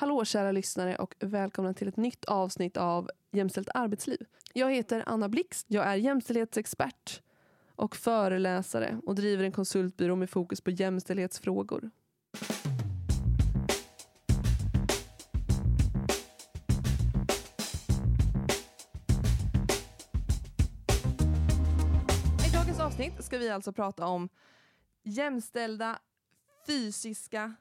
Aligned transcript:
Hallå 0.00 0.24
kära 0.24 0.52
lyssnare 0.52 0.96
och 0.96 1.14
välkomna 1.20 1.74
till 1.74 1.88
ett 1.88 1.96
nytt 1.96 2.24
avsnitt 2.24 2.76
av 2.76 3.10
Jämställt 3.32 3.68
arbetsliv. 3.74 4.26
Jag 4.52 4.72
heter 4.72 5.02
Anna 5.06 5.28
Blixt. 5.28 5.66
Jag 5.68 5.86
är 5.86 5.94
jämställdhetsexpert 5.94 7.22
och 7.76 7.96
föreläsare 7.96 9.00
och 9.06 9.14
driver 9.14 9.44
en 9.44 9.52
konsultbyrå 9.52 10.16
med 10.16 10.30
fokus 10.30 10.60
på 10.60 10.70
jämställdhetsfrågor. 10.70 11.90
I 22.46 22.50
dagens 22.54 22.80
avsnitt 22.80 23.24
ska 23.24 23.38
vi 23.38 23.50
alltså 23.50 23.72
prata 23.72 24.06
om 24.06 24.28
jämställda 25.02 25.98
fysiska 26.66 27.54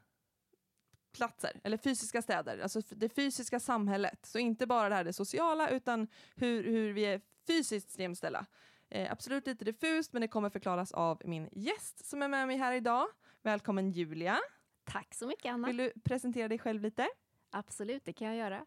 platser, 1.18 1.60
eller 1.64 1.78
fysiska 1.78 2.22
städer, 2.22 2.60
alltså 2.60 2.82
det 2.90 3.10
fysiska 3.10 3.60
samhället. 3.60 4.26
Så 4.26 4.40
inte 4.40 4.68
bara 4.68 4.90
det 4.90 4.96
här 4.96 5.04
det 5.04 5.14
sociala, 5.14 5.70
utan 5.70 6.08
hur, 6.36 6.64
hur 6.64 6.94
vi 6.94 7.06
är 7.06 7.22
fysiskt 7.48 8.00
jämställda. 8.00 8.46
Eh, 8.90 9.12
absolut 9.12 9.48
lite 9.48 9.66
diffust, 9.66 10.14
men 10.14 10.22
det 10.22 10.28
kommer 10.28 10.50
förklaras 10.50 10.92
av 10.92 11.22
min 11.26 11.50
gäst 11.52 12.06
som 12.06 12.22
är 12.22 12.28
med 12.28 12.48
mig 12.48 12.58
här 12.58 12.74
idag. 12.74 13.08
Välkommen 13.42 13.92
Julia. 13.92 14.40
Tack 14.84 15.14
så 15.14 15.28
mycket 15.28 15.54
Anna. 15.54 15.68
Vill 15.68 15.78
du 15.78 15.94
presentera 16.04 16.48
dig 16.48 16.60
själv 16.60 16.82
lite? 16.82 17.08
Absolut, 17.50 18.06
det 18.06 18.14
kan 18.14 18.28
jag 18.28 18.36
göra. 18.36 18.66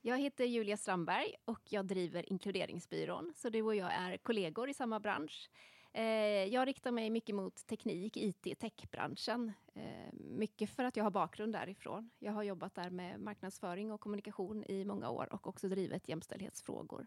Jag 0.00 0.18
heter 0.18 0.44
Julia 0.44 0.76
Strandberg 0.76 1.34
och 1.44 1.60
jag 1.64 1.86
driver 1.86 2.32
Inkluderingsbyrån. 2.32 3.32
Så 3.36 3.48
du 3.48 3.62
och 3.62 3.74
jag 3.74 3.92
är 3.92 4.16
kollegor 4.16 4.68
i 4.68 4.74
samma 4.74 5.00
bransch. 5.00 5.50
Eh, 5.94 6.04
jag 6.44 6.68
riktar 6.68 6.90
mig 6.90 7.10
mycket 7.10 7.34
mot 7.34 7.66
teknik, 7.66 8.16
IT, 8.16 8.58
techbranschen. 8.58 9.52
Eh, 9.74 10.12
mycket 10.12 10.70
för 10.70 10.84
att 10.84 10.96
jag 10.96 11.04
har 11.04 11.10
bakgrund 11.10 11.52
därifrån. 11.52 12.10
Jag 12.18 12.32
har 12.32 12.42
jobbat 12.42 12.74
där 12.74 12.90
med 12.90 13.20
marknadsföring 13.20 13.92
och 13.92 14.00
kommunikation 14.00 14.64
i 14.64 14.84
många 14.84 15.10
år 15.10 15.32
och 15.32 15.46
också 15.46 15.68
drivit 15.68 16.08
jämställdhetsfrågor. 16.08 17.06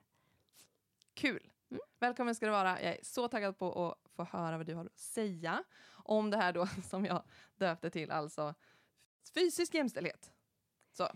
Kul! 1.14 1.52
Mm. 1.70 1.82
Välkommen 2.00 2.36
ska 2.36 2.46
du 2.46 2.52
vara. 2.52 2.82
Jag 2.82 2.94
är 2.94 3.00
så 3.04 3.28
taggad 3.28 3.58
på 3.58 3.86
att 3.86 4.12
få 4.12 4.24
höra 4.24 4.58
vad 4.58 4.66
du 4.66 4.74
har 4.74 4.86
att 4.86 5.00
säga 5.00 5.64
om 5.92 6.30
det 6.30 6.38
här 6.38 6.54
då 6.54 6.68
som 6.84 7.06
jag 7.06 7.24
döpte 7.56 7.90
till, 7.90 8.12
alltså 8.12 8.54
fysisk 9.34 9.74
jämställdhet. 9.74 10.34
Så. 10.92 11.08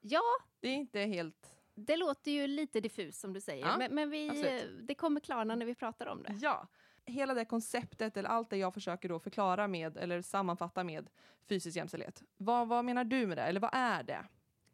Ja. 0.00 0.22
Det 0.60 0.68
är 0.68 0.74
inte 0.74 1.00
helt... 1.00 1.56
Det 1.74 1.96
låter 1.96 2.30
ju 2.30 2.46
lite 2.46 2.80
diffust 2.80 3.20
som 3.20 3.32
du 3.32 3.40
säger, 3.40 3.66
ja, 3.66 3.78
men, 3.78 3.94
men 3.94 4.10
vi, 4.10 4.62
det 4.82 4.94
kommer 4.94 5.20
klarna 5.20 5.54
när 5.54 5.66
vi 5.66 5.74
pratar 5.74 6.06
om 6.06 6.22
det. 6.22 6.38
Ja, 6.40 6.68
hela 7.06 7.34
det 7.34 7.44
konceptet, 7.44 8.16
eller 8.16 8.28
allt 8.28 8.50
det 8.50 8.56
jag 8.56 8.74
försöker 8.74 9.08
då 9.08 9.18
förklara 9.18 9.68
med, 9.68 9.96
eller 9.96 10.22
sammanfatta 10.22 10.84
med 10.84 11.10
fysisk 11.48 11.76
jämställdhet. 11.76 12.22
Vad, 12.36 12.68
vad 12.68 12.84
menar 12.84 13.04
du 13.04 13.26
med 13.26 13.36
det, 13.36 13.42
eller 13.42 13.60
vad 13.60 13.70
är 13.72 14.02
det? 14.02 14.24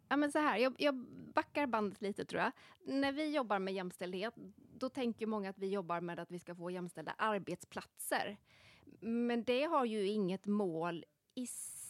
Ja, 0.09 0.17
men 0.17 0.33
så 0.33 0.39
här, 0.39 0.59
jag, 0.59 0.75
jag 0.79 0.95
backar 1.35 1.67
bandet 1.67 2.03
lite 2.03 2.25
tror 2.25 2.43
jag. 2.43 2.53
När 2.85 3.13
vi 3.13 3.35
jobbar 3.35 3.59
med 3.59 3.75
jämställdhet, 3.75 4.35
då 4.57 4.89
tänker 4.89 5.27
många 5.27 5.51
att 5.51 5.59
vi 5.59 5.69
jobbar 5.69 6.01
med 6.01 6.19
att 6.19 6.31
vi 6.31 6.39
ska 6.39 6.55
få 6.55 6.71
jämställda 6.71 7.15
arbetsplatser. 7.19 8.37
Men 9.01 9.45
det 9.45 9.65
har 9.65 9.85
ju 9.85 10.07
inget 10.07 10.47
mål 10.47 11.05
i 11.35 11.47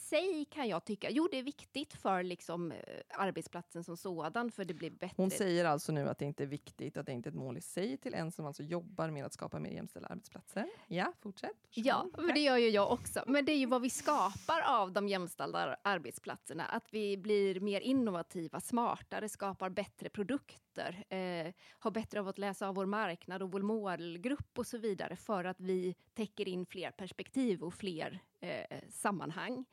sig 0.09 0.45
kan 0.51 0.69
jag 0.69 0.85
tycka, 0.85 1.11
jo 1.11 1.29
det 1.31 1.39
är 1.39 1.43
viktigt 1.43 1.95
för 1.95 2.23
liksom, 2.23 2.73
eh, 2.73 2.79
arbetsplatsen 3.15 3.85
som 3.85 3.97
sådan, 3.97 4.51
för 4.51 4.65
det 4.65 4.75
blir 4.75 4.91
bättre. 4.91 5.15
Hon 5.17 5.31
säger 5.31 5.65
alltså 5.65 5.93
nu 5.93 6.09
att 6.09 6.19
det 6.19 6.25
inte 6.25 6.43
är 6.43 6.47
viktigt, 6.47 6.97
att 6.97 7.07
det 7.07 7.13
inte 7.13 7.29
är 7.29 7.31
ett 7.31 7.37
mål 7.37 7.57
i 7.57 7.61
sig 7.61 7.97
till 7.97 8.15
en 8.15 8.33
som 8.33 8.47
alltså 8.47 8.63
jobbar 8.63 9.11
med 9.11 9.25
att 9.27 9.33
skapa 9.33 9.59
mer 9.59 9.71
jämställda 9.71 10.09
arbetsplatser. 10.09 10.69
Ja, 10.87 11.13
fortsätt. 11.21 11.57
Ja, 11.71 12.07
för 12.15 12.33
det 12.33 12.41
gör 12.41 12.57
ju 12.57 12.69
jag 12.69 12.93
också. 12.93 13.25
Men 13.27 13.45
det 13.45 13.53
är 13.53 13.57
ju 13.57 13.67
vad 13.67 13.83
vi 13.83 13.91
skapar 13.91 14.61
av 14.67 14.93
de 14.93 15.09
jämställda 15.09 15.77
arbetsplatserna. 15.83 16.65
Att 16.65 16.95
vi 16.95 17.17
blir 17.17 17.61
mer 17.61 17.81
innovativa, 17.81 18.61
smartare, 18.61 19.29
skapar 19.29 19.71
bättre 19.71 20.09
produkter, 20.09 21.05
eh, 21.09 21.53
har 21.71 21.91
bättre 21.91 22.21
av 22.21 22.29
att 22.29 22.39
läsa 22.39 22.69
av 22.69 22.75
vår 22.75 22.87
marknad 22.87 23.43
och 23.43 23.53
vår 23.53 23.63
målgrupp 23.63 24.59
och 24.59 24.67
så 24.67 24.79
vidare, 24.79 25.17
för 25.17 25.45
att 25.45 25.61
vi 25.61 25.95
täcker 26.15 26.49
in 26.49 26.67
fler 26.67 26.91
perspektiv 26.91 27.63
och 27.63 27.75
fler 27.75 28.21
eh, 28.41 28.81
sammanhang. 28.91 29.65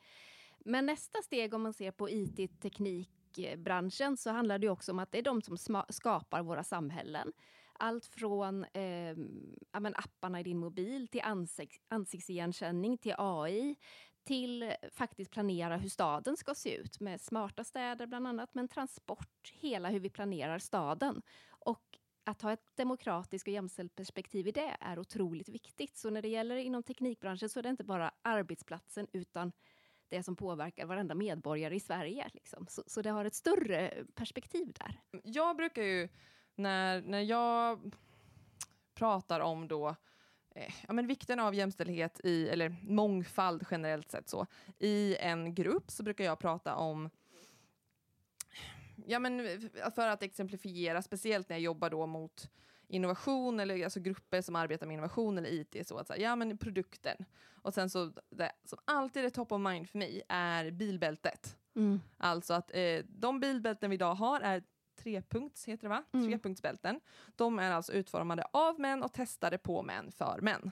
Men 0.58 0.86
nästa 0.86 1.22
steg 1.22 1.54
om 1.54 1.62
man 1.62 1.72
ser 1.72 1.90
på 1.90 2.10
IT-teknikbranschen 2.10 4.16
så 4.16 4.30
handlar 4.30 4.58
det 4.58 4.68
också 4.68 4.92
om 4.92 4.98
att 4.98 5.12
det 5.12 5.18
är 5.18 5.22
de 5.22 5.42
som 5.42 5.84
skapar 5.88 6.42
våra 6.42 6.64
samhällen. 6.64 7.32
Allt 7.78 8.06
från 8.06 8.64
eh, 8.64 9.16
apparna 9.72 10.40
i 10.40 10.42
din 10.42 10.58
mobil 10.58 11.08
till 11.08 11.20
ansikts 11.24 11.80
ansiktsigenkänning, 11.88 12.98
till 12.98 13.14
AI, 13.18 13.76
till 14.24 14.72
faktiskt 14.92 15.30
planera 15.30 15.76
hur 15.76 15.88
staden 15.88 16.36
ska 16.36 16.54
se 16.54 16.76
ut 16.76 17.00
med 17.00 17.20
smarta 17.20 17.64
städer 17.64 18.06
bland 18.06 18.26
annat, 18.26 18.54
men 18.54 18.68
transport, 18.68 19.52
hela 19.52 19.88
hur 19.88 20.00
vi 20.00 20.10
planerar 20.10 20.58
staden. 20.58 21.22
Och 21.48 21.98
att 22.26 22.42
ha 22.42 22.52
ett 22.52 22.76
demokratiskt 22.76 23.48
och 23.48 23.52
jämställt 23.52 23.94
perspektiv 23.94 24.48
i 24.48 24.52
det 24.52 24.76
är 24.80 24.98
otroligt 24.98 25.48
viktigt. 25.48 25.96
Så 25.96 26.10
när 26.10 26.22
det 26.22 26.28
gäller 26.28 26.56
inom 26.56 26.82
teknikbranschen 26.82 27.48
så 27.48 27.58
är 27.58 27.62
det 27.62 27.68
inte 27.68 27.84
bara 27.84 28.10
arbetsplatsen 28.22 29.06
utan 29.12 29.52
det 30.08 30.22
som 30.22 30.36
påverkar 30.36 30.86
varenda 30.86 31.14
medborgare 31.14 31.76
i 31.76 31.80
Sverige. 31.80 32.30
Liksom. 32.32 32.66
Så, 32.68 32.82
så, 32.86 33.02
det 33.02 33.10
har 33.10 33.24
ett 33.24 33.34
större 33.34 34.04
perspektiv 34.14 34.72
där. 34.72 35.00
Jag 35.24 35.56
brukar 35.56 35.82
ju, 35.82 36.08
när, 36.54 37.02
när 37.02 37.20
jag 37.20 37.94
pratar 38.94 39.40
om 39.40 39.68
då 39.68 39.96
eh, 40.54 40.74
ja, 40.86 40.92
men 40.92 41.06
vikten 41.06 41.40
av 41.40 41.54
jämställdhet 41.54 42.20
i, 42.24 42.48
eller 42.48 42.76
mångfald 42.82 43.66
generellt 43.70 44.10
sett 44.10 44.28
så, 44.28 44.46
i 44.78 45.16
en 45.16 45.54
grupp 45.54 45.90
så 45.90 46.02
brukar 46.02 46.24
jag 46.24 46.38
prata 46.38 46.76
om 46.76 47.10
ja, 49.06 49.18
men 49.18 49.60
för 49.94 50.08
att 50.08 50.22
exemplifiera, 50.22 51.02
speciellt 51.02 51.48
när 51.48 51.56
jag 51.56 51.62
jobbar 51.62 51.90
då 51.90 52.06
mot 52.06 52.50
innovation 52.88 53.60
eller 53.60 53.84
alltså 53.84 54.00
grupper 54.00 54.42
som 54.42 54.56
arbetar 54.56 54.86
med 54.86 54.94
innovation 54.94 55.38
eller 55.38 55.50
IT, 55.50 55.88
så 55.88 55.98
att 55.98 56.06
säga, 56.06 56.22
ja 56.22 56.36
men 56.36 56.58
produkten. 56.58 57.16
Och 57.62 57.74
sen 57.74 57.90
så, 57.90 58.12
det 58.30 58.52
som 58.64 58.78
alltid 58.84 59.24
är 59.24 59.30
top 59.30 59.52
of 59.52 59.60
mind 59.60 59.88
för 59.88 59.98
mig 59.98 60.22
är 60.28 60.70
bilbältet. 60.70 61.56
Mm. 61.76 62.00
Alltså 62.16 62.54
att 62.54 62.70
eh, 62.74 62.98
de 63.08 63.40
bilbälten 63.40 63.90
vi 63.90 63.94
idag 63.94 64.14
har 64.14 64.40
är 64.40 64.62
trepunkts, 64.96 65.68
heter 65.68 65.82
det 65.82 65.88
va? 65.88 66.04
Mm. 66.12 66.28
Trepunktsbälten. 66.28 67.00
De 67.36 67.58
är 67.58 67.72
alltså 67.72 67.92
utformade 67.92 68.46
av 68.52 68.80
män 68.80 69.02
och 69.02 69.12
testade 69.12 69.58
på 69.58 69.82
män 69.82 70.12
för 70.12 70.38
män. 70.42 70.70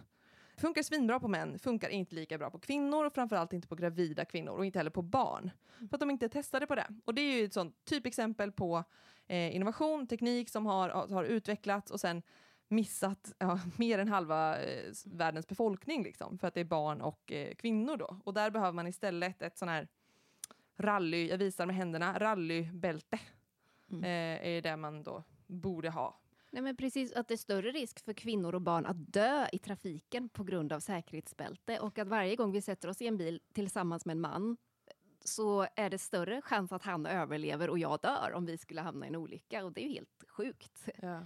Funkar 0.57 0.83
svinbra 0.83 1.21
på 1.21 1.29
män, 1.29 1.59
funkar 1.59 1.89
inte 1.89 2.15
lika 2.15 2.39
bra 2.39 2.51
på 2.51 2.59
kvinnor 2.59 3.05
och 3.05 3.13
framförallt 3.13 3.53
inte 3.53 3.69
på 3.69 3.75
gravida 3.75 4.25
kvinnor 4.25 4.53
och 4.53 4.67
inte 4.67 4.79
heller 4.79 4.91
på 4.91 5.03
barn. 5.03 5.51
För 5.79 5.97
att 5.97 6.01
de 6.01 6.11
inte 6.11 6.27
är 6.27 6.29
testade 6.29 6.67
på 6.67 6.75
det. 6.75 6.87
Och 7.05 7.15
det 7.15 7.23
är 7.23 7.39
ju 7.39 7.45
ett 7.45 7.53
sånt 7.53 7.85
typexempel 7.85 8.53
på 8.53 8.85
eh, 9.27 9.57
innovation, 9.57 10.07
teknik 10.07 10.51
som 10.51 10.67
har, 10.67 10.89
har 10.89 11.25
utvecklats 11.25 11.91
och 11.91 12.01
sen 12.01 12.23
missat 12.69 13.33
ja, 13.39 13.61
mer 13.77 13.99
än 13.99 14.09
halva 14.09 14.63
eh, 14.63 14.93
världens 15.05 15.49
befolkning 15.49 16.03
liksom, 16.03 16.39
för 16.39 16.49
att 16.49 16.55
det 16.55 16.61
är 16.61 16.65
barn 16.65 17.01
och 17.01 17.33
eh, 17.33 17.55
kvinnor 17.55 17.97
då. 17.97 18.21
Och 18.25 18.35
där 18.35 18.51
behöver 18.51 18.73
man 18.73 18.87
istället 18.87 19.43
ett 19.43 19.59
sån 19.59 19.69
här 19.69 19.89
rally, 20.77 21.29
jag 21.29 21.39
visar 21.39 21.67
med 21.67 21.77
händerna, 21.77 22.19
rallybälte. 22.19 23.19
Mm. 23.91 24.05
Eh, 24.05 24.49
är 24.49 24.63
det 24.63 24.77
man 24.77 25.03
då 25.03 25.25
borde 25.47 25.91
ha 25.91 26.21
Nej, 26.55 26.63
men 26.63 26.77
precis, 26.77 27.13
att 27.13 27.29
det 27.29 27.35
är 27.35 27.39
större 27.39 27.71
risk 27.71 28.05
för 28.05 28.13
kvinnor 28.13 28.55
och 28.55 28.61
barn 28.61 28.87
att 28.87 29.13
dö 29.13 29.47
i 29.53 29.59
trafiken 29.59 30.29
på 30.29 30.45
grund 30.45 30.73
av 30.73 30.81
säkerhetsbälte 30.81 31.79
och 31.79 31.99
att 31.99 32.09
varje 32.09 32.37
gång 32.37 32.53
vi 32.53 32.63
sätter 32.63 32.89
oss 32.89 33.03
i 33.03 33.07
en 33.07 33.17
bil 33.17 33.41
tillsammans 33.53 34.05
med 34.05 34.15
en 34.15 34.21
man 34.21 34.57
så 35.25 35.67
är 35.77 35.91
det 35.91 35.99
större 35.99 36.43
chans 36.43 36.73
att 36.73 36.83
han 36.83 37.07
överlever 37.07 37.71
och 37.71 37.79
jag 37.79 38.01
dör 38.03 38.33
om 38.35 38.47
vi 38.47 38.59
skulle 38.59 38.81
hamna 38.81 39.07
i 39.07 39.09
en 39.09 39.17
olycka 39.17 39.65
och 39.65 39.73
det 39.73 39.81
är 39.81 39.89
ju 39.89 39.95
helt 39.95 40.25
sjukt. 40.29 40.89
Ja. 41.03 41.21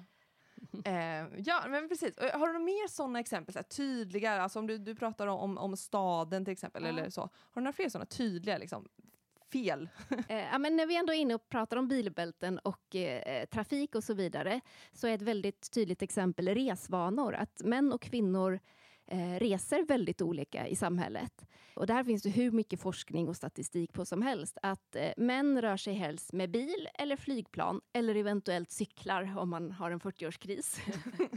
eh, 0.84 1.26
ja, 1.36 1.64
men 1.68 1.88
precis. 1.88 2.12
Har 2.18 2.46
du 2.46 2.52
några 2.52 2.58
mer 2.58 2.88
sådana 2.88 3.20
exempel, 3.20 3.52
så 3.52 3.58
här, 3.58 3.64
tydliga, 3.64 4.42
alltså 4.42 4.58
om 4.58 4.66
du, 4.66 4.78
du 4.78 4.94
pratar 4.94 5.26
om, 5.26 5.58
om 5.58 5.76
staden 5.76 6.44
till 6.44 6.52
exempel, 6.52 6.82
ja. 6.82 6.88
eller 6.88 7.10
så. 7.10 7.20
Har 7.20 7.30
du 7.54 7.60
några 7.60 7.72
fler 7.72 7.88
sådana 7.88 8.06
tydliga 8.06 8.58
liksom, 8.58 8.88
fel. 9.52 9.88
eh, 10.28 10.38
ja, 10.52 10.58
men 10.58 10.76
när 10.76 10.86
vi 10.86 10.96
ändå 10.96 11.12
är 11.12 11.18
inne 11.18 11.34
och 11.34 11.48
pratar 11.48 11.76
om 11.76 11.88
bilbälten 11.88 12.58
och 12.58 12.96
eh, 12.96 13.46
trafik 13.46 13.94
och 13.94 14.04
så 14.04 14.14
vidare, 14.14 14.60
så 14.92 15.06
är 15.06 15.14
ett 15.14 15.22
väldigt 15.22 15.70
tydligt 15.70 16.02
exempel 16.02 16.48
resvanor. 16.48 17.34
Att 17.34 17.62
män 17.64 17.92
och 17.92 18.02
kvinnor 18.02 18.60
eh, 19.06 19.38
reser 19.38 19.82
väldigt 19.82 20.22
olika 20.22 20.68
i 20.68 20.76
samhället. 20.76 21.46
Och 21.74 21.86
där 21.86 22.04
finns 22.04 22.22
det 22.22 22.30
hur 22.30 22.50
mycket 22.50 22.80
forskning 22.80 23.28
och 23.28 23.36
statistik 23.36 23.92
på 23.92 24.04
som 24.04 24.22
helst. 24.22 24.58
Att 24.62 24.96
eh, 24.96 25.10
män 25.16 25.62
rör 25.62 25.76
sig 25.76 25.94
helst 25.94 26.32
med 26.32 26.50
bil 26.50 26.88
eller 26.94 27.16
flygplan 27.16 27.80
eller 27.92 28.14
eventuellt 28.14 28.70
cyklar 28.70 29.38
om 29.38 29.50
man 29.50 29.72
har 29.72 29.90
en 29.90 30.00
40-årskris. 30.00 30.78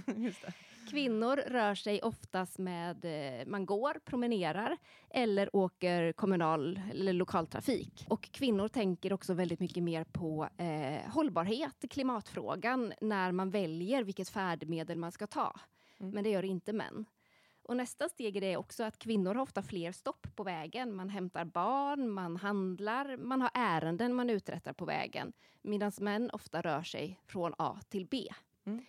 Kvinnor 0.92 1.36
rör 1.36 1.76
sig 1.76 2.02
oftast 2.02 2.58
med, 2.58 3.06
eh, 3.06 3.48
man 3.48 3.66
går, 3.66 4.00
promenerar 4.06 4.78
eller 5.10 5.56
åker 5.56 6.12
kommunal 6.14 6.82
eller 6.92 7.14
lokaltrafik. 7.14 8.06
Och 8.10 8.32
kvinnor 8.32 8.68
tänker 8.68 9.14
också 9.14 9.34
väldigt 9.34 9.60
mycket 9.60 9.84
mer 9.84 10.04
på 10.04 10.50
eh, 10.58 11.12
hållbarhet, 11.12 11.86
klimatfrågan, 11.90 12.94
när 13.02 13.32
man 13.32 13.50
väljer 13.50 14.04
vilket 14.04 14.30
färdmedel 14.30 14.98
man 14.98 15.12
ska 15.12 15.28
ta. 15.28 15.60
Mm. 16.00 16.12
Men 16.12 16.24
det 16.24 16.30
gör 16.30 16.46
inte 16.46 16.74
män. 16.74 17.06
Och 17.64 17.78
nästa 17.78 18.10
steg 18.10 18.38
är 18.38 18.42
det 18.42 18.58
också 18.58 18.84
att 18.84 19.00
kvinnor 19.00 19.36
har 19.36 19.42
ofta 19.42 19.64
fler 19.64 19.92
stopp 19.92 20.28
på 20.36 20.44
vägen. 20.44 20.96
Man 20.96 21.10
hämtar 21.10 21.46
barn, 21.46 22.10
man 22.10 22.38
handlar, 22.38 23.18
man 23.18 23.42
har 23.42 23.52
ärenden 23.54 24.14
man 24.14 24.30
uträttar 24.30 24.74
på 24.74 24.86
vägen. 24.86 25.34
Medan 25.62 25.92
män 26.00 26.30
ofta 26.32 26.62
rör 26.62 26.84
sig 26.84 27.20
från 27.26 27.54
A 27.58 27.80
till 27.90 28.06
B. 28.06 28.28
Mm. 28.66 28.86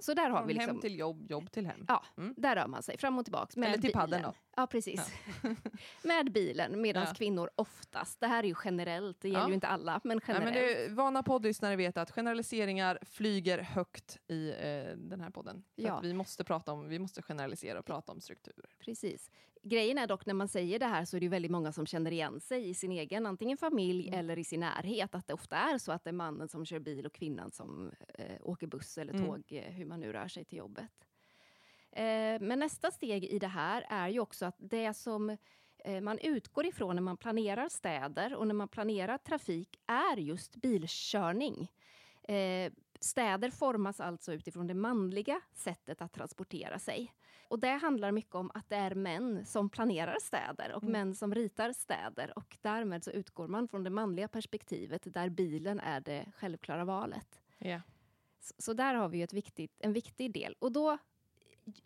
Så 0.00 0.14
där 0.14 0.30
har 0.30 0.38
Från 0.38 0.48
vi 0.48 0.54
liksom... 0.54 0.70
hem 0.70 0.80
till 0.80 0.98
jobb, 0.98 1.30
jobb 1.30 1.50
till 1.52 1.66
hem. 1.66 1.84
Ja, 1.88 2.04
Mm. 2.16 2.34
där 2.36 2.56
rör 2.56 2.66
man 2.66 2.82
sig 2.82 2.98
fram 2.98 3.18
och 3.18 3.24
tillbaka. 3.24 3.60
Med 3.60 3.66
Eller 3.66 3.74
till 3.78 3.82
bilen. 3.82 4.00
paddeln 4.00 4.22
då. 4.22 4.34
Ja, 4.56 4.66
precis. 4.66 5.12
med 6.02 6.32
bilen, 6.32 6.80
medan 6.80 7.04
Ja. 7.08 7.14
kvinnor 7.14 7.50
oftast, 7.54 8.20
det 8.20 8.26
här 8.26 8.42
är 8.44 8.48
ju 8.48 8.54
generellt, 8.64 9.20
det 9.20 9.28
gäller 9.28 9.40
Ja. 9.40 9.48
ju 9.48 9.54
inte 9.54 9.66
alla, 9.68 10.00
men 10.04 10.16
Nej, 10.16 10.24
generellt. 10.36 10.76
men 10.78 10.88
det, 10.88 10.94
vana 10.94 11.22
poddlyssnare 11.22 11.76
vet 11.76 11.96
att 11.96 12.10
generaliseringar 12.10 12.98
flyger 13.02 13.58
högt 13.58 14.18
i 14.28 14.50
eh, 14.50 14.96
den 14.96 15.20
här 15.20 15.30
podden. 15.30 15.64
För 15.76 15.82
Ja. 15.82 15.98
att 15.98 16.04
vi 16.04 16.14
måste 16.14 16.44
prata 16.44 16.72
om, 16.72 16.88
vi 16.88 16.98
måste 16.98 17.22
generalisera 17.22 17.78
och 17.78 17.86
prata 17.86 18.12
om 18.12 18.20
strukturer. 18.20 18.70
Precis. 18.78 19.30
Grejen 19.62 19.98
är 19.98 20.06
dock 20.06 20.26
när 20.26 20.34
man 20.34 20.48
säger 20.48 20.78
det 20.78 20.86
här 20.86 21.04
så 21.04 21.16
är 21.16 21.20
det 21.20 21.28
väldigt 21.28 21.50
många 21.50 21.72
som 21.72 21.86
känner 21.86 22.10
igen 22.12 22.40
sig 22.40 22.68
i 22.68 22.74
sin 22.74 22.92
egen 22.92 23.26
antingen 23.26 23.56
familj 23.58 24.08
Mm. 24.08 24.18
eller 24.20 24.38
i 24.38 24.44
sin 24.44 24.60
närhet. 24.60 25.14
Att 25.14 25.26
det 25.26 25.34
ofta 25.34 25.56
är 25.56 25.78
så 25.78 25.92
att 25.92 26.04
det 26.04 26.10
är 26.10 26.14
mannen 26.14 26.48
som 26.48 26.64
kör 26.66 26.78
bil 26.78 27.06
och 27.06 27.12
kvinnan 27.14 27.50
som 27.50 27.90
eh, 28.14 28.36
åker 28.42 28.66
buss 28.66 28.98
eller 28.98 29.14
Mm. 29.14 29.26
tåg, 29.26 29.42
eh, 29.48 29.72
hur 29.72 29.84
man 29.84 30.00
nu 30.00 30.12
rör 30.12 30.28
sig 30.28 30.44
till 30.44 30.58
jobbet. 30.58 31.06
Eh, 31.92 32.40
men 32.40 32.58
nästa 32.58 32.90
steg 32.90 33.24
i 33.24 33.38
det 33.38 33.46
här 33.46 33.86
är 33.88 34.08
ju 34.08 34.20
också 34.20 34.46
att 34.46 34.56
det 34.58 34.94
som 34.94 35.36
eh, 35.84 36.00
man 36.00 36.18
utgår 36.18 36.66
ifrån 36.66 36.94
när 36.96 37.02
man 37.02 37.16
planerar 37.16 37.68
städer 37.68 38.34
och 38.34 38.46
när 38.46 38.54
man 38.54 38.68
planerar 38.68 39.18
trafik 39.18 39.80
är 39.86 40.16
just 40.16 40.56
bilkörning. 40.56 41.72
Eh, 42.22 42.72
städer 43.00 43.50
formas 43.50 44.00
alltså 44.00 44.32
utifrån 44.32 44.66
det 44.66 44.74
manliga 44.74 45.40
sättet 45.54 46.02
att 46.02 46.12
transportera 46.12 46.78
sig. 46.78 47.12
Och 47.50 47.58
det 47.58 47.68
handlar 47.72 48.12
mycket 48.12 48.34
om 48.34 48.50
att 48.54 48.68
det 48.68 48.76
är 48.76 48.94
män 48.94 49.46
som 49.46 49.70
planerar 49.70 50.16
städer 50.20 50.72
och 50.74 50.82
Mm. 50.82 50.92
män 50.92 51.14
som 51.14 51.34
ritar 51.34 51.72
städer. 51.72 52.32
Och 52.38 52.58
därmed 52.60 53.04
så 53.04 53.10
utgår 53.10 53.48
man 53.48 53.68
från 53.68 53.84
det 53.84 53.90
manliga 53.90 54.28
perspektivet 54.28 55.14
där 55.14 55.28
bilen 55.28 55.80
är 55.80 56.00
det 56.00 56.32
självklara 56.36 56.84
valet. 56.84 57.40
Ja. 57.58 57.80
Så, 58.40 58.54
så 58.58 58.72
där 58.72 58.94
har 58.94 59.08
vi 59.08 59.22
ett 59.22 59.32
viktigt, 59.32 59.72
en 59.78 59.92
viktig 59.92 60.32
del. 60.32 60.56
Och 60.58 60.72
då 60.72 60.98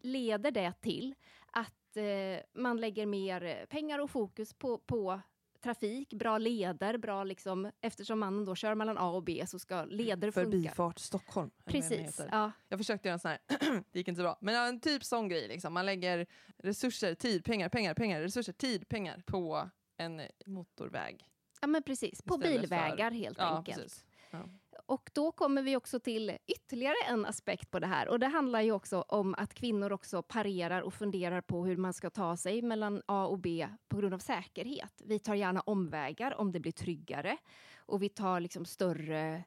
leder 0.00 0.50
det 0.50 0.72
till 0.81 1.14
att 1.50 1.96
eh, 1.96 2.40
man 2.55 2.81
lägger 2.81 3.06
mer 3.06 3.67
pengar 3.67 3.99
och 3.99 4.10
fokus 4.10 4.52
på, 4.55 4.78
på 4.78 5.20
trafik, 5.64 6.12
bra 6.14 6.38
leder, 6.38 6.99
bra 6.99 7.25
liksom, 7.25 7.70
eftersom 7.81 8.19
man 8.20 8.44
då 8.44 8.55
kör 8.55 8.75
mellan 8.75 8.99
A 8.99 9.11
och 9.11 9.22
B 9.22 9.44
så 9.46 9.58
ska 9.58 9.84
leder 9.84 10.31
funka. 10.31 10.50
Förbifart 10.50 10.99
Stockholm. 10.99 11.50
Precis, 11.64 12.20
ja, 12.31 12.52
Jag 12.69 12.78
försökte 12.78 13.08
göra 13.08 13.12
en 13.14 13.19
sån 13.20 13.31
här, 13.31 13.38
det 13.93 13.99
gick 13.99 14.08
inte 14.08 14.19
så 14.19 14.22
bra. 14.22 14.38
Men 14.40 14.55
en 14.69 14.81
typ 14.81 15.05
sån 15.05 15.28
grej. 15.28 15.49
Liksom. 15.49 15.72
Man 15.75 15.87
lägger 15.87 16.26
resurser, 16.58 17.14
tid, 17.14 17.44
pengar, 17.44 17.69
pengar, 17.69 17.94
pengar, 17.94 18.20
resurser, 18.20 18.52
tid, 18.52 18.88
pengar 18.88 19.22
på 19.26 19.70
en 19.96 20.22
motorväg. 20.46 21.25
ja 21.61 21.67
men 21.67 21.82
precis, 21.82 22.22
på 22.22 22.34
Istället 22.34 22.55
för- 22.55 22.60
bilvägar 22.60 23.10
helt 23.10 23.38
Ja, 23.38 23.56
enkelt. 23.56 23.76
precis. 23.78 24.05
Ja. 24.31 24.49
Och 24.86 25.10
då 25.12 25.32
kommer 25.32 25.62
vi 25.62 25.76
också 25.76 26.00
till 26.00 26.38
ytterligare 26.46 26.96
en 27.08 27.26
aspekt 27.26 27.70
på 27.70 27.78
det 27.78 27.86
här. 27.86 28.08
Och 28.08 28.19
det 28.19 28.26
handlar 28.26 28.60
ju 28.60 28.72
också 28.72 29.00
om 29.00 29.34
att 29.38 29.54
kvinnor 29.54 29.92
också 29.92 30.22
parerar 30.22 30.82
och 30.82 30.94
funderar 30.94 31.40
på 31.40 31.66
hur 31.66 31.76
man 31.76 31.92
ska 31.92 32.10
ta 32.10 32.36
sig 32.36 32.62
mellan 32.62 33.02
A 33.06 33.26
och 33.26 33.38
B 33.38 33.69
på 33.88 33.96
grund 33.96 34.14
av 34.14 34.19
säkerhet. 34.19 35.02
Vi 35.04 35.19
tar 35.19 35.34
gärna 35.34 35.60
omvägar 35.60 36.40
om 36.40 36.52
det 36.52 36.60
blir 36.60 36.72
tryggare. 36.72 37.36
Och 37.76 38.02
vi 38.02 38.08
tar 38.08 38.40
liksom 38.40 38.64
större 38.64 39.44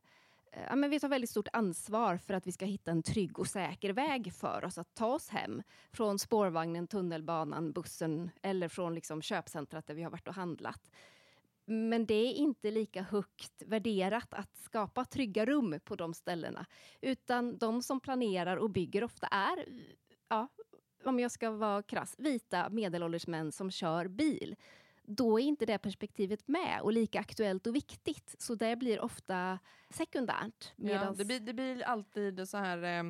eh, 0.52 0.64
Ja, 0.70 0.76
men 0.76 0.90
vi 0.90 1.00
tar 1.00 1.10
väldigt 1.10 1.30
stort 1.30 1.48
ansvar 1.54 2.18
för 2.18 2.34
att 2.34 2.48
vi 2.48 2.52
ska 2.52 2.66
hitta 2.66 2.92
en 2.92 3.04
trygg 3.04 3.40
och 3.40 3.48
säker 3.48 3.94
väg 3.94 4.34
för 4.34 4.66
oss 4.66 4.78
att 4.78 4.94
ta 4.94 5.08
oss 5.08 5.30
hem 5.30 5.64
från 5.92 6.20
spårvagnen, 6.20 6.88
tunnelbanan, 6.88 7.72
bussen 7.72 8.30
eller 8.42 8.68
från 8.68 8.96
liksom 8.96 9.22
köpcentrat 9.22 9.88
där 9.88 9.94
vi 9.94 10.04
har 10.04 10.12
varit 10.12 10.28
och 10.28 10.34
handlat. 10.34 10.92
Men 11.70 12.06
det 12.06 12.14
är 12.14 12.34
inte 12.34 12.72
lika 12.72 13.02
högt 13.02 13.62
värderat 13.66 14.34
att 14.34 14.58
skapa 14.58 15.06
trygga 15.06 15.46
rum 15.46 15.80
på 15.84 15.96
de 15.96 16.14
ställena. 16.14 16.66
Utan 17.02 17.58
de 17.58 17.82
som 17.82 18.00
planerar 18.00 18.58
och 18.58 18.70
bygger 18.70 19.04
ofta 19.04 19.28
är, 19.28 19.66
ja, 20.28 20.48
om 21.04 21.20
jag 21.20 21.32
ska 21.32 21.52
vara 21.52 21.84
krass, 21.84 22.16
vita 22.18 22.70
medelålders 22.70 23.28
män 23.28 23.52
som 23.52 23.72
kör 23.72 24.08
bil. 24.08 24.56
Då 25.04 25.40
är 25.40 25.44
inte 25.44 25.66
det 25.66 25.78
perspektivet 25.78 26.48
med 26.48 26.82
och 26.82 26.94
lika 26.94 27.20
aktuellt 27.20 27.68
och 27.68 27.76
viktigt. 27.76 28.36
Så 28.40 28.56
det 28.56 28.76
blir 28.76 29.00
ofta 29.00 29.60
sekundärt. 29.90 30.74
Ja, 30.76 30.86
medans- 30.94 31.18
det, 31.18 31.26
blir, 31.26 31.40
det 31.40 31.54
blir 31.54 31.84
alltid 31.84 32.50
så 32.50 32.58
här 32.58 32.84
eh, 32.84 33.04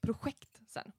projekt 0.00 0.60
sen. 0.66 0.92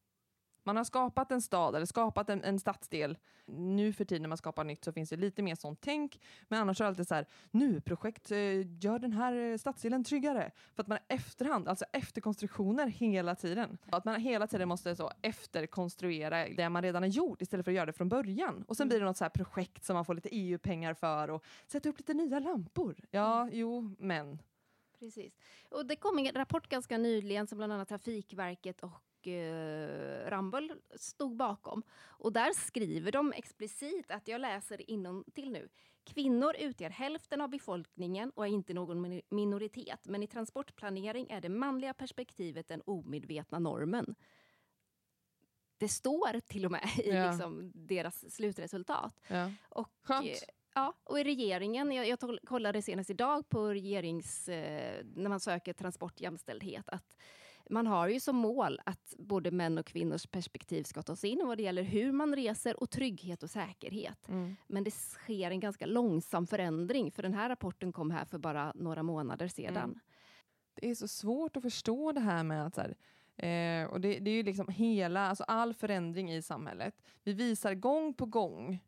Man 0.63 0.77
har 0.77 0.83
skapat 0.83 1.31
en 1.31 1.41
stad 1.41 1.75
eller 1.75 1.85
skapat 1.85 2.29
en, 2.29 2.43
en 2.43 2.59
stadsdel. 2.59 3.17
Nu 3.45 3.93
för 3.93 4.05
tiden 4.05 4.21
när 4.21 4.29
man 4.29 4.37
skapar 4.37 4.63
nytt 4.63 4.83
så 4.83 4.91
finns 4.91 5.09
det 5.09 5.15
lite 5.17 5.41
mer 5.41 5.55
sånt 5.55 5.79
tänk. 5.81 6.21
Men 6.47 6.59
annars 6.61 6.81
är 6.81 6.85
det 6.85 6.87
alltid 6.89 7.07
så 7.07 7.15
här, 7.15 7.25
nu 7.51 7.81
projekt, 7.81 8.31
eh, 8.31 8.37
gör 8.83 8.99
den 8.99 9.13
här 9.13 9.33
eh, 9.51 9.57
stadsdelen 9.57 10.03
tryggare. 10.03 10.51
För 10.75 10.83
att 10.83 10.87
man 10.87 10.97
efterhand, 11.07 11.67
alltså 11.67 11.85
efterkonstruktioner 11.93 12.87
hela 12.87 13.35
tiden. 13.35 13.77
Att 13.91 14.05
man 14.05 14.21
hela 14.21 14.47
tiden 14.47 14.67
måste 14.67 14.95
så 14.95 15.11
efterkonstruera 15.21 16.47
det 16.49 16.69
man 16.69 16.81
redan 16.81 17.03
har 17.03 17.07
gjort 17.09 17.41
istället 17.41 17.63
för 17.65 17.71
att 17.71 17.75
göra 17.75 17.85
det 17.85 17.93
från 17.93 18.09
början. 18.09 18.63
Och 18.67 18.77
sen 18.77 18.83
Mm. 18.83 18.89
blir 18.89 18.99
det 18.99 19.05
något 19.05 19.17
så 19.17 19.29
projekt 19.29 19.83
som 19.85 19.93
man 19.93 20.05
får 20.05 20.13
lite 20.13 20.29
EU-pengar 20.35 20.93
för 20.93 21.29
och 21.29 21.43
sätta 21.67 21.89
upp 21.89 21.97
lite 21.99 22.13
nya 22.13 22.39
lampor. 22.39 22.95
Ja, 23.11 23.41
Mm. 23.41 23.49
jo, 23.53 23.95
men. 23.99 24.39
Precis. 24.99 25.33
Och 25.69 25.85
det 25.85 25.95
kom 25.95 26.19
en 26.19 26.31
rapport 26.33 26.67
ganska 26.69 26.97
nyligen 26.97 27.47
som 27.47 27.57
bland 27.57 27.73
annat 27.73 27.89
Trafikverket 27.89 28.83
och 28.83 28.91
eh, 29.27 30.29
Ramboll 30.29 30.71
stod 30.95 31.35
bakom. 31.35 31.83
Och 32.07 32.33
där 32.33 32.53
skriver 32.53 33.11
de 33.11 33.33
explicit 33.33 34.11
att 34.11 34.27
jag 34.27 34.41
läser 34.41 34.91
inom 34.91 35.23
till 35.33 35.51
nu. 35.51 35.69
Kvinnor 36.03 36.55
utgör 36.59 36.89
hälften 36.89 37.41
av 37.41 37.49
befolkningen 37.49 38.29
och 38.35 38.45
är 38.45 38.49
inte 38.49 38.73
någon 38.73 39.01
min- 39.01 39.21
minoritet. 39.29 39.99
Men 40.03 40.23
i 40.23 40.27
transportplanering 40.27 41.27
är 41.29 41.41
det 41.41 41.49
manliga 41.49 41.93
perspektivet 41.93 42.67
den 42.67 42.81
omedvetna 42.85 43.59
normen. 43.59 44.15
Det 45.77 45.87
står 45.87 46.39
till 46.39 46.65
och 46.65 46.71
med 46.71 46.89
i 47.03 47.09
Ja. 47.09 47.31
liksom 47.31 47.71
deras 47.75 48.33
slutresultat. 48.35 49.19
Ja. 49.27 49.51
Och, 49.69 49.89
Skönt. 50.03 50.27
eh, 50.27 50.33
Ja, 50.73 50.93
och 51.03 51.19
i 51.19 51.23
regeringen, 51.23 51.91
jag, 51.91 52.07
jag 52.07 52.19
kollade 52.47 52.81
senast 52.81 53.09
idag 53.09 53.49
på 53.49 53.67
regerings, 53.67 54.49
eh, 54.49 55.05
när 55.15 55.29
man 55.29 55.39
söker 55.39 55.73
transportjämställdhet, 55.73 56.89
att 56.89 57.17
man 57.71 57.87
har 57.87 58.07
ju 58.07 58.19
som 58.19 58.35
mål 58.35 58.79
att 58.85 59.15
både 59.17 59.51
män 59.51 59.77
och 59.77 59.85
kvinnors 59.85 60.27
perspektiv 60.27 60.83
ska 60.83 61.01
tas 61.01 61.23
in 61.23 61.47
vad 61.47 61.57
det 61.57 61.63
gäller 61.63 61.83
hur 61.83 62.11
man 62.11 62.35
reser 62.35 62.83
och 62.83 62.89
trygghet 62.89 63.43
och 63.43 63.49
säkerhet. 63.49 64.29
Mm. 64.29 64.55
Men 64.67 64.83
det 64.83 64.91
sker 64.91 65.51
en 65.51 65.59
ganska 65.59 65.85
långsam 65.85 66.47
förändring, 66.47 67.11
för 67.11 67.23
den 67.23 67.33
här 67.33 67.49
rapporten 67.49 67.91
kom 67.91 68.11
här 68.11 68.25
för 68.25 68.37
bara 68.37 68.71
några 68.75 69.03
månader 69.03 69.47
sedan. 69.47 69.83
Mm. 69.83 69.99
Det 70.73 70.89
är 70.89 70.95
så 70.95 71.07
svårt 71.07 71.57
att 71.57 71.63
förstå 71.63 72.11
det 72.11 72.19
här 72.19 72.43
med 72.43 72.65
att 72.65 72.75
så 72.75 72.81
här, 72.81 72.95
eh, 73.47 73.89
och 73.89 74.01
det, 74.01 74.19
det 74.19 74.31
är 74.31 74.35
ju 74.35 74.43
liksom 74.43 74.67
hela, 74.67 75.27
alltså 75.27 75.43
all 75.43 75.73
förändring 75.73 76.33
i 76.33 76.41
samhället. 76.41 77.03
Vi 77.23 77.33
visar 77.33 77.73
gång 77.73 78.13
på 78.13 78.25
gång 78.25 78.79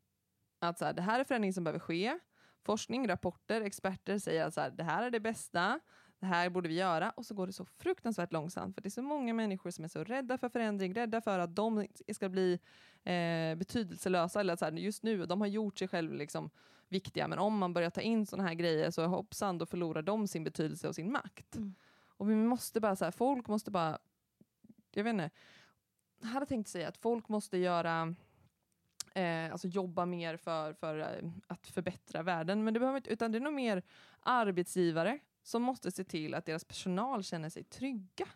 att 0.60 0.80
så 0.80 0.86
här, 0.86 0.94
det 0.94 1.02
här 1.02 1.20
är 1.20 1.24
förändring 1.24 1.54
som 1.54 1.64
behöver 1.64 1.80
ske. 1.80 2.20
Forskning, 2.64 3.08
rapporter, 3.08 3.62
experter 3.62 4.20
säger 4.20 4.46
att 4.46 4.54
så 4.54 4.62
här, 4.62 4.72
det 4.72 4.84
här 4.84 5.04
är 5.04 5.12
det 5.12 5.20
bästa. 5.20 5.80
Det 6.24 6.28
här 6.28 6.50
borde 6.50 6.70
vi 6.70 6.76
göra 6.76 7.10
och 7.10 7.26
så 7.26 7.34
går 7.34 7.48
det 7.48 7.54
så 7.54 7.66
fruktansvärt 7.66 8.34
långsamt 8.34 8.76
för 8.76 8.82
det 8.82 8.88
är 8.88 8.92
så 8.92 9.02
många 9.02 9.34
människor 9.34 9.72
som 9.72 9.84
är 9.84 9.88
så 9.88 10.04
rädda 10.04 10.38
för 10.38 10.50
förändring, 10.50 10.94
rädda 10.94 11.22
för 11.22 11.40
att 11.40 11.56
de 11.56 11.88
ska 12.14 12.30
bli 12.30 12.60
eh, 13.04 13.56
betydelselösa 13.56 14.40
eller 14.40 14.56
så 14.56 14.66
här, 14.66 14.72
just 14.72 15.04
nu, 15.04 15.26
de 15.26 15.42
har 15.42 15.48
gjort 15.48 15.80
sig 15.80 15.88
själva 15.88 16.16
liksom 16.16 16.50
viktiga 16.90 17.28
men 17.28 17.40
om 17.40 17.58
man 17.58 17.74
börjar 17.74 17.90
ta 17.90 18.02
in 18.02 18.26
sådana 18.26 18.48
här 18.48 18.56
grejer 18.56 18.92
så 18.92 19.06
hoppsan 19.06 19.58
då 19.58 19.66
förlorar 19.66 20.02
de 20.02 20.28
sin 20.28 20.44
betydelse 20.44 20.88
och 20.88 20.96
sin 20.96 21.12
makt. 21.12 21.56
Mm. 21.56 21.76
Och 22.08 22.30
vi 22.30 22.36
måste 22.36 22.80
bara 22.80 22.96
så 22.96 23.06
här, 23.06 23.12
folk 23.12 23.48
måste 23.48 23.72
bara, 23.72 23.98
jag 24.92 25.04
vet 25.04 25.12
inte, 25.12 25.30
jag 26.22 26.28
hade 26.28 26.46
tänkt 26.46 26.70
säga 26.70 26.88
att 26.88 26.98
folk 26.98 27.30
måste 27.30 27.58
göra 27.58 28.16
Eh, 29.16 29.52
alltså 29.52 29.68
jobba 29.68 30.06
mer 30.06 30.38
för, 30.38 30.74
för 30.74 31.00
eh, 31.00 31.30
att 31.48 31.68
förbättra 31.68 32.24
världen. 32.24 32.64
Men 32.64 32.74
det 32.74 32.80
behöver 32.80 32.98
inte, 32.98 33.10
utan 33.10 33.32
det 33.32 33.38
är 33.38 33.40
nog 33.40 33.54
mer 33.54 33.84
arbetsgivare 34.20 35.20
som 35.44 35.62
måste 35.62 35.92
se 35.92 36.04
till 36.04 36.34
att 36.34 36.46
deras 36.46 36.66
personal 36.66 37.24
känner 37.24 37.50
sig 37.50 37.64
trygga. 37.64 38.28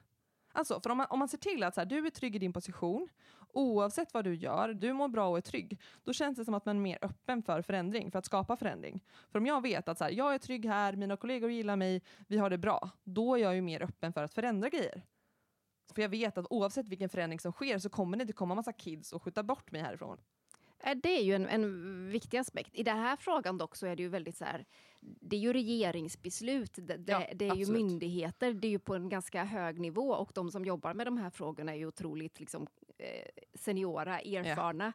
Alltså, 0.52 0.82
för 0.82 0.90
om 0.90 0.98
man, 0.98 1.08
om 1.10 1.20
man 1.20 1.28
ser 1.28 1.38
till 1.38 1.64
att 1.64 1.76
så 1.76 1.82
här, 1.82 1.86
du 1.86 2.06
är 2.06 2.10
trygg 2.10 2.36
i 2.36 2.40
din 2.40 2.54
position, 2.54 3.10
oavsett 3.54 4.14
vad 4.14 4.24
du 4.24 4.36
gör, 4.36 4.74
du 4.74 4.94
mår 4.94 5.08
bra 5.08 5.30
och 5.30 5.38
är 5.38 5.42
trygg, 5.42 5.82
då 6.04 6.14
känns 6.14 6.38
det 6.38 6.46
som 6.46 6.54
att 6.54 6.66
man 6.66 6.76
är 6.76 6.82
mer 6.82 6.98
öppen 7.02 7.44
för 7.44 7.62
förändring, 7.62 8.12
för 8.12 8.20
att 8.20 8.26
skapa 8.26 8.58
förändring. 8.58 9.04
För 9.32 9.40
om 9.40 9.46
jag 9.46 9.62
vet 9.62 9.88
att 9.88 9.98
så 9.98 10.04
här, 10.04 10.12
jag 10.12 10.34
är 10.34 10.38
trygg 10.38 10.66
här, 10.66 10.94
mina 10.94 11.18
kollegor 11.18 11.52
gillar 11.52 11.76
mig, 11.76 12.02
vi 12.28 12.38
har 12.38 12.50
det 12.50 12.58
bra, 12.58 12.90
då 13.04 13.36
är 13.36 13.40
jag 13.40 13.56
ju 13.56 13.62
mer 13.62 13.84
öppen 13.84 14.14
för 14.14 14.24
att 14.24 14.34
förändra 14.34 14.70
grejer. 14.70 15.04
För 15.96 16.02
jag 16.02 16.10
vet 16.10 16.38
att 16.38 16.46
oavsett 16.50 16.90
vilken 16.90 17.10
förändring 17.10 17.40
som 17.40 17.52
sker 17.52 17.80
så 17.80 17.90
kommer 17.90 18.18
det 18.18 18.22
inte 18.22 18.34
komma 18.34 18.56
massa 18.56 18.74
kids 18.74 19.14
och 19.14 19.24
skjuta 19.24 19.44
bort 19.44 19.72
mig 19.72 19.82
härifrån. 19.82 20.18
Eh, 20.80 20.96
det 21.04 21.10
är 21.10 21.24
ju 21.24 21.36
en, 21.36 21.48
en 21.48 22.10
viktig 22.10 22.38
aspekt. 22.38 22.76
I 22.76 22.84
den 22.84 22.98
här 22.98 23.16
frågan 23.16 23.58
dock 23.58 23.76
så 23.76 23.88
är 23.88 23.96
det 23.96 24.04
ju 24.04 24.10
väldigt 24.10 24.38
så 24.38 24.46
här, 24.46 24.66
det 25.22 25.36
är 25.36 25.40
ju 25.40 25.54
regeringsbeslut, 25.54 26.74
det, 26.76 26.98
det, 26.98 27.12
Ja, 27.12 27.24
det 27.36 27.46
är 27.50 27.56
ju 27.56 27.62
absolut. 27.62 27.82
myndigheter, 27.86 28.54
det 28.54 28.68
är 28.68 28.72
ju 28.72 28.80
på 28.80 28.96
en 28.96 29.10
ganska 29.10 29.44
hög 29.44 29.80
nivå 29.80 30.10
och 30.14 30.32
de 30.34 30.52
som 30.52 30.66
jobbar 30.66 30.94
med 30.94 31.08
de 31.08 31.18
här 31.18 31.30
frågorna 31.30 31.72
är 31.72 31.78
ju 31.78 31.86
otroligt 31.88 32.40
liksom, 32.40 32.68
eh, 32.98 33.08
seniora, 33.54 34.20
erfarna. 34.20 34.94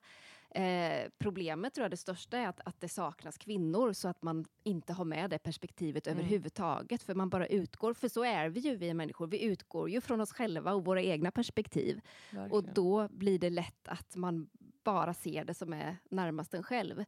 Eh, 0.54 1.10
problemet 1.18 1.74
tror 1.74 1.84
jag 1.84 1.90
det 1.90 1.96
största 1.96 2.38
är 2.38 2.48
att, 2.48 2.60
att 2.64 2.80
det 2.80 2.88
saknas 2.88 3.38
kvinnor 3.38 3.92
så 3.92 4.08
att 4.08 4.22
man 4.22 4.44
inte 4.62 4.92
har 4.92 5.04
med 5.04 5.30
det 5.30 5.38
perspektivet 5.38 6.06
Mm. 6.06 6.18
överhuvudtaget. 6.18 7.02
För 7.02 7.14
man 7.14 7.28
bara 7.28 7.46
utgår, 7.46 7.94
för 7.94 8.08
så 8.08 8.24
är 8.24 8.48
vi 8.48 8.60
ju 8.60 8.76
vi 8.76 8.94
människor, 8.94 9.26
vi 9.26 9.42
utgår 9.44 9.90
ju 9.90 10.00
från 10.00 10.20
oss 10.20 10.32
själva 10.32 10.74
och 10.74 10.84
våra 10.84 11.02
egna 11.02 11.30
perspektiv. 11.30 12.00
Och 12.30 12.36
Verkligen. 12.36 12.74
då 12.74 13.08
blir 13.08 13.38
det 13.38 13.50
lätt 13.50 13.88
att 13.88 14.16
man 14.16 14.48
bara 14.84 15.14
ser 15.14 15.44
det 15.44 15.54
som 15.54 15.72
är 15.72 15.96
närmast 16.10 16.54
en 16.54 16.62
själv. 16.62 17.04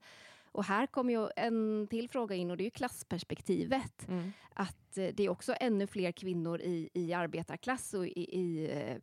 Och 0.54 0.64
här 0.64 0.87
kommer 0.87 1.12
ju 1.12 1.28
en 1.37 1.87
till 1.90 2.08
fråga 2.08 2.34
in 2.34 2.50
och 2.50 2.56
det 2.56 2.62
är 2.62 2.64
ju 2.64 2.70
klassperspektivet. 2.70 4.08
Mm. 4.08 4.32
Att 4.54 4.99
eh, 4.99 5.08
det 5.14 5.25
är 5.25 5.28
också 5.28 5.54
ännu 5.61 5.87
fler 5.87 6.12
kvinnor 6.12 6.61
i, 6.61 6.90
i 6.94 7.12
arbetarklass 7.12 7.94
och 7.94 8.06
i, 8.06 8.40
i, 8.40 8.70
eh, 8.70 8.96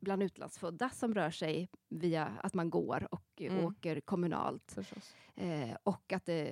bland 0.00 0.22
utlandsfödda 0.22 0.90
som 0.90 1.14
rör 1.14 1.30
sig 1.30 1.68
via 1.88 2.24
att 2.42 2.54
man 2.54 2.70
går 2.70 3.08
och 3.10 3.22
Mm. 3.40 3.64
åker 3.64 4.00
kommunalt. 4.00 4.76
Eh, 5.34 5.76
och 5.82 6.12
att 6.12 6.28
eh, 6.28 6.46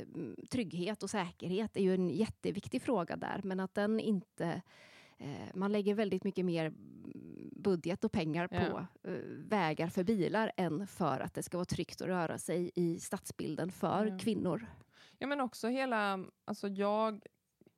trygghet 0.51 1.03
och 1.03 1.11
säkerhet 1.11 1.77
är 1.77 1.81
ju 1.83 1.95
en 1.95 2.11
jätteviktig 2.11 2.83
fråga 2.83 3.17
där, 3.17 3.41
men 3.45 3.61
att 3.61 3.75
den 3.75 4.01
inte... 4.01 4.63
Eh, 5.19 5.49
man 5.55 5.73
lägger 5.73 5.95
väldigt 5.95 6.25
mycket 6.25 6.45
mer 6.45 6.73
budget 7.65 8.05
och 8.05 8.13
pengar 8.13 8.49
Ja. 8.51 8.59
på 9.03 9.09
eh, 9.09 9.19
vägar 9.29 9.89
för 9.89 10.05
bilar 10.05 10.53
än 10.57 10.87
för 10.87 11.21
att 11.21 11.35
det 11.35 11.43
ska 11.43 11.57
vara 11.57 11.65
tryggt 11.65 12.01
att 12.01 12.09
röra 12.09 12.39
sig 12.39 12.71
i 12.75 13.01
stadsbilden 13.01 13.73
för 13.73 14.07
Ja. 14.07 14.19
kvinnor. 14.19 14.67
Ja 15.19 15.27
men 15.27 15.41
också 15.41 15.69
hela, 15.69 16.25
alltså 16.45 16.69
jag 16.69 17.23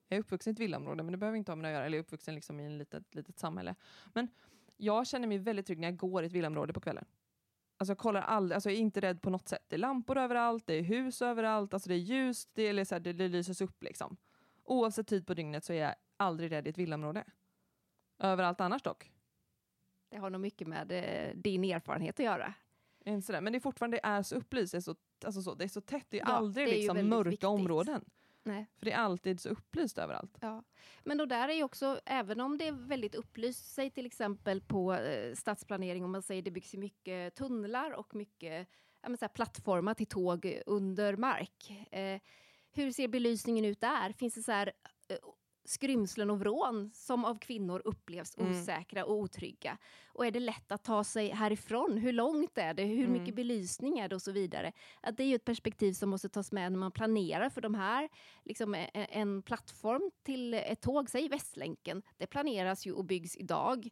jag 0.08 0.16
är 0.16 0.20
uppvuxen 0.20 0.50
i 0.50 0.52
ett 0.52 0.58
villaområde 0.60 1.02
men 1.02 1.12
det 1.12 1.18
behöver 1.18 1.38
inte 1.38 1.50
ha 1.52 1.56
med 1.56 1.64
det 1.64 1.68
att 1.68 1.74
göra, 1.74 1.84
eller 1.86 1.96
jag 1.98 2.02
är 2.02 2.06
uppvuxen 2.06 2.34
liksom 2.34 2.60
i 2.60 2.66
ett 2.66 2.72
litet, 2.78 3.14
litet 3.14 3.38
samhälle. 3.38 3.74
Men 4.14 4.28
jag 4.76 5.06
känner 5.06 5.28
mig 5.28 5.38
väldigt 5.38 5.66
trygg 5.66 5.78
när 5.78 5.88
jag 5.88 5.96
går 5.96 6.22
i 6.22 6.26
ett 6.26 6.32
villaområde 6.32 6.72
på 6.72 6.80
kvällen. 6.80 7.04
Alltså 7.78 7.90
jag 7.90 7.98
kollar 7.98 8.20
aldrig, 8.22 8.54
alltså 8.54 8.70
jag 8.70 8.76
är 8.76 8.80
inte 8.80 9.00
rädd 9.00 9.22
på 9.22 9.30
något 9.30 9.48
sätt. 9.48 9.64
Det 9.68 9.76
är 9.76 9.78
lampor 9.78 10.18
överallt, 10.18 10.66
det 10.66 10.74
är 10.74 10.82
hus 10.82 11.22
överallt, 11.22 11.74
alltså 11.74 11.88
det 11.88 11.94
är 11.94 11.98
ljust, 11.98 12.50
det, 12.54 12.62
är 12.62 12.84
så 12.84 12.94
här, 12.94 13.00
det, 13.00 13.12
det 13.12 13.28
lyses 13.28 13.60
upp 13.60 13.82
liksom. 13.82 14.16
Oavsett 14.64 15.06
tid 15.06 15.26
på 15.26 15.34
dygnet 15.34 15.64
så 15.64 15.72
är 15.72 15.82
jag 15.82 15.94
aldrig 16.16 16.52
rädd 16.52 16.66
i 16.66 16.70
ett 16.70 16.78
villaområde. 16.78 17.24
Överallt 18.18 18.60
annars 18.60 18.82
dock. 18.82 19.12
Det 20.08 20.16
har 20.16 20.30
nog 20.30 20.40
mycket 20.40 20.68
med 20.68 20.92
eh, 20.92 21.36
din 21.36 21.64
erfarenhet 21.64 22.20
att 22.20 22.25
göra. 22.26 22.54
Inte 23.04 23.26
sådär. 23.26 23.40
Men 23.40 23.52
det 23.52 23.58
är 23.58 23.60
fortfarande 23.60 23.96
det 23.96 24.06
är 24.08 24.22
så 24.22 24.36
upplyst, 24.36 24.72
det 24.72 24.78
är 24.78 24.80
så, 24.80 24.96
alltså 25.25 25.42
så, 25.42 25.54
det 25.54 25.64
är 25.64 25.68
så 25.68 25.80
tätt, 25.80 26.06
det 26.08 26.16
är 26.20 26.25
Ja, 26.26 26.32
aldrig 26.32 26.66
det 26.66 26.72
är 26.72 26.76
liksom 26.76 27.08
mörka 27.08 27.30
viktigt. 27.30 27.44
områden. 27.44 28.04
Nej. 28.42 28.66
För 28.76 28.84
det 28.86 28.92
är 28.92 28.96
alltid 28.98 29.40
så 29.40 29.48
upplyst 29.48 29.98
överallt. 29.98 30.38
Ja. 30.40 30.62
Men 31.04 31.18
då 31.18 31.26
där 31.26 31.48
är 31.48 31.52
ju 31.52 31.62
också, 31.62 32.00
även 32.06 32.40
om 32.40 32.58
det 32.58 32.66
är 32.66 32.72
väldigt 32.72 33.14
upplyst, 33.14 33.75
säg 33.75 33.90
till 33.90 34.06
exempel 34.06 34.60
på 34.60 34.94
eh, 34.94 35.34
stadsplanering, 35.34 36.04
om 36.04 36.12
man 36.12 36.22
säger 36.22 36.42
det 36.42 36.50
byggs 36.50 36.75
mycket 36.75 37.34
tunnlar 37.34 37.90
och 37.90 38.14
mycket 38.14 38.68
ja, 39.02 39.08
men 39.08 39.18
så 39.18 39.25
här, 39.25 39.28
plattformar 39.30 39.94
till 39.94 40.06
tåg 40.06 40.60
under 40.66 41.16
mark. 41.16 41.70
Eh, 41.90 42.20
hur 42.72 42.92
ser 42.92 43.08
belysningen 43.08 43.64
ut 43.64 43.80
där? 43.80 44.12
Finns 44.12 44.34
det 44.34 44.42
så 44.42 44.52
här 44.52 44.72
eh, 45.08 45.16
skrymslen 45.66 46.30
och 46.30 46.38
vrån 46.40 46.90
som 46.94 47.25
av 47.25 47.38
kvinnor 47.38 47.82
upplevs 47.85 48.37
Mm. 48.38 48.50
osäkra 48.50 49.04
och 49.04 49.14
otrygga? 49.14 49.78
Och 50.08 50.26
är 50.26 50.30
det 50.30 50.40
lätt 50.40 50.73
att 50.73 50.85
ta 50.85 51.04
sig 51.04 51.28
härifrån? 51.28 51.99
Hur 51.99 52.12
långt 52.12 52.58
är 52.58 52.75
det? 52.75 52.85
Hur 52.85 53.06
Mm. 53.06 53.12
mycket 53.12 53.35
belysning 53.35 53.99
är 53.99 54.08
det 54.08 54.14
och 54.14 54.23
så 54.23 54.32
vidare? 54.32 54.73
Att 55.00 55.16
det 55.16 55.23
är 55.23 55.26
ju 55.26 55.35
ett 55.35 55.44
perspektiv 55.44 55.92
som 55.92 56.11
måste 56.11 56.28
tas 56.28 56.52
med 56.52 56.73
när 56.73 56.78
man 56.78 56.92
planerar 56.92 57.49
för 57.50 57.61
de 57.61 57.75
här 57.75 58.08
liksom 58.44 58.87
en 58.94 59.42
plattform 59.42 60.11
till 60.23 60.54
ett 60.54 60.80
tåg, 60.80 61.11
säg 61.11 61.28
Västlänken, 61.28 62.02
det 62.16 62.26
planeras 62.26 62.87
ju 62.87 62.92
och 62.92 63.04
byggs 63.04 63.37
idag. 63.37 63.88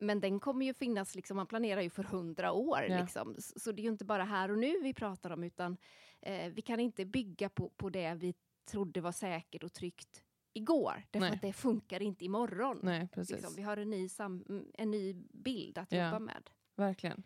Men 0.00 0.20
den 0.20 0.40
kommer 0.40 0.66
ju 0.66 0.74
finnas, 0.74 1.14
liksom, 1.14 1.36
man 1.36 1.46
planerar 1.46 1.80
ju 1.80 1.90
för 1.90 2.02
hundra 2.02 2.52
år. 2.52 2.86
Ja. 2.88 3.00
Liksom. 3.00 3.34
Så 3.38 3.72
det 3.72 3.82
är 3.82 3.84
ju 3.84 3.90
inte 3.90 4.04
bara 4.04 4.24
här 4.24 4.50
och 4.50 4.58
nu 4.58 4.80
vi 4.82 4.94
pratar 4.94 5.30
om, 5.30 5.44
utan 5.44 5.76
eh, 6.20 6.52
vi 6.52 6.62
kan 6.62 6.80
inte 6.80 7.04
bygga 7.04 7.48
på, 7.48 7.68
på 7.68 7.90
det 7.90 8.14
vi 8.14 8.34
trodde 8.70 9.00
var 9.00 9.12
säkert 9.12 9.64
och 9.64 9.72
tryggt 9.72 10.24
igår. 10.58 11.02
Därför 11.10 11.26
Nej. 11.26 11.34
att 11.34 11.42
det 11.42 11.52
funkar 11.52 12.02
inte 12.02 12.24
imorgon. 12.24 12.80
Nej, 12.82 13.08
precis. 13.12 13.36
Liksom. 13.36 13.54
Vi 13.56 13.62
har 13.62 13.76
en 13.76 13.90
ny, 13.90 14.08
mm, 14.18 14.64
en 14.74 14.90
ny 14.90 15.12
bild 15.32 15.78
att 15.78 15.92
Ja. 15.92 16.04
jobba 16.04 16.18
med. 16.18 16.50
Verkligen. 16.76 17.22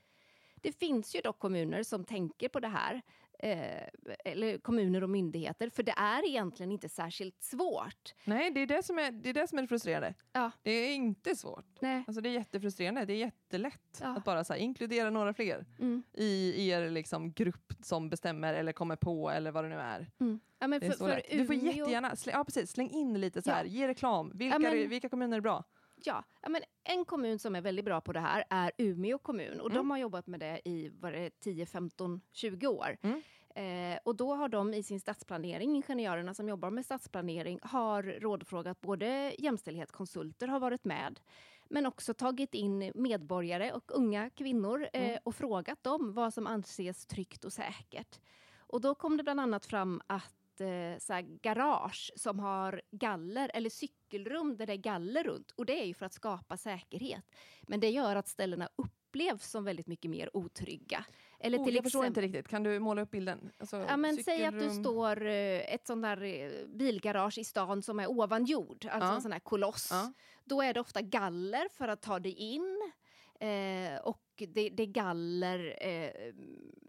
Det 0.57 0.73
finns 0.73 1.15
ju 1.17 1.21
dock 1.21 1.39
kommuner 1.39 1.83
som 1.83 2.05
tänker 2.05 2.49
på 2.49 2.61
det 2.61 2.69
här. 2.69 3.03
Eh, 3.45 3.83
eller 4.25 4.59
kommuner 4.59 5.03
och 5.03 5.11
myndigheter, 5.11 5.69
för 5.71 5.83
det 5.83 5.93
är 5.97 6.27
egentligen 6.29 6.73
inte 6.73 6.89
särskilt 6.89 7.43
svårt. 7.43 8.15
Nej, 8.25 8.51
det 8.51 8.61
är 8.61 8.67
det 8.67 8.83
som 8.83 8.99
är 8.99 9.13
det, 9.13 9.29
är 9.29 9.35
det, 9.35 9.49
som 9.49 9.59
är 9.59 9.67
frustrerande. 9.67 10.15
Ja. 10.33 10.51
Det 10.63 10.71
är 10.71 10.95
inte 10.95 11.37
svårt. 11.37 11.65
Nej. 11.81 12.05
Alltså 12.07 12.21
det 12.21 12.29
är 12.29 12.33
jättefrustrerande. 12.33 13.05
Det 13.05 13.13
är 13.13 13.17
jättelätt 13.17 13.99
Ja. 14.01 14.17
att 14.17 14.25
bara 14.25 14.45
så 14.45 14.53
här, 14.53 14.61
inkludera 14.61 15.11
några 15.11 15.35
fler 15.35 15.67
Mm. 15.79 16.03
i 16.13 16.69
er 16.71 16.91
liksom, 16.91 17.33
grupp 17.33 17.73
som 17.83 18.09
bestämmer 18.11 18.55
eller 18.55 18.73
kommer 18.73 18.97
på 18.97 19.31
eller 19.31 19.51
vad 19.51 19.65
det 19.65 19.69
nu 19.69 19.77
är. 19.77 20.11
Mm. 20.21 20.41
Ja, 20.59 20.67
men 20.67 20.81
Det 20.81 20.87
är 20.87 20.91
för, 20.91 20.99
för. 21.09 21.23
Du 21.31 21.47
får 21.47 21.55
jättegärna 21.55 22.17
släng, 22.17 22.35
ja, 22.37 22.45
precis, 22.45 22.71
släng 22.71 22.91
in 22.91 23.21
lite 23.21 23.43
så 23.43 23.51
Ja. 23.51 23.55
här, 23.55 23.65
ge 23.65 23.89
reklam. 23.89 24.31
Vilka, 24.35 24.59
men- 24.59 24.89
vilka 24.89 25.09
kommuner 25.09 25.37
är 25.37 25.41
bra? 25.41 25.65
Ja, 26.05 26.25
men 26.49 26.63
en 26.85 27.05
kommun 27.05 27.39
som 27.39 27.57
är 27.57 27.61
väldigt 27.61 27.85
bra 27.85 28.01
på 28.01 28.13
det 28.13 28.21
här 28.21 28.45
är 28.51 28.73
Umeå 28.79 29.19
kommun. 29.19 29.61
Och 29.61 29.67
Mm. 29.71 29.77
de 29.77 29.91
har 29.91 29.99
jobbat 29.99 30.27
med 30.27 30.41
det 30.41 30.61
i 30.69 30.89
vad 31.01 31.13
det, 31.13 31.31
10, 31.41 31.67
15, 31.67 32.21
20 32.33 32.67
år. 32.67 32.97
Mm. 33.03 33.23
Eh, 33.55 33.99
och 34.05 34.17
då 34.17 34.35
har 34.35 34.49
de 34.49 34.75
i 34.75 34.83
sin 34.83 35.01
stadsplanering, 35.01 35.75
ingenjörerna 35.75 36.35
som 36.35 36.49
jobbar 36.49 36.71
med 36.71 36.85
stadsplanering, 36.85 37.59
har 37.63 38.03
rådfrågat 38.03 38.81
både 38.81 39.35
jämställdhetskonsulter 39.39 40.49
har 40.49 40.61
varit 40.61 40.85
med, 40.85 41.21
men 41.69 41.87
också 41.87 42.15
tagit 42.15 42.55
in 42.55 42.93
medborgare 42.95 43.73
och 43.73 43.91
unga 43.97 44.31
kvinnor 44.31 44.89
eh, 44.93 45.05
Mm. 45.05 45.19
och 45.25 45.35
frågat 45.35 45.83
dem 45.85 46.13
vad 46.15 46.35
som 46.35 46.47
anses 46.47 47.07
tryggt 47.07 47.45
och 47.45 47.53
säkert. 47.53 48.21
Och 48.59 48.81
då 48.81 48.95
kom 48.95 49.17
det 49.17 49.23
bland 49.23 49.41
annat 49.41 49.67
fram 49.67 50.03
att 50.07 50.35
eh, 50.61 50.99
så 50.99 51.21
garage 51.43 52.13
som 52.17 52.39
har 52.41 52.83
galler 52.91 53.51
eller 53.55 53.71
cykelrum 53.71 54.57
där 54.57 54.67
det 54.67 54.73
är 54.73 54.77
galler 54.77 55.25
runt. 55.25 55.51
Och 55.51 55.67
det 55.67 55.81
är 55.83 55.85
ju 55.85 55.95
för 55.95 56.07
att 56.07 56.13
skapa 56.13 56.57
säkerhet. 56.57 57.25
Men 57.63 57.81
det 57.81 57.91
gör 57.91 58.17
att 58.17 58.29
ställena 58.29 58.69
upplevs 58.77 59.51
som 59.51 59.65
väldigt 59.65 59.87
mycket 59.87 60.11
mer 60.11 60.37
otrygga. 60.37 61.05
Eller 61.41 61.59
Oh, 61.59 61.65
till 61.65 61.75
jag 61.75 61.85
förstår 61.85 62.07
inte 62.07 62.21
riktigt. 62.21 62.49
Kan 62.49 62.63
du 62.63 62.79
måla 62.79 63.03
upp 63.03 63.11
bilden? 63.11 63.51
Alltså, 63.59 63.77
Ja, 63.77 63.97
men 63.97 64.17
säg 64.17 64.45
att 64.45 64.53
du 64.55 64.61
cykelrum. 64.61 64.85
står 64.85 65.27
eh, 65.27 65.75
ett 65.75 65.87
sånt 65.87 66.03
där 66.03 66.23
eh, 66.23 66.67
bilgarage 66.69 67.39
i 67.39 67.45
stan 67.45 67.83
som 67.83 68.01
är 68.01 68.07
ovan 68.11 68.45
jord, 68.45 68.87
alltså 68.91 69.09
Ja. 69.09 69.15
en 69.15 69.23
sån 69.23 69.33
här 69.33 69.41
koloss. 69.41 69.89
Ja. 69.91 70.13
Då 70.45 70.63
är 70.63 70.75
det 70.75 70.81
ofta 70.81 71.03
galler 71.03 71.69
för 71.73 71.89
att 71.89 72.03
ta 72.03 72.19
dig 72.19 72.33
in. 72.33 72.93
Eh, 73.41 74.01
och 74.05 74.22
det, 74.37 74.71
det 74.71 74.83
är 74.83 74.87
galler 74.87 75.77
eh, 75.81 76.33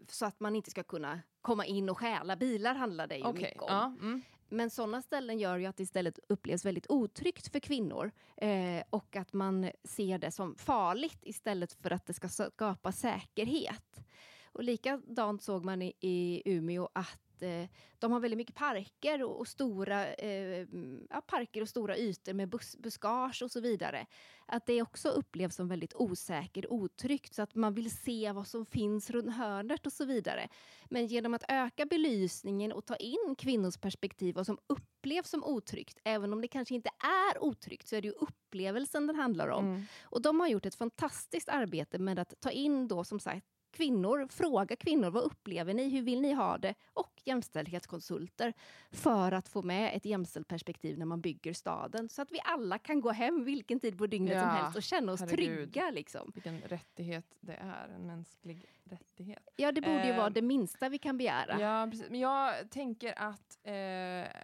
så 0.08 0.26
att 0.26 0.40
man 0.40 0.56
inte 0.56 0.70
ska 0.70 0.82
kunna 0.82 1.20
komma 1.40 1.66
in 1.66 1.88
och 1.88 1.98
stjäla 1.98 2.36
bilar 2.36 2.74
handlar 2.74 3.06
det 3.06 3.16
ju 3.16 3.24
Okej, 3.24 3.42
mycket 3.42 3.62
om. 3.62 3.68
ja, 3.68 3.84
mm. 4.00 4.22
Men 4.48 4.70
sådana 4.70 5.02
ställen 5.02 5.38
gör 5.38 5.56
ju 5.56 5.66
att 5.66 5.76
det 5.76 5.82
istället 5.82 6.18
upplevs 6.28 6.64
väldigt 6.64 6.90
otryggt 6.90 7.52
för 7.52 7.60
kvinnor 7.60 8.10
eh, 8.36 8.82
och 8.90 9.16
att 9.16 9.32
man 9.32 9.70
ser 9.84 10.18
det 10.18 10.30
som 10.30 10.56
farligt 10.56 11.18
istället 11.22 11.72
för 11.72 11.90
att 11.90 12.06
det 12.06 12.14
ska 12.14 12.28
skapa 12.28 12.92
säkerhet. 12.92 14.04
Och 14.44 14.64
likadant 14.64 15.42
såg 15.42 15.64
man 15.64 15.82
i, 15.82 15.92
i 16.00 16.42
Umeå 16.44 16.88
att 16.92 17.33
eh, 17.44 17.68
de 17.98 18.12
har 18.12 18.20
väldigt 18.20 18.38
mycket 18.38 18.54
parker 18.54 19.22
och, 19.22 19.40
och 19.40 19.48
stora 19.48 20.14
eh, 20.14 20.66
ja, 21.10 21.20
parker 21.26 21.62
och 21.62 21.68
stora 21.68 21.96
ytor 21.96 22.32
med 22.32 22.48
bus, 22.48 22.76
buskage 22.76 23.42
och 23.42 23.50
så 23.50 23.60
vidare. 23.60 24.06
Att 24.46 24.66
det 24.66 24.82
också 24.82 25.08
upplevs 25.08 25.54
som 25.54 25.68
väldigt 25.68 25.94
osäkert, 25.94 26.64
otryggt 26.68 27.34
så 27.34 27.42
att 27.42 27.54
man 27.54 27.74
vill 27.74 27.96
se 27.96 28.32
vad 28.32 28.46
som 28.46 28.66
finns 28.66 29.10
runt 29.10 29.34
hörnet 29.34 29.86
och 29.86 29.92
så 29.92 30.04
vidare. 30.04 30.48
Men 30.90 31.06
genom 31.06 31.34
att 31.34 31.44
öka 31.48 31.86
belysningen 31.86 32.72
och 32.72 32.86
ta 32.86 32.96
in 32.96 33.34
kvinnors 33.38 33.76
perspektiv 33.76 34.34
vad 34.34 34.46
som 34.46 34.58
upplevs 34.66 35.30
som 35.30 35.44
otryggt, 35.44 35.98
även 36.04 36.32
om 36.32 36.40
det 36.40 36.48
kanske 36.48 36.74
inte 36.74 36.90
är 37.32 37.42
otryggt, 37.42 37.88
så 37.88 37.96
är 37.96 38.02
det 38.02 38.08
ju 38.08 38.14
upplevelsen 38.14 39.06
det 39.06 39.16
handlar 39.16 39.48
om. 39.48 39.64
Mm. 39.64 39.82
Och 40.02 40.22
de 40.22 40.40
har 40.40 40.48
gjort 40.48 40.66
ett 40.66 40.74
fantastiskt 40.74 41.48
arbete 41.48 41.98
med 41.98 42.18
att 42.18 42.34
ta 42.40 42.50
in 42.50 42.88
då 42.88 43.04
som 43.04 43.20
sagt 43.20 43.46
kvinnor, 43.74 44.26
fråga 44.30 44.76
kvinnor 44.76 45.10
vad 45.10 45.22
upplever 45.22 45.74
ni, 45.74 45.88
hur 45.88 46.02
vill 46.02 46.20
ni 46.20 46.32
ha 46.32 46.58
det? 46.58 46.74
Och 46.92 47.22
jämställdhetskonsulter 47.24 48.52
för 48.90 49.32
att 49.32 49.48
få 49.48 49.62
med 49.62 49.96
ett 49.96 50.04
jämställt 50.04 50.48
perspektiv 50.48 50.98
när 50.98 51.06
man 51.06 51.20
bygger 51.20 51.52
staden. 51.52 52.08
Så 52.08 52.22
att 52.22 52.30
vi 52.32 52.40
alla 52.44 52.78
kan 52.78 53.00
gå 53.00 53.10
hem 53.12 53.44
vilken 53.44 53.80
tid 53.80 53.98
på 53.98 54.06
dygnet 54.06 54.32
som 54.40 54.48
Ja, 54.48 54.54
helst 54.54 54.76
och 54.76 54.82
känna 54.82 55.12
oss 55.12 55.20
herregud. 55.20 55.72
trygga. 55.72 55.90
Liksom. 55.90 56.30
Vilken 56.34 56.60
rättighet 56.60 57.26
det 57.40 57.52
är, 57.54 57.88
en 57.88 58.06
mänsklig 58.06 58.64
rättighet. 58.84 59.48
Ja, 59.56 59.72
det 59.72 59.80
borde 59.80 60.04
ju 60.06 60.10
Eh, 60.10 60.16
vara 60.16 60.30
det 60.30 60.42
minsta 60.42 60.88
vi 60.88 60.98
kan 60.98 61.18
begära. 61.18 61.60
Ja, 61.60 61.88
precis. 61.90 62.10
Men 62.10 62.20
jag 62.20 62.70
tänker 62.70 63.14
att 63.18 63.58
eh, 63.62 64.40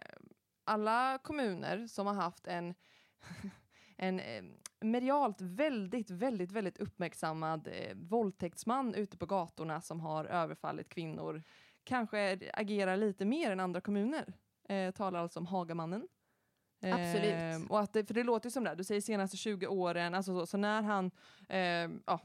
alla 0.63 1.17
kommuner 1.23 1.87
som 1.87 2.07
har 2.07 2.13
haft 2.13 2.47
en, 2.47 2.73
en 3.97 4.19
eh, 4.19 4.43
medialt 4.81 5.41
väldigt, 5.41 6.09
väldigt, 6.09 6.51
väldigt 6.51 6.77
uppmärksammad 6.77 7.67
eh, 7.67 7.95
våldtäktsman 7.95 8.95
ute 8.95 9.17
på 9.17 9.25
gatorna 9.25 9.81
som 9.81 9.99
har 9.99 10.25
överfallit 10.25 10.89
kvinnor 10.89 11.43
kanske 11.83 12.39
agerar 12.53 12.97
lite 12.97 13.25
mer 13.25 13.51
än 13.51 13.59
andra 13.59 13.81
kommuner. 13.81 14.33
Eh, 14.69 14.91
talar 14.91 15.19
alltså 15.19 15.39
om 15.39 15.45
Hagamannen. 15.45 16.07
Absolut. 16.83 17.69
och 17.69 17.79
att 17.79 17.93
det, 17.93 18.05
för 18.05 18.13
det 18.13 18.23
låter 18.23 18.47
ju 18.47 18.51
som 18.51 18.63
det, 18.63 18.75
du 18.75 18.83
säger 18.83 19.01
senaste 19.01 19.37
20 19.37 19.67
åren, 19.67 20.15
alltså 20.15 20.39
så, 20.39 20.45
så 20.45 20.57
när 20.57 20.81
han 20.81 21.11
eh, 21.49 21.89
ja, 22.05 22.19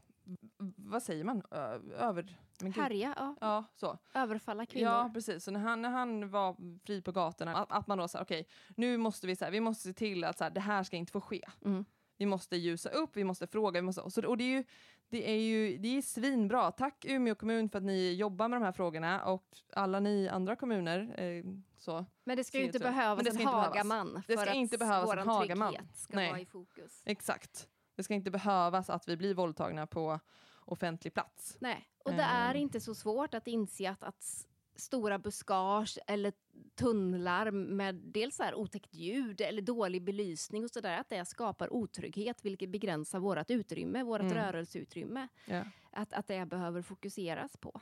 vad 0.76 1.02
säger 1.02 1.24
man, 1.24 1.42
Ö, 1.50 1.80
över... 1.98 2.36
Men. 2.62 2.72
Härja, 2.72 3.14
ja. 3.16 3.36
Ja, 3.40 3.64
så. 3.74 3.98
överfalla 4.14 4.66
kvinnor. 4.66 4.90
Ja, 4.90 5.10
precis. 5.14 5.44
Så 5.44 5.50
när 5.50 5.60
han, 5.60 5.82
när 5.82 5.90
han 5.90 6.30
var 6.30 6.56
fri 6.86 7.02
på 7.02 7.12
gatorna, 7.12 7.56
att, 7.56 7.72
att 7.72 7.86
man 7.86 7.98
då 7.98 8.08
sa 8.08 8.22
okej, 8.22 8.48
nu 8.76 8.96
måste 8.96 9.26
vi, 9.26 9.36
så 9.36 9.44
här, 9.44 9.52
vi 9.52 9.60
måste 9.60 9.88
se 9.88 9.92
till 9.92 10.24
att 10.24 10.38
så 10.38 10.44
här, 10.44 10.50
det 10.50 10.60
här 10.60 10.82
ska 10.82 10.96
inte 10.96 11.12
få 11.12 11.20
ske. 11.20 11.44
Mm. 11.64 11.84
Vi 12.18 12.26
måste 12.26 12.56
ljusa 12.56 12.88
upp, 12.88 13.10
vi 13.16 13.24
måste 13.24 13.46
fråga. 13.46 13.80
Vi 13.80 13.82
måste, 13.82 14.00
och, 14.00 14.12
så, 14.12 14.26
och 14.28 14.36
det 14.36 14.44
är 14.44 14.48
ju 14.56 14.64
det 15.08 15.30
är 15.30 15.40
ju 15.40 15.78
det 15.78 15.88
är 15.88 16.02
svinbra. 16.02 16.72
Tack 16.72 17.04
Umeå 17.04 17.34
kommun 17.34 17.68
för 17.68 17.78
att 17.78 17.84
ni 17.84 18.12
jobbar 18.14 18.48
med 18.48 18.60
de 18.60 18.64
här 18.64 18.72
frågorna 18.72 19.24
och 19.24 19.44
alla 19.72 20.00
ni 20.00 20.28
andra 20.28 20.56
kommuner. 20.56 21.14
Eh, 21.20 21.44
så. 21.78 22.06
Men 22.24 22.36
det 22.36 22.44
ska 22.44 22.58
ju 22.58 22.64
inte 22.64 22.78
behövas 22.78 23.24
det 23.24 23.32
ska 23.32 23.40
en. 23.42 23.46
Hagaman 23.48 24.22
Det 24.26 24.34
för 24.36 24.42
ska 24.42 24.50
att 24.50 24.56
inte 24.56 24.78
behövas 24.78 25.02
en 25.02 25.16
våran 25.16 25.28
Hagaman. 25.28 25.72
trygghet 25.72 25.96
ska 25.96 26.16
Nej. 26.16 26.30
vara 26.30 26.40
i 26.40 26.46
fokus. 26.46 27.02
Exakt. 27.04 27.68
Det 27.96 28.02
ska 28.02 28.14
inte 28.14 28.30
behövas 28.30 28.90
att 28.90 29.08
vi 29.08 29.16
blir 29.16 29.34
våldtagna 29.34 29.86
på 29.86 30.20
offentlig 30.64 31.14
plats. 31.14 31.56
Nej, 31.60 31.88
och 32.04 32.12
det 32.12 32.22
är 32.22 32.50
Ehm. 32.54 32.60
inte 32.60 32.80
så 32.80 32.94
svårt 32.94 33.34
att 33.34 33.46
inse 33.46 33.90
att, 33.90 34.02
att 34.02 34.46
stora 34.76 35.18
buskage 35.18 35.98
eller 36.06 36.32
tunnlar 36.74 37.50
med 37.50 37.94
dels 37.94 38.36
så 38.36 38.42
här 38.42 38.54
otäckt 38.54 38.94
ljud 38.94 39.40
eller 39.40 39.62
dålig 39.62 40.02
belysning 40.02 40.64
och 40.64 40.70
sådär, 40.70 40.98
att 41.00 41.08
det 41.08 41.24
skapar 41.24 41.72
otrygghet 41.72 42.44
vilket 42.44 42.70
begränsar 42.70 43.18
vårt 43.18 43.50
utrymme, 43.50 44.02
vårt 44.02 44.20
Mm. 44.20 44.34
rörelseutrymme. 44.34 45.28
Ja. 45.44 45.64
Att, 45.90 46.12
att 46.12 46.26
det 46.26 46.46
behöver 46.46 46.82
fokuseras 46.82 47.56
på. 47.56 47.80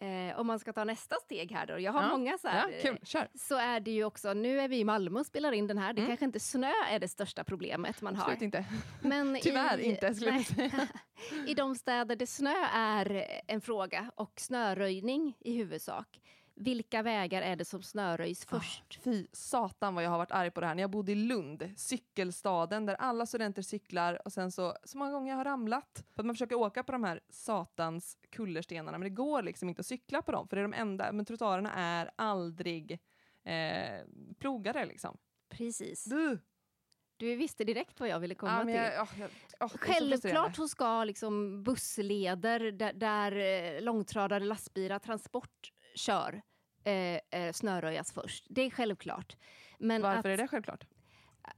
Eh, 0.00 0.38
om 0.40 0.46
man 0.46 0.58
ska 0.58 0.72
ta 0.72 0.84
nästa 0.84 1.16
steg 1.16 1.52
här 1.52 1.66
då, 1.66 1.78
jag 1.80 1.92
har 1.92 2.02
Ja, 2.02 2.08
många 2.08 2.38
så 2.38 2.46
Ja, 2.46 2.50
här, 2.50 2.80
kul, 2.82 2.98
kör. 3.02 3.28
så 3.34 3.56
är 3.56 3.80
det 3.80 3.90
ju 3.90 4.04
också, 4.04 4.32
nu 4.32 4.60
är 4.60 4.68
vi 4.68 4.78
i 4.78 4.84
Malmö 4.84 5.20
och 5.20 5.26
spelar 5.26 5.52
in 5.52 5.66
den 5.66 5.78
här, 5.78 5.92
det 5.92 6.00
Mm. 6.00 6.10
kanske 6.10 6.24
inte 6.24 6.40
snö 6.40 6.72
är 6.90 6.98
det 6.98 7.08
största 7.08 7.44
problemet 7.44 8.00
man 8.02 8.16
har. 8.16 8.22
Absolut 8.22 8.42
inte. 8.42 8.64
Men 9.02 9.38
Tyvärr 9.42 9.78
i, 9.78 9.84
inte, 9.84 10.14
skulle 10.14 10.30
jag 10.30 10.46
säga. 10.46 10.88
I 11.46 11.54
de 11.54 11.74
städer 11.74 12.16
där 12.16 12.26
snö 12.26 12.54
är 12.72 13.24
en 13.46 13.60
fråga 13.60 14.10
och 14.14 14.32
snöröjning 14.40 15.36
i 15.40 15.56
huvudsak. 15.56 16.20
Vilka 16.56 17.02
vägar 17.02 17.42
är 17.42 17.56
det 17.56 17.64
som 17.64 17.82
snöröjs 17.82 18.46
Ah, 18.50 18.58
först? 18.60 18.98
Fy 19.04 19.26
satan 19.32 19.94
vad 19.94 20.04
jag 20.04 20.10
har 20.10 20.18
varit 20.18 20.30
arg 20.32 20.50
på 20.50 20.60
det 20.60 20.66
här. 20.66 20.74
När 20.74 20.82
jag 20.82 20.90
bodde 20.90 21.12
i 21.12 21.14
Lund, 21.14 21.70
cykelstaden 21.76 22.86
där 22.86 22.94
alla 22.94 23.26
studenter 23.26 23.62
cyklar 23.62 24.22
och 24.24 24.32
sen 24.32 24.52
så, 24.52 24.76
så 24.84 24.98
många 24.98 25.12
gånger 25.12 25.30
jag 25.30 25.36
har 25.36 25.44
ramlat. 25.44 26.04
För 26.14 26.22
att 26.22 26.26
man 26.26 26.34
försöker 26.34 26.54
åka 26.56 26.82
på 26.84 26.92
de 26.92 27.04
här 27.04 27.20
satans 27.28 28.18
kullerstenarna 28.30 28.98
men 28.98 29.04
det 29.08 29.14
går 29.14 29.42
liksom 29.42 29.68
inte 29.68 29.80
att 29.80 29.86
cykla 29.86 30.22
på 30.22 30.32
dem 30.32 30.48
för 30.48 30.56
det 30.56 30.60
är 30.60 30.68
de 30.68 30.74
enda, 30.74 31.12
men 31.12 31.24
trottoarerna 31.24 31.72
är 31.74 32.10
aldrig 32.16 32.92
eh, 33.44 34.06
plogade 34.38 34.84
liksom. 34.86 35.16
Precis. 35.48 36.06
Buh! 36.08 36.38
Du 37.16 37.36
visste 37.36 37.64
direkt 37.64 38.00
vad 38.00 38.08
jag 38.08 38.20
ville 38.20 38.34
komma 38.34 38.52
Ja, 38.52 38.56
men 38.64 38.66
till. 38.66 38.74
jag, 38.74 39.02
oh, 39.02 39.08
jag, 39.20 39.30
oh, 39.66 39.76
Självklart 39.78 40.56
så 40.56 40.68
ska 40.68 41.04
liksom 41.04 41.62
bussleder 41.62 42.60
där, 42.60 42.92
där 42.92 43.32
eh, 43.76 43.80
långtradare, 43.82 44.44
lastbilar, 44.44 44.98
transport 44.98 45.72
kör 45.94 46.42
eh, 46.84 47.40
eh, 47.40 47.52
snöröjas 47.52 48.12
först. 48.12 48.46
Det 48.50 48.62
är 48.62 48.70
självklart. 48.70 49.36
Men 49.78 50.02
Varför 50.02 50.18
att, 50.18 50.26
är 50.26 50.36
det 50.36 50.48
självklart? 50.48 50.84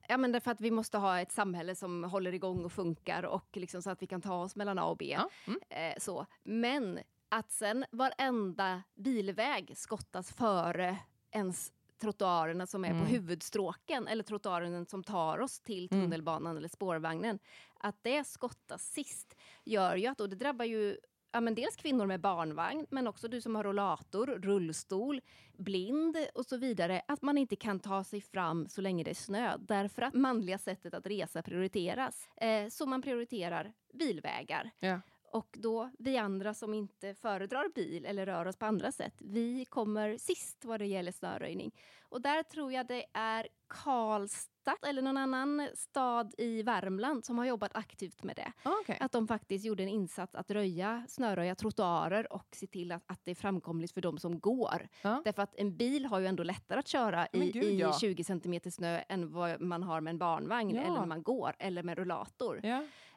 Ja, 0.09 0.17
men 0.17 0.33
därför 0.33 0.51
att 0.51 0.61
vi 0.61 0.71
måste 0.71 0.99
ha 0.99 1.21
ett 1.21 1.33
samhälle 1.33 1.75
som 1.75 2.05
håller 2.05 2.35
igång 2.35 2.65
och 2.65 2.73
funkar 2.73 3.23
och 3.23 3.49
liksom 3.57 3.83
så 3.83 3.91
att 3.91 4.03
vi 4.03 4.07
kan 4.07 4.23
ta 4.23 4.43
oss 4.43 4.57
mellan 4.57 4.79
A 4.79 4.85
och 4.85 4.97
B. 4.97 5.05
Ja, 5.19 5.29
mm. 5.47 5.61
Eh, 5.71 5.99
så. 5.99 6.27
Men 6.45 6.99
att 7.29 7.51
sen 7.51 7.85
varenda 7.91 8.83
bilväg 8.95 9.73
skottas 9.77 10.33
före 10.33 10.99
ens 11.31 11.73
trottoarerna 12.01 12.67
som 12.67 12.85
är 12.85 12.91
Mm. 12.91 13.03
på 13.03 13.09
huvudstråken 13.09 14.09
eller 14.09 14.23
trottoaren 14.25 14.87
som 14.87 15.05
tar 15.05 15.39
oss 15.39 15.61
till 15.61 15.89
Mm. 15.91 16.05
tunnelbanan 16.05 16.57
eller 16.57 16.69
spårvagnen. 16.69 17.39
Att 17.81 17.97
det 18.03 18.25
skottas 18.27 18.83
sist 18.93 19.37
gör 19.65 19.97
ju 19.97 20.07
att, 20.07 20.21
och 20.21 20.29
det 20.29 20.37
drabbar 20.37 20.65
ju 20.65 20.99
ja, 21.33 21.41
men 21.41 21.55
dels 21.55 21.77
kvinnor 21.77 22.07
med 22.07 22.21
barnvagn 22.21 22.87
men 22.91 23.07
också 23.07 23.29
du 23.29 23.41
som 23.41 23.57
har 23.57 23.65
rollator, 23.65 24.27
rullstol, 24.27 25.21
blind 25.53 26.17
och 26.35 26.47
så 26.47 26.57
vidare. 26.57 27.03
Att 27.09 27.23
man 27.23 27.39
inte 27.39 27.57
kan 27.57 27.81
ta 27.81 28.05
sig 28.05 28.21
fram 28.21 28.69
så 28.69 28.81
länge 28.81 29.05
det 29.05 29.11
är 29.11 29.15
snö 29.15 29.57
därför 29.59 30.03
att 30.03 30.15
manliga 30.15 30.59
sättet 30.59 30.95
att 30.95 31.07
resa 31.07 31.43
prioriteras. 31.43 32.29
Eh, 32.37 32.69
så 32.69 32.87
man 32.87 33.03
prioriterar 33.03 33.73
bilvägar. 33.93 34.71
Ja. 34.79 35.01
Och 35.37 35.57
då 35.59 35.91
vi 35.99 36.17
andra 36.17 36.55
som 36.55 36.75
inte 36.75 37.15
föredrar 37.15 37.69
bil 37.75 38.05
eller 38.07 38.27
rör 38.27 38.47
oss 38.47 38.57
på 38.57 38.67
andra 38.67 38.93
sätt, 38.93 39.15
vi 39.19 39.65
kommer 39.65 40.17
sist 40.19 40.65
vad 40.65 40.81
det 40.81 40.87
gäller 40.87 41.13
snöröjning. 41.13 41.73
Och 42.09 42.21
där 42.21 42.43
tror 42.43 42.73
jag 42.73 42.87
det 42.87 43.05
är 43.13 43.49
Karlstad 43.69 44.77
eller 44.87 45.03
någon 45.03 45.17
annan 45.17 45.69
stad 45.75 46.35
i 46.39 46.63
Värmland 46.63 47.25
som 47.25 47.39
har 47.39 47.45
jobbat 47.45 47.77
aktivt 47.77 48.23
med 48.23 48.37
det. 48.37 48.53
Ah, 48.63 48.73
okej. 48.83 48.99
Att 49.01 49.13
de 49.13 49.29
faktiskt 49.29 49.65
gjorde 49.65 49.83
en 49.83 49.89
insats 49.89 50.35
att 50.35 50.51
röja, 50.51 51.05
snöröja 51.09 51.55
trottoarer 51.55 52.33
och 52.33 52.47
se 52.53 52.67
till 52.67 52.93
att, 52.93 53.03
att 53.07 53.21
det 53.25 53.31
är 53.31 53.35
framkomligt 53.35 53.93
för 53.93 54.01
de 54.01 54.19
som 54.19 54.41
går. 54.41 54.89
Ja. 55.03 55.23
Därför 55.25 55.43
att 55.43 55.55
en 55.57 55.77
bil 55.77 56.07
har 56.07 56.19
ju 56.19 56.27
ändå 56.27 56.43
lättare 56.43 56.79
att 56.79 56.89
köra 56.89 57.27
i, 57.33 57.51
gud, 57.51 57.65
i 57.65 57.79
ja. 57.79 57.99
20 58.01 58.25
centimeter 58.25 58.71
snö 58.71 59.01
än 59.09 59.33
vad 59.33 59.61
man 59.61 59.83
har 59.83 60.01
med 60.01 60.11
en 60.11 60.19
barnvagn 60.19 60.75
Ja. 60.75 60.83
eller 60.83 60.99
när 60.99 61.07
man 61.07 61.23
går 61.23 61.57
eller 61.59 61.83
med 61.83 61.99
rullator. 61.99 62.61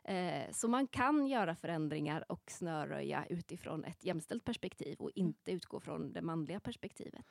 Eh, 0.10 0.52
så 0.52 0.68
man 0.68 0.88
kan 0.88 1.28
göra 1.28 1.56
förändringar 1.56 2.32
och 2.32 2.52
snöröja 2.52 3.26
utifrån 3.30 3.84
ett 3.84 4.06
jämställt 4.06 4.44
perspektiv 4.44 5.00
och 5.00 5.12
Mm. 5.16 5.28
inte 5.28 5.52
utgå 5.52 5.80
från 5.80 6.14
det 6.14 6.22
manliga 6.22 6.60
perspektivet. 6.60 7.26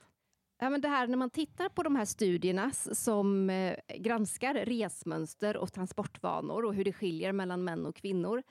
Ja, 0.58 0.70
men 0.70 0.80
det 0.80 0.88
här, 0.88 1.06
när 1.06 1.16
man 1.16 1.30
tittar 1.30 1.68
på 1.68 1.82
de 1.82 1.96
här 1.96 2.04
studierna 2.04 2.70
som 2.72 3.50
eh, 3.50 3.76
granskar 3.98 4.54
resmönster 4.54 5.56
och 5.56 5.72
transportvanor 5.72 6.64
och 6.64 6.74
hur 6.74 6.84
det 6.84 6.92
skiljer 6.92 7.32
mellan 7.32 7.64
män 7.64 7.86
och 7.86 7.96
kvinnor 7.96 8.42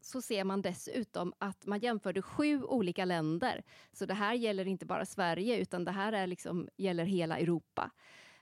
så 0.00 0.22
ser 0.22 0.44
man 0.44 0.62
dessutom 0.62 1.32
att 1.38 1.66
man 1.66 1.78
jämförde 1.78 2.22
sju 2.22 2.62
olika 2.62 3.04
länder. 3.04 3.62
Så 3.92 4.06
det 4.06 4.14
här 4.14 4.34
gäller 4.34 4.66
inte 4.68 4.86
bara 4.86 5.06
Sverige 5.06 5.56
utan 5.56 5.84
det 5.84 5.92
här 5.92 6.12
är 6.12 6.26
liksom, 6.26 6.68
gäller 6.76 7.04
hela 7.04 7.38
Europa. 7.38 7.90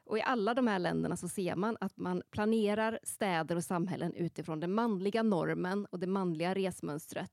Och 0.09 0.19
i 0.19 0.23
alla 0.23 0.55
de 0.55 0.67
här 0.67 0.79
länderna 0.79 1.17
så 1.17 1.29
ser 1.29 1.57
man 1.57 1.77
att 1.81 1.97
man 1.97 2.23
planerar 2.31 2.99
städer 3.03 3.57
och 3.57 3.65
samhällen 3.65 4.15
utifrån 4.15 4.61
den 4.61 4.75
manliga 4.75 5.23
normen 5.23 5.87
och 5.87 5.99
det 5.99 6.07
manliga 6.07 6.55
resmönstret. 6.55 7.33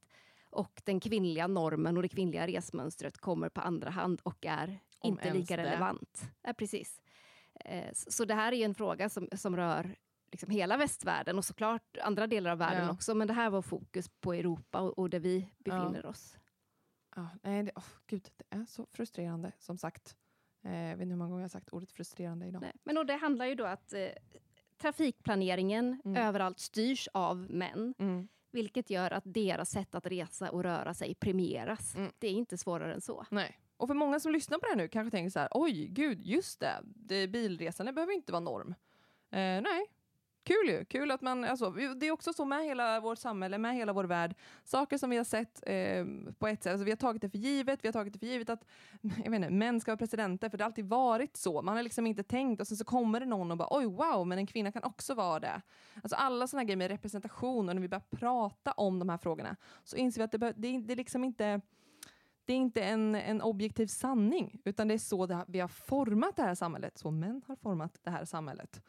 Och 0.49 0.81
den 0.85 0.99
kvinnliga 0.99 1.47
normen 1.47 1.97
och 1.97 2.03
det 2.03 2.09
kvinnliga 2.09 2.47
resmönstret 2.47 3.17
kommer 3.17 3.49
på 3.49 3.61
andra 3.61 3.89
hand 3.89 4.21
och 4.23 4.45
är 4.45 4.79
Om 4.99 5.09
inte 5.09 5.33
lika 5.33 5.57
det. 5.57 5.63
relevant. 5.63 6.23
Ja, 6.41 6.53
precis. 6.53 7.01
Eh, 7.65 7.89
Så 7.93 8.25
det 8.25 8.33
här 8.33 8.51
är 8.51 8.65
en 8.65 8.75
fråga 8.75 9.09
som, 9.09 9.27
som 9.35 9.55
rör 9.55 9.95
liksom 10.31 10.49
hela 10.49 10.77
västvärlden 10.77 11.37
och 11.37 11.45
såklart 11.45 11.97
andra 12.03 12.27
delar 12.27 12.51
av 12.51 12.57
världen 12.57 12.83
Ja. 12.85 12.91
också. 12.91 13.15
Men 13.15 13.27
det 13.27 13.33
här 13.33 13.49
var 13.49 13.61
fokus 13.61 14.09
på 14.19 14.33
Europa 14.33 14.79
och, 14.81 14.99
och 14.99 15.09
där 15.09 15.19
vi 15.19 15.49
befinner 15.57 16.05
oss. 16.05 16.37
Ja, 17.15 17.27
nej, 17.41 17.63
det, 17.63 17.71
oh, 17.75 17.83
gud, 18.07 18.29
det 18.37 18.57
är 18.57 18.65
så 18.65 18.87
frustrerande 18.91 19.51
som 19.59 19.77
sagt. 19.77 20.15
Eh, 20.65 20.75
jag 20.75 20.97
vet 20.97 21.01
inte 21.01 21.11
hur 21.11 21.15
många 21.17 21.29
gånger 21.29 21.41
jag 21.41 21.43
har 21.43 21.49
sagt 21.49 21.69
ordet 21.69 21.91
frustrerande 21.91 22.45
idag. 22.45 22.61
Nej. 22.61 22.71
Men 22.83 22.97
och 22.97 23.05
det 23.05 23.15
handlar 23.15 23.45
ju 23.45 23.55
då 23.55 23.65
att 23.65 23.93
eh, 23.93 24.07
trafikplaneringen 24.77 26.01
Mm. 26.05 26.23
överallt 26.23 26.59
styrs 26.59 27.07
av 27.13 27.37
män. 27.51 27.93
Mm. 27.99 28.27
Vilket 28.51 28.89
gör 28.89 29.11
att 29.11 29.23
deras 29.25 29.69
sätt 29.69 29.95
att 29.95 30.05
resa 30.05 30.51
och 30.51 30.63
röra 30.63 30.93
sig 30.93 31.15
premieras. 31.15 31.95
Mm. 31.95 32.11
Det 32.19 32.27
är 32.27 32.31
inte 32.31 32.57
svårare 32.57 32.93
än 32.93 33.01
så. 33.01 33.25
Nej. 33.31 33.59
Och 33.77 33.87
för 33.87 33.95
många 33.95 34.19
som 34.19 34.31
lyssnar 34.31 34.57
på 34.57 34.65
det 34.65 34.69
här 34.69 34.77
nu 34.77 34.87
kanske 34.87 35.11
tänker 35.11 35.29
så 35.29 35.39
här, 35.39 35.49
oj, 35.51 35.87
gud, 35.87 36.21
just 36.21 36.59
det, 36.59 36.81
det 36.83 37.27
bilresande 37.27 37.93
behöver 37.93 38.13
inte 38.13 38.31
vara 38.31 38.39
norm. 38.39 38.75
Eh, 39.31 39.37
nej, 39.61 39.85
kul 40.45 40.67
ju. 40.69 40.85
Kul 40.85 41.11
att 41.11 41.21
man, 41.21 41.43
alltså, 41.43 41.69
det 41.71 42.07
är 42.07 42.11
också 42.11 42.33
så 42.33 42.45
med 42.45 42.63
hela 42.65 42.99
vårt 42.99 43.17
samhälle, 43.19 43.57
med 43.57 43.75
hela 43.75 43.93
vår 43.93 44.03
värld. 44.03 44.35
Saker 44.63 44.97
som 44.97 45.09
vi 45.09 45.17
har 45.17 45.23
sett 45.23 45.63
eh, 45.65 46.05
på 46.39 46.47
ett 46.47 46.63
sätt, 46.63 46.71
alltså, 46.71 46.85
vi 46.85 46.91
har 46.91 46.95
tagit 46.97 47.21
det 47.21 47.29
för 47.29 47.37
givet, 47.37 47.79
vi 47.83 47.87
har 47.87 47.93
tagit 47.93 48.13
det 48.13 48.19
för 48.19 48.25
givet 48.27 48.49
att 48.49 48.65
jag 49.01 49.31
vet 49.31 49.37
inte, 49.37 49.49
män 49.49 49.81
ska 49.81 49.91
vara 49.91 49.97
presidenter, 49.97 50.49
för 50.49 50.57
det 50.57 50.63
har 50.63 50.69
alltid 50.69 50.85
varit 50.85 51.37
så. 51.37 51.61
Man 51.61 51.75
har 51.75 51.83
liksom 51.83 52.07
inte 52.07 52.23
tänkt 52.23 52.61
och 52.61 52.67
sen 52.67 52.77
så 52.77 52.85
kommer 52.85 53.19
det 53.19 53.25
någon 53.25 53.51
och 53.51 53.57
bara, 53.57 53.67
oj, 53.71 53.85
wow, 53.85 54.27
men 54.27 54.37
en 54.37 54.47
kvinna 54.47 54.71
kan 54.71 54.83
också 54.83 55.13
vara 55.13 55.39
det. 55.39 55.61
Alltså 56.03 56.15
alla 56.15 56.47
sådana 56.47 56.63
grejer 56.63 56.77
med 56.77 56.87
representation 56.91 57.69
och 57.69 57.75
när 57.75 57.81
vi 57.81 57.87
börjar 57.87 58.03
prata 58.09 58.71
om 58.71 58.99
de 58.99 59.09
här 59.09 59.17
frågorna 59.17 59.55
så 59.83 59.95
inser 59.95 60.19
vi 60.21 60.23
att 60.25 60.31
det, 60.31 60.37
bör, 60.39 60.53
det, 60.57 60.67
är- 60.67 60.79
det 60.81 60.93
är 60.93 60.97
liksom 60.97 61.23
inte 61.23 61.61
det 62.45 62.53
är 62.53 62.57
inte 62.57 62.83
en, 62.83 63.15
en 63.15 63.41
objektiv 63.41 63.87
sanning, 63.87 64.61
utan 64.65 64.87
det 64.87 64.93
är 64.93 64.97
så 64.97 65.25
det, 65.25 65.45
vi 65.47 65.59
har 65.59 65.67
format 65.67 66.35
det 66.35 66.41
här 66.43 66.55
samhället. 66.55 66.97
Så 66.97 67.11
män 67.11 67.41
har 67.47 67.55
format 67.55 67.99
det 68.03 68.09
här 68.09 68.25
samhället. 68.25 68.81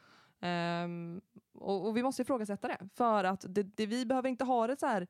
Um, 0.85 1.21
och, 1.53 1.87
och 1.87 1.97
vi 1.97 2.03
måste 2.03 2.23
ifrågasätta 2.23 2.69
det, 2.69 2.89
för 2.95 3.25
att 3.25 3.45
det, 3.49 3.63
det, 3.63 3.87
vi 3.87 4.07
behöver 4.07 4.29
inte 4.29 4.45
ha 4.45 4.67
det 4.67 4.81
så 4.81 4.87
här 4.87 5.07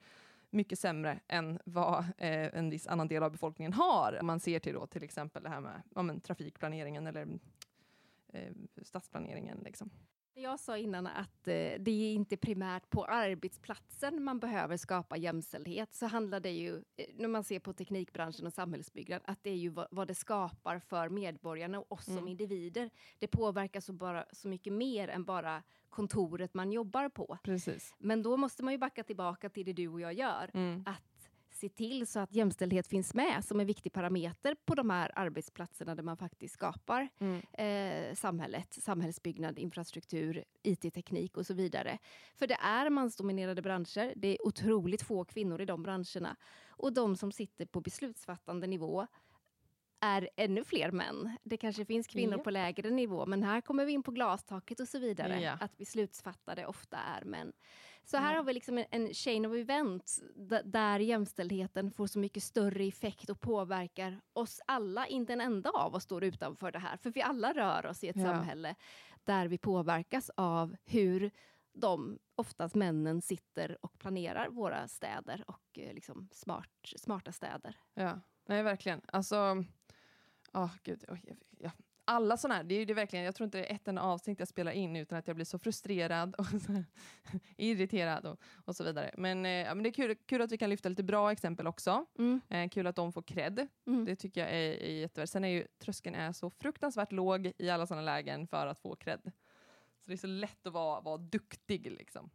mycket 0.51 0.79
sämre 0.79 1.21
än 1.29 1.59
vad 1.65 1.99
eh, 1.99 2.59
en 2.59 2.71
viss 2.71 2.87
annan 2.87 3.09
del 3.09 3.23
av 3.23 3.31
befolkningen 3.33 3.73
har. 3.73 4.19
Om 4.21 4.27
man 4.27 4.41
ser 4.41 4.59
till 4.59 4.75
då, 4.75 4.87
till 4.87 5.03
exempel 5.03 5.43
det 5.43 5.49
här 5.49 5.61
med 5.61 5.83
ja, 5.95 6.03
men, 6.03 6.21
trafikplaneringen 6.21 7.07
eller 7.07 7.29
eh, 8.33 8.53
stadsplaneringen. 8.83 9.59
Liksom. 9.65 9.91
Jag 10.39 10.61
sa 10.61 10.77
innan 10.79 11.07
att 11.07 11.49
eh, 11.49 11.55
det 11.79 11.91
är 11.91 12.13
inte 12.15 12.37
primärt 12.37 12.91
på 12.91 13.05
arbetsplatsen 13.05 14.23
man 14.25 14.39
behöver 14.39 14.77
skapa 14.77 15.17
jämställdhet, 15.17 15.95
så 15.95 16.07
handlar 16.07 16.41
det 16.41 16.51
ju, 16.51 16.77
eh, 16.97 17.07
när 17.15 17.29
man 17.29 17.45
ser 17.45 17.59
på 17.61 17.73
teknikbranschen 17.73 18.47
och 18.47 18.53
samhällsbyggnad, 18.53 19.23
att 19.25 19.39
det 19.43 19.51
är 19.51 19.55
ju 19.57 19.69
vad, 19.69 19.87
vad 19.91 20.09
det 20.09 20.15
skapar 20.15 20.79
för 20.79 21.09
medborgarna 21.09 21.79
och 21.79 21.93
oss 21.93 22.09
Mm. 22.09 22.19
som 22.21 22.29
individer. 22.29 22.91
Det 23.19 23.27
påverkar 23.27 23.81
så, 23.81 23.93
bara, 23.93 24.25
så 24.33 24.49
mycket 24.49 24.73
mer 24.73 25.09
än 25.09 25.25
bara 25.25 25.63
kontoret 25.89 26.55
man 26.55 26.73
jobbar 26.73 27.09
på. 27.09 27.39
Precis. 27.43 27.95
Men 27.99 28.23
då 28.23 28.37
måste 28.37 28.63
man 28.65 28.73
ju 28.75 28.79
backa 28.79 29.05
tillbaka 29.05 29.49
till 29.49 29.67
det 29.67 29.73
du 29.73 29.89
och 29.89 30.01
jag 30.01 30.13
gör, 30.15 30.51
Mm. 30.55 30.83
att 30.87 31.16
se 31.57 31.69
till 31.69 32.07
så 32.07 32.21
att 32.21 32.35
jämställdhet 32.35 32.87
finns 32.87 33.15
med 33.15 33.45
som 33.45 33.61
en 33.61 33.67
viktig 33.67 33.93
parameter 33.93 34.57
på 34.65 34.75
de 34.75 34.91
här 34.91 35.13
arbetsplatserna 35.15 35.95
där 35.95 36.03
man 36.03 36.17
faktiskt 36.17 36.55
skapar 36.55 37.09
Mm. 37.19 37.43
eh, 37.53 38.15
samhället, 38.15 38.75
samhällsbyggnad, 38.75 39.59
infrastruktur, 39.59 40.45
IT-teknik 40.63 41.37
och 41.37 41.47
så 41.47 41.55
vidare. 41.55 41.99
För 42.35 42.47
det 42.47 42.55
är 42.55 42.91
mansdominerade 42.91 43.63
branscher, 43.63 44.13
det 44.17 44.29
är 44.29 44.47
otroligt 44.47 45.03
få 45.03 45.25
kvinnor 45.25 45.61
i 45.61 45.65
de 45.65 45.83
branscherna. 45.83 46.37
Och 46.69 46.93
de 46.93 47.17
som 47.17 47.33
sitter 47.33 47.67
på 47.67 47.81
beslutsfattande 47.81 48.67
nivå 48.67 49.07
är 50.01 50.31
ännu 50.37 50.65
fler 50.65 50.91
män. 50.91 51.37
Det 51.43 51.57
kanske 51.57 51.85
finns 51.85 52.07
kvinnor 52.07 52.37
Ja. 52.39 52.43
på 52.45 52.51
lägre 52.51 52.91
nivå, 52.91 53.27
men 53.27 53.43
här 53.43 53.61
kommer 53.61 53.85
vi 53.85 53.93
in 53.93 54.03
på 54.03 54.11
glastaket 54.11 54.81
och 54.81 54.89
så 54.89 54.99
vidare. 54.99 55.41
Ja. 55.41 55.57
Att 55.61 55.77
beslutsfattare 55.77 56.67
ofta 56.67 56.97
är 56.97 57.25
män. 57.25 57.53
Så 58.05 58.17
här 58.17 58.33
Ja. 58.33 58.37
har 58.39 58.45
vi 58.45 58.53
liksom 58.53 58.79
en, 58.79 58.85
en 58.91 59.15
chain 59.15 59.47
of 59.47 59.53
events 59.55 60.23
där 60.65 60.99
jämställdheten 60.99 61.91
får 61.91 62.07
så 62.07 62.19
mycket 62.19 62.43
större 62.43 62.85
effekt 62.85 63.31
och 63.31 63.41
påverkar 63.41 64.21
oss 64.33 64.61
alla. 64.67 65.07
Inte 65.07 65.33
en 65.33 65.41
enda 65.41 65.71
av 65.71 65.95
oss 65.95 66.03
står 66.03 66.25
utanför 66.25 66.73
det 66.73 66.79
här, 66.79 66.97
för 66.97 67.11
vi 67.11 67.23
alla 67.23 67.53
rör 67.53 67.87
oss 67.87 68.05
i 68.05 68.09
ett 68.09 68.23
samhälle 68.23 68.75
där 69.25 69.47
vi 69.49 69.59
påverkas 69.59 70.31
av 70.37 70.77
hur 70.85 71.31
de, 71.73 72.19
oftast 72.35 72.75
männen, 72.75 73.23
sitter 73.23 73.79
och 73.85 73.99
planerar 73.99 74.49
våra 74.49 74.89
städer 74.89 75.45
och 75.47 75.79
eh, 75.79 75.95
liksom 75.95 76.29
smart, 76.33 76.71
smarta 76.97 77.33
städer. 77.33 77.77
Ja, 77.95 78.21
nej 78.47 78.63
verkligen. 78.63 79.01
Alltså, 79.13 79.65
oh, 80.65 80.71
gud. 80.83 81.05
jag- 81.09 81.37
ja. 81.59 81.71
Alla 82.09 82.37
sådana 82.37 82.55
här, 82.55 82.65
det 82.65 82.75
är 82.75 82.87
det 82.87 82.95
verkligen, 82.95 83.25
jag 83.25 83.35
tror 83.35 83.45
inte 83.45 83.59
det 83.59 83.71
är 83.71 83.75
ett 83.75 83.89
enda 83.89 84.03
avsnitt 84.03 84.39
jag 84.39 84.49
spelar 84.49 84.73
in 84.73 84.97
utan 84.97 85.19
att 85.19 85.27
jag 85.27 85.37
blir 85.37 85.45
så 85.45 85.59
frustrerad 85.59 86.35
och 86.35 86.47
så 86.47 86.83
irriterad 87.57 88.27
och, 88.27 88.41
och 88.65 88.77
så 88.77 88.85
vidare. 88.85 89.15
Men, 89.19 89.47
eh, 89.47 89.51
ja, 89.53 89.75
men 89.75 89.83
det 89.83 89.89
är 89.89 89.93
kul, 89.93 90.17
kul 90.27 90.43
att 90.43 90.53
vi 90.53 90.59
kan 90.59 90.71
lyfta 90.71 90.89
lite 90.89 91.03
bra 91.03 91.33
exempel 91.33 91.67
också. 91.67 92.07
Mm, 92.19 92.41
Eh, 92.49 92.69
kul 92.69 92.87
att 92.87 92.97
de 92.97 93.13
får 93.13 93.23
cred. 93.23 93.69
mm. 93.87 94.05
Det 94.05 94.17
tycker 94.17 94.41
jag 94.41 94.51
är, 94.51 94.83
är 94.83 94.93
jättevärt. 95.01 95.29
Sen 95.31 95.45
är 95.45 95.49
ju 95.49 95.67
tröskeln 95.79 96.15
är 96.17 96.33
så 96.33 96.51
fruktansvärt 96.51 97.13
låg 97.13 97.53
i 97.59 97.71
alla 97.71 97.87
sådana 97.87 98.03
lägen 98.05 98.47
för 98.47 98.67
att 98.67 98.81
få 98.81 98.97
cred. 98.97 99.21
Så 100.01 100.11
det 100.11 100.13
är 100.13 100.17
så 100.17 100.27
lätt 100.27 100.67
att 100.67 100.73
vara, 100.73 101.01
vara 101.01 101.17
duktig 101.19 101.91
liksom. 101.93 102.31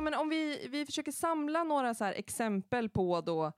Ja, 0.00 0.04
men 0.04 0.14
om 0.14 0.28
vi, 0.28 0.68
vi 0.70 0.86
försöker 0.86 1.12
samla 1.12 1.64
några 1.64 1.94
så 1.94 2.04
exempel 2.04 2.88
på 2.88 3.20
då 3.20 3.52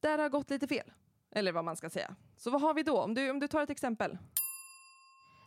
där 0.00 0.16
det 0.16 0.22
har 0.22 0.30
gått 0.30 0.50
lite 0.50 0.66
fel. 0.66 0.92
Eller 1.30 1.52
vad 1.52 1.64
man 1.64 1.76
ska 1.76 1.90
säga. 1.90 2.16
Så 2.36 2.50
vad 2.50 2.60
har 2.60 2.74
vi 2.74 2.82
då? 2.82 3.00
Om 3.00 3.14
du, 3.14 3.30
om 3.30 3.40
du 3.40 3.48
tar 3.48 3.62
ett 3.62 3.70
exempel. 3.70 4.18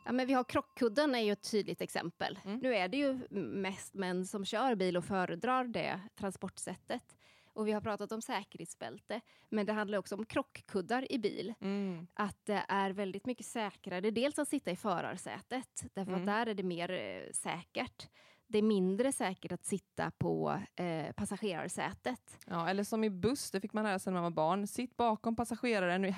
Ja, 0.05 0.11
men 0.11 0.27
vi 0.27 0.33
har 0.33 0.43
krockkudden 0.43 1.15
är 1.15 1.19
ju 1.19 1.31
ett 1.31 1.51
tydligt 1.51 1.81
exempel. 1.81 2.39
Mm. 2.45 2.59
Nu 2.59 2.75
är 2.75 2.87
det 2.87 2.97
ju 2.97 3.19
mest 3.39 3.93
män 3.93 4.25
som 4.25 4.45
kör 4.45 4.75
bil 4.75 4.97
och 4.97 5.05
föredrar 5.05 5.63
det 5.63 5.99
transportsättet. 6.15 7.17
Och 7.53 7.67
vi 7.67 7.71
har 7.71 7.81
pratat 7.81 8.11
om 8.11 8.21
säkerhetsbälte, 8.21 9.21
men 9.49 9.65
det 9.65 9.73
handlar 9.73 9.97
också 9.97 10.15
om 10.15 10.25
krockkuddar 10.25 11.11
i 11.11 11.19
bil. 11.19 11.53
Mm. 11.61 12.07
Att 12.13 12.45
det 12.45 12.63
är 12.67 12.89
väldigt 12.89 13.25
mycket 13.25 13.45
säkrare, 13.45 14.11
dels 14.11 14.39
att 14.39 14.47
sitta 14.47 14.71
i 14.71 14.75
förarsätet, 14.75 15.83
därför 15.93 16.11
Mm. 16.11 16.21
att 16.21 16.27
där 16.27 16.47
är 16.47 16.53
det 16.53 16.63
mer 16.63 16.91
eh, 16.91 17.31
säkert. 17.31 18.07
Det 18.47 18.57
är 18.57 18.61
mindre 18.61 19.11
säkert 19.11 19.51
att 19.51 19.65
sitta 19.65 20.11
på 20.11 20.59
eh, 20.75 21.11
passagerarsätet. 21.11 22.39
Ja, 22.47 22.69
eller 22.69 22.83
som 22.83 23.03
i 23.03 23.09
buss, 23.09 23.51
det 23.51 23.61
fick 23.61 23.73
man 23.73 23.83
lära 23.83 23.99
sig 23.99 24.13
när 24.13 24.21
man 24.21 24.23
var 24.33 24.35
barn. 24.35 24.67
Sitt 24.67 24.97
bakom 24.97 25.35
passageraren 25.35 26.05
i, 26.05 26.15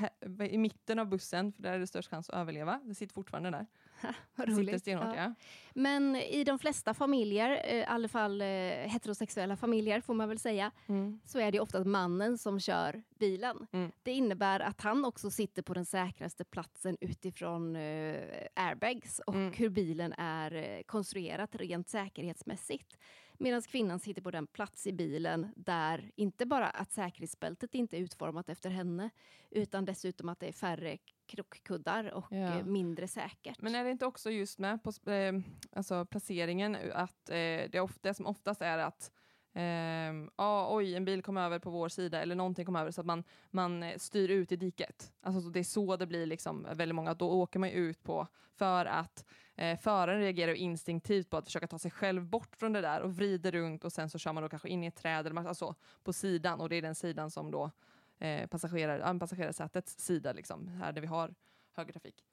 i 0.50 0.58
mitten 0.58 1.00
av 1.00 1.08
bussen, 1.08 1.54
för 1.54 1.63
där 1.63 1.74
är 1.74 1.80
det 1.80 1.88
störst 1.88 2.10
chans 2.10 2.30
att 2.30 2.36
överleva. 2.36 2.82
Det 2.84 2.96
sitter 2.96 3.13
fortfarande 3.13 3.50
där. 3.52 3.66
Vad 4.36 4.50
roligt. 4.50 4.82
stenhårt, 4.82 5.16
Ja. 5.16 5.24
ja. 5.24 5.34
Men 5.74 6.16
i 6.16 6.44
de 6.44 6.60
flesta 6.60 6.94
familjer, 6.94 7.62
eh, 7.66 7.76
i 7.78 7.86
alla 7.86 8.08
fall 8.08 8.42
eh, 8.42 8.48
heterosexuella 8.48 9.56
familjer 9.58 10.02
får 10.02 10.14
man 10.14 10.30
väl 10.30 10.40
säga, 10.40 10.72
Mm. 10.88 11.20
så 11.26 11.40
är 11.40 11.52
det 11.52 11.60
oftast 11.60 11.88
mannen 11.88 12.38
som 12.38 12.60
kör 12.60 13.04
bilen. 13.20 13.68
Mm. 13.72 13.92
Det 14.04 14.12
innebär 14.12 14.60
att 14.60 14.82
han 14.82 15.06
också 15.06 15.30
sitter 15.32 15.62
på 15.62 15.74
den 15.74 15.86
säkraste 15.86 16.44
platsen 16.46 16.98
utifrån 17.02 17.76
eh, 17.76 18.22
airbags 18.56 19.20
och 19.28 19.36
Mm. 19.36 19.54
hur 19.54 19.70
bilen 19.70 20.14
är 20.18 20.84
konstruerat 20.84 21.56
rent 21.56 21.90
säkerhetsmässigt. 21.90 22.98
Medan 23.39 23.62
kvinnan 23.62 24.00
sitter 24.00 24.21
på 24.21 24.32
den 24.32 24.47
plats 24.47 24.88
i 24.88 24.93
bilen 24.93 25.47
där 25.56 26.12
inte 26.15 26.45
bara 26.45 26.69
att 26.69 26.91
säkerhetsbältet 26.91 27.76
inte 27.76 27.97
är 27.97 28.02
utformat 28.02 28.50
efter 28.50 28.69
henne 28.69 29.10
utan 29.50 29.86
dessutom 29.86 30.30
att 30.30 30.39
det 30.39 30.47
är 30.47 30.52
färre 30.54 30.97
krockkuddar 31.26 32.12
och 32.13 32.26
Ja. 32.32 32.38
eh, 32.60 32.65
mindre 32.65 33.08
säkert. 33.08 33.62
Men 33.62 33.76
är 33.76 33.84
det 33.84 33.91
inte 33.91 34.06
också 34.06 34.30
just 34.32 34.60
med 34.60 34.84
på 34.84 35.12
eh, 35.12 35.34
alltså 35.71 36.06
placeringen 36.06 36.78
att 36.93 37.30
eh, 37.30 37.36
det, 37.71 37.80
ofta, 37.80 38.00
det 38.10 38.13
som 38.13 38.26
oftast 38.26 38.62
är 38.62 38.78
att 38.78 39.12
ehm, 39.54 40.30
ah, 40.36 40.76
oj, 40.76 40.95
en 40.95 41.06
bil 41.06 41.21
kom 41.23 41.38
över 41.38 41.60
på 41.60 41.69
vår 41.69 41.89
sida 41.89 42.21
eller 42.21 42.36
någonting 42.36 42.65
kom 42.65 42.76
över 42.76 42.91
så 42.91 43.02
att 43.02 43.08
man, 43.08 43.23
man 43.50 43.84
eh, 43.84 43.97
styr 43.97 44.30
ut 44.30 44.52
i 44.52 44.56
diket. 44.56 45.13
Alltså, 45.21 45.41
så 45.41 45.50
det 45.50 45.60
är 45.60 45.63
så 45.63 45.97
det 45.97 46.08
blir 46.08 46.26
liksom 46.26 46.67
väldigt 46.73 46.95
många, 46.95 47.13
då 47.13 47.30
åker 47.32 47.60
man 47.60 47.69
ut 47.69 48.04
på 48.04 48.28
för 48.56 48.86
att 48.86 49.26
eh, 49.58 49.78
föraren 49.80 50.20
reagerar 50.20 50.54
instinktivt 50.54 51.30
på 51.30 51.38
att 51.38 51.46
försöka 51.46 51.67
ta 51.67 51.80
sig 51.80 51.91
själv 51.91 52.26
bort 52.26 52.56
från 52.56 52.74
det 52.74 52.82
där 52.82 53.02
och 53.02 53.15
vrider 53.15 53.52
runt 53.52 53.86
och 53.86 53.93
sen 53.93 54.10
så 54.10 54.20
kör 54.20 54.34
man 54.34 54.43
då 54.43 54.50
kanske 54.50 54.70
in 54.70 54.84
i 54.84 54.88
ett 54.88 54.96
träd 54.96 55.28
eller 55.28 55.48
alltså, 55.48 55.76
på 56.04 56.13
sidan 56.13 56.62
och 56.62 56.70
det 56.70 56.76
är 56.76 56.82
den 56.82 56.96
sidan 56.96 57.32
som 57.32 57.52
då 57.52 57.72
eh, 58.20 58.48
passagerar, 58.48 59.20
passagerarsätets 59.20 60.00
sida 60.00 60.34
liksom, 60.34 60.67
här 60.67 60.91
där 60.91 61.02
vi 61.02 61.08
har 61.08 61.36
högertrafik. 61.74 62.24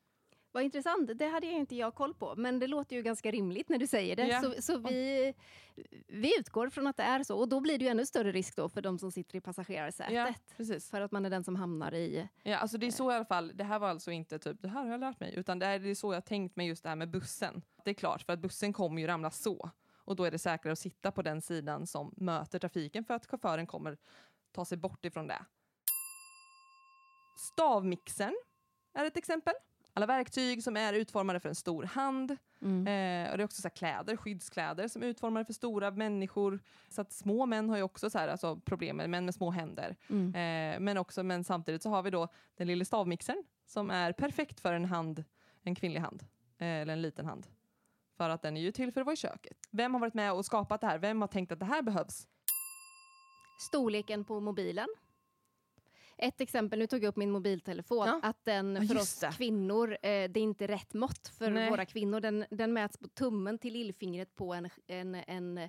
Vad 0.55 0.63
intressant, 0.63 1.19
det 1.19 1.27
hade 1.27 1.47
ju 1.47 1.53
inte 1.53 1.77
jag 1.77 1.95
koll 1.95 2.15
på, 2.15 2.35
men 2.37 2.59
det 2.59 2.67
låter 2.67 2.97
ju 2.97 3.03
ganska 3.03 3.31
rimligt 3.31 3.69
när 3.69 3.79
du 3.79 3.87
säger 3.87 4.17
det. 4.17 4.27
Ja. 4.27 4.43
Så, 4.43 4.63
så 4.63 4.79
vi, 4.79 5.35
vi 6.07 6.39
utgår 6.39 6.71
från 6.71 6.87
att 6.87 6.97
det 6.97 7.03
är 7.03 7.23
så, 7.23 7.39
och 7.39 7.49
då 7.49 7.61
blir 7.61 7.79
det 7.79 7.85
ju 7.85 7.91
ännu 7.91 8.07
större 8.07 8.33
risk 8.33 8.57
då 8.57 8.69
för 8.69 8.81
de 8.81 8.99
som 8.99 9.13
sitter 9.13 9.37
i 9.37 9.41
passagerarsätet. 9.41 10.15
Ja, 10.15 10.35
precis. 10.57 10.91
För 10.91 11.01
att 11.01 11.13
man 11.13 11.27
är 11.27 11.31
den 11.31 11.45
som 11.45 11.57
hamnar 11.57 11.95
i... 11.95 12.29
Ja, 12.43 12.57
alltså 12.57 12.79
det 12.79 12.87
är 12.87 12.91
så 12.91 13.13
i 13.13 13.15
alla 13.15 13.25
fall, 13.25 13.57
det 13.57 13.65
här 13.65 13.79
var 13.79 13.89
alltså 13.89 14.11
inte 14.11 14.39
typ, 14.39 14.63
det 14.63 14.69
här 14.69 14.85
har 14.85 14.91
jag 14.91 15.01
lärt 15.01 15.21
mig, 15.21 15.35
utan 15.37 15.59
det 15.59 15.67
är, 15.67 15.95
så 15.95 16.15
jag 16.15 16.25
tänkt 16.25 16.57
mig 16.57 16.67
just 16.67 16.83
det 16.83 16.89
här 16.89 16.97
med 16.97 17.11
bussen. 17.11 17.63
Det 17.85 17.91
är 17.91 17.95
klart, 17.95 18.23
för 18.23 18.33
att 18.33 18.41
bussen 18.41 18.73
kommer 18.73 19.03
ju 19.03 19.07
ramla 19.07 19.31
så. 19.31 19.71
Och 19.97 20.17
då 20.17 20.25
är 20.25 20.31
det 20.31 20.39
säkrare 20.39 20.73
att 20.73 20.79
sitta 20.79 21.13
på 21.13 21.23
den 21.23 21.43
sidan 21.43 21.87
som 21.87 22.15
möter 22.17 22.59
trafiken 22.59 23.05
för 23.05 23.15
att 23.15 23.27
chauffören 23.27 23.67
kommer 23.67 23.99
ta 24.53 24.65
sig 24.65 24.79
bort 24.79 25.05
ifrån 25.05 25.27
det. 25.27 25.45
Stavmixern 27.37 28.35
är 28.93 29.05
ett 29.05 29.17
exempel. 29.17 29.55
Alla 29.97 30.07
verktyg 30.07 30.63
som 30.63 30.77
är 30.77 30.93
utformade 30.93 31.41
för 31.41 31.49
en 31.49 31.55
stor 31.55 31.83
hand. 31.83 32.37
Mm. 32.63 32.87
Eh, 32.87 33.31
och 33.31 33.39
det 33.39 33.43
är 33.43 33.45
också 33.45 33.63
så 33.63 33.71
kläder, 33.71 34.17
skyddskläder 34.17 34.89
som 34.89 35.03
är 35.03 35.07
utformade 35.07 35.45
för 35.45 35.53
stora 35.53 35.91
människor. 35.91 36.61
Så 36.89 37.01
att 37.01 37.13
små 37.13 37.47
män 37.47 37.71
har 37.71 37.77
ju 37.77 37.83
också 37.83 38.11
så 38.11 38.19
här, 38.19 38.29
alltså, 38.29 38.57
problem 38.57 38.97
med 38.97 39.11
män 39.11 39.25
med 39.25 39.35
små 39.35 39.51
händer. 39.51 39.97
Mm. 40.11 40.35
Eh, 40.35 40.81
men, 40.81 40.99
också, 40.99 41.23
men 41.23 41.45
samtidigt 41.45 41.83
så 41.83 41.91
har 41.91 42.03
vi 42.03 42.11
då 42.11 42.29
den 42.57 42.67
lilla 42.67 42.85
stavmixern 42.85 43.45
som 43.67 43.91
är 43.91 44.13
perfekt 44.13 44.61
för 44.61 44.73
en 44.73 44.85
hand, 44.85 45.25
en 45.63 45.75
kvinnlig 45.75 46.01
hand, 46.01 46.23
eh, 46.59 46.69
eller 46.69 46.93
en 46.93 47.03
liten 47.03 47.27
hand. 47.27 47.47
För 48.17 48.31
att 48.31 48.43
den 48.43 48.57
är 48.57 48.61
ju 48.61 48.73
till 48.73 48.93
för 48.93 49.01
att 49.01 49.07
vara 49.07 49.15
i 49.15 49.17
köket. 49.17 49.59
Vem 49.71 49.95
har 49.95 50.01
varit 50.01 50.15
med 50.15 50.33
och 50.33 50.45
skapat 50.45 50.81
det 50.81 50.87
här? 50.87 50.99
Vem 50.99 51.21
har 51.21 51.29
tänkt 51.29 51.53
att 51.53 51.59
det 51.59 51.65
här 51.65 51.83
behövs? 51.83 52.27
Storleken 53.59 54.25
på 54.25 54.41
mobilen. 54.41 54.89
Ett 56.19 56.41
exempel, 56.41 56.79
nu 56.79 56.87
tog 56.87 57.03
jag 57.05 57.09
upp 57.09 57.17
min 57.17 57.31
mobiltelefon, 57.31 58.07
Ja. 58.07 58.21
att 58.23 58.45
den 58.45 58.77
för 58.89 58.95
just 58.95 59.01
oss 59.03 59.21
det. 59.21 59.33
kvinnor, 59.37 59.91
eh, 59.93 59.99
det 60.03 60.11
är 60.11 60.39
inte 60.39 60.67
rätt 60.67 60.95
mått 60.95 61.29
för 61.39 61.51
Nej. 61.51 61.71
våra 61.71 61.85
kvinnor. 61.87 62.21
Den, 62.21 62.45
den 62.51 62.73
mäts 62.73 62.97
på 62.99 63.09
tummen 63.09 63.59
till 63.59 63.73
lillfingret 63.73 64.35
på 64.37 64.55
en, 64.55 64.69
en, 64.87 65.15
en 65.15 65.69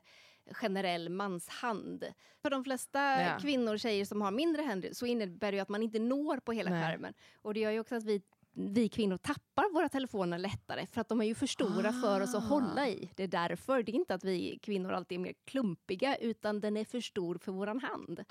generell 0.51 1.09
manshand. 1.09 2.03
För 2.41 2.49
de 2.49 2.63
flesta 2.63 3.21
Ja. 3.21 3.37
kvinnor 3.41 3.77
tjejer 3.77 4.05
som 4.05 4.21
har 4.21 4.31
mindre 4.31 4.61
händer 4.61 4.89
så 4.93 5.05
innebär 5.05 5.51
det 5.51 5.59
att 5.59 5.69
man 5.69 5.83
inte 5.83 5.99
når 5.99 6.37
på 6.37 6.51
hela 6.51 6.69
Nej. 6.69 6.81
skärmen. 6.83 7.13
Och 7.41 7.53
det 7.53 7.59
gör 7.59 7.71
ju 7.71 7.79
också 7.79 7.95
att 7.95 8.03
vi 8.03 8.21
vi 8.57 8.89
kvinnor 8.89 9.17
tappar 9.17 9.73
våra 9.73 9.89
telefoner 9.89 10.37
lättare 10.37 10.87
för 10.87 11.01
att 11.01 11.09
de 11.09 11.21
är 11.21 11.25
ju 11.25 11.35
för 11.35 11.47
stora 11.47 11.93
för 11.93 12.21
oss 12.21 12.35
att 12.35 12.43
Ah. 12.43 12.47
hålla 12.47 12.89
i. 12.89 13.09
Det 13.15 13.23
är 13.23 13.27
därför. 13.27 13.83
Det 13.83 13.91
är 13.91 13.95
inte 13.95 14.13
att 14.13 14.23
vi 14.23 14.59
kvinnor 14.61 14.91
alltid 14.91 15.15
är 15.17 15.19
mer 15.21 15.33
klumpiga 15.45 16.15
utan 16.15 16.59
den 16.59 16.77
är 16.77 16.85
för 16.85 17.01
stor 17.01 17.37
för 17.37 17.51
våran 17.51 17.79
hand. 17.79 18.23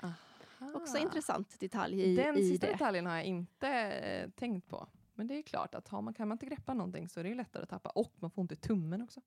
Också 0.75 0.97
Ah. 0.97 0.99
intressant 1.01 1.59
detalj 1.59 2.01
i, 2.01 2.15
Den 2.15 2.37
i 2.37 2.49
sista 2.49 2.65
det. 2.67 2.71
detaljen 2.73 3.05
har 3.05 3.15
jag 3.15 3.25
inte 3.25 3.67
eh, 3.69 4.29
tänkt 4.29 4.67
på. 4.69 4.87
Men 5.13 5.27
det 5.27 5.37
är 5.37 5.41
klart 5.41 5.75
att 5.75 5.87
har 5.87 6.01
man, 6.01 6.13
kan 6.13 6.27
man 6.27 6.35
inte 6.35 6.45
greppa 6.45 6.73
någonting 6.73 7.09
så 7.09 7.19
är 7.19 7.23
det 7.23 7.29
ju 7.29 7.35
lättare 7.35 7.63
att 7.63 7.69
tappa. 7.69 7.89
Och 7.89 8.13
man 8.19 8.31
får 8.31 8.41
ont 8.41 8.51
i 8.51 8.55
tummen 8.55 9.01
också. 9.01 9.21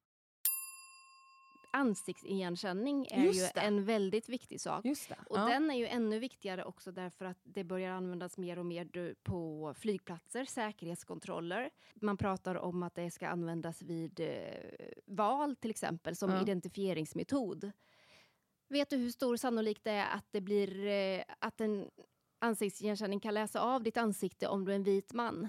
ansiktsigenkänning 1.72 3.06
är 3.10 3.32
ju 3.32 3.46
en 3.54 3.84
väldigt 3.84 4.28
viktig 4.28 4.60
sak. 4.60 4.84
Och 5.28 5.38
ja. 5.38 5.44
den 5.48 5.70
är 5.70 5.74
ju 5.74 5.86
ännu 5.86 6.18
viktigare 6.18 6.64
också 6.64 6.92
därför 6.92 7.24
att 7.24 7.38
det 7.42 7.64
börjar 7.64 7.92
användas 7.92 8.38
mer 8.38 8.58
och 8.58 8.66
mer 8.66 9.14
på 9.22 9.74
flygplatser, 9.78 10.44
säkerhetskontroller. 10.44 11.70
Man 11.94 12.16
pratar 12.16 12.54
om 12.54 12.82
att 12.82 12.94
det 12.94 13.10
ska 13.10 13.28
användas 13.28 13.82
vid 13.82 14.20
eh, 14.20 14.28
val 15.06 15.56
till 15.56 15.70
exempel 15.70 16.16
som 16.16 16.30
Ja. 16.30 16.42
identifieringsmetod. 16.42 17.72
Vet 18.68 18.90
du 18.90 18.96
hur 18.96 19.10
stor 19.10 19.36
sannolikt 19.36 19.84
det 19.84 19.90
är 19.90 20.16
att 20.16 20.24
det 20.30 20.40
blir 20.40 20.86
eh, 20.86 21.22
att 21.38 21.60
en 21.60 21.90
ansiktsigenkänning 22.38 23.20
kan 23.20 23.34
läsa 23.34 23.60
av 23.60 23.82
ditt 23.82 23.96
ansikte 23.96 24.48
om 24.48 24.64
du 24.64 24.72
är 24.72 24.76
en 24.76 24.82
vit 24.82 25.12
man? 25.12 25.48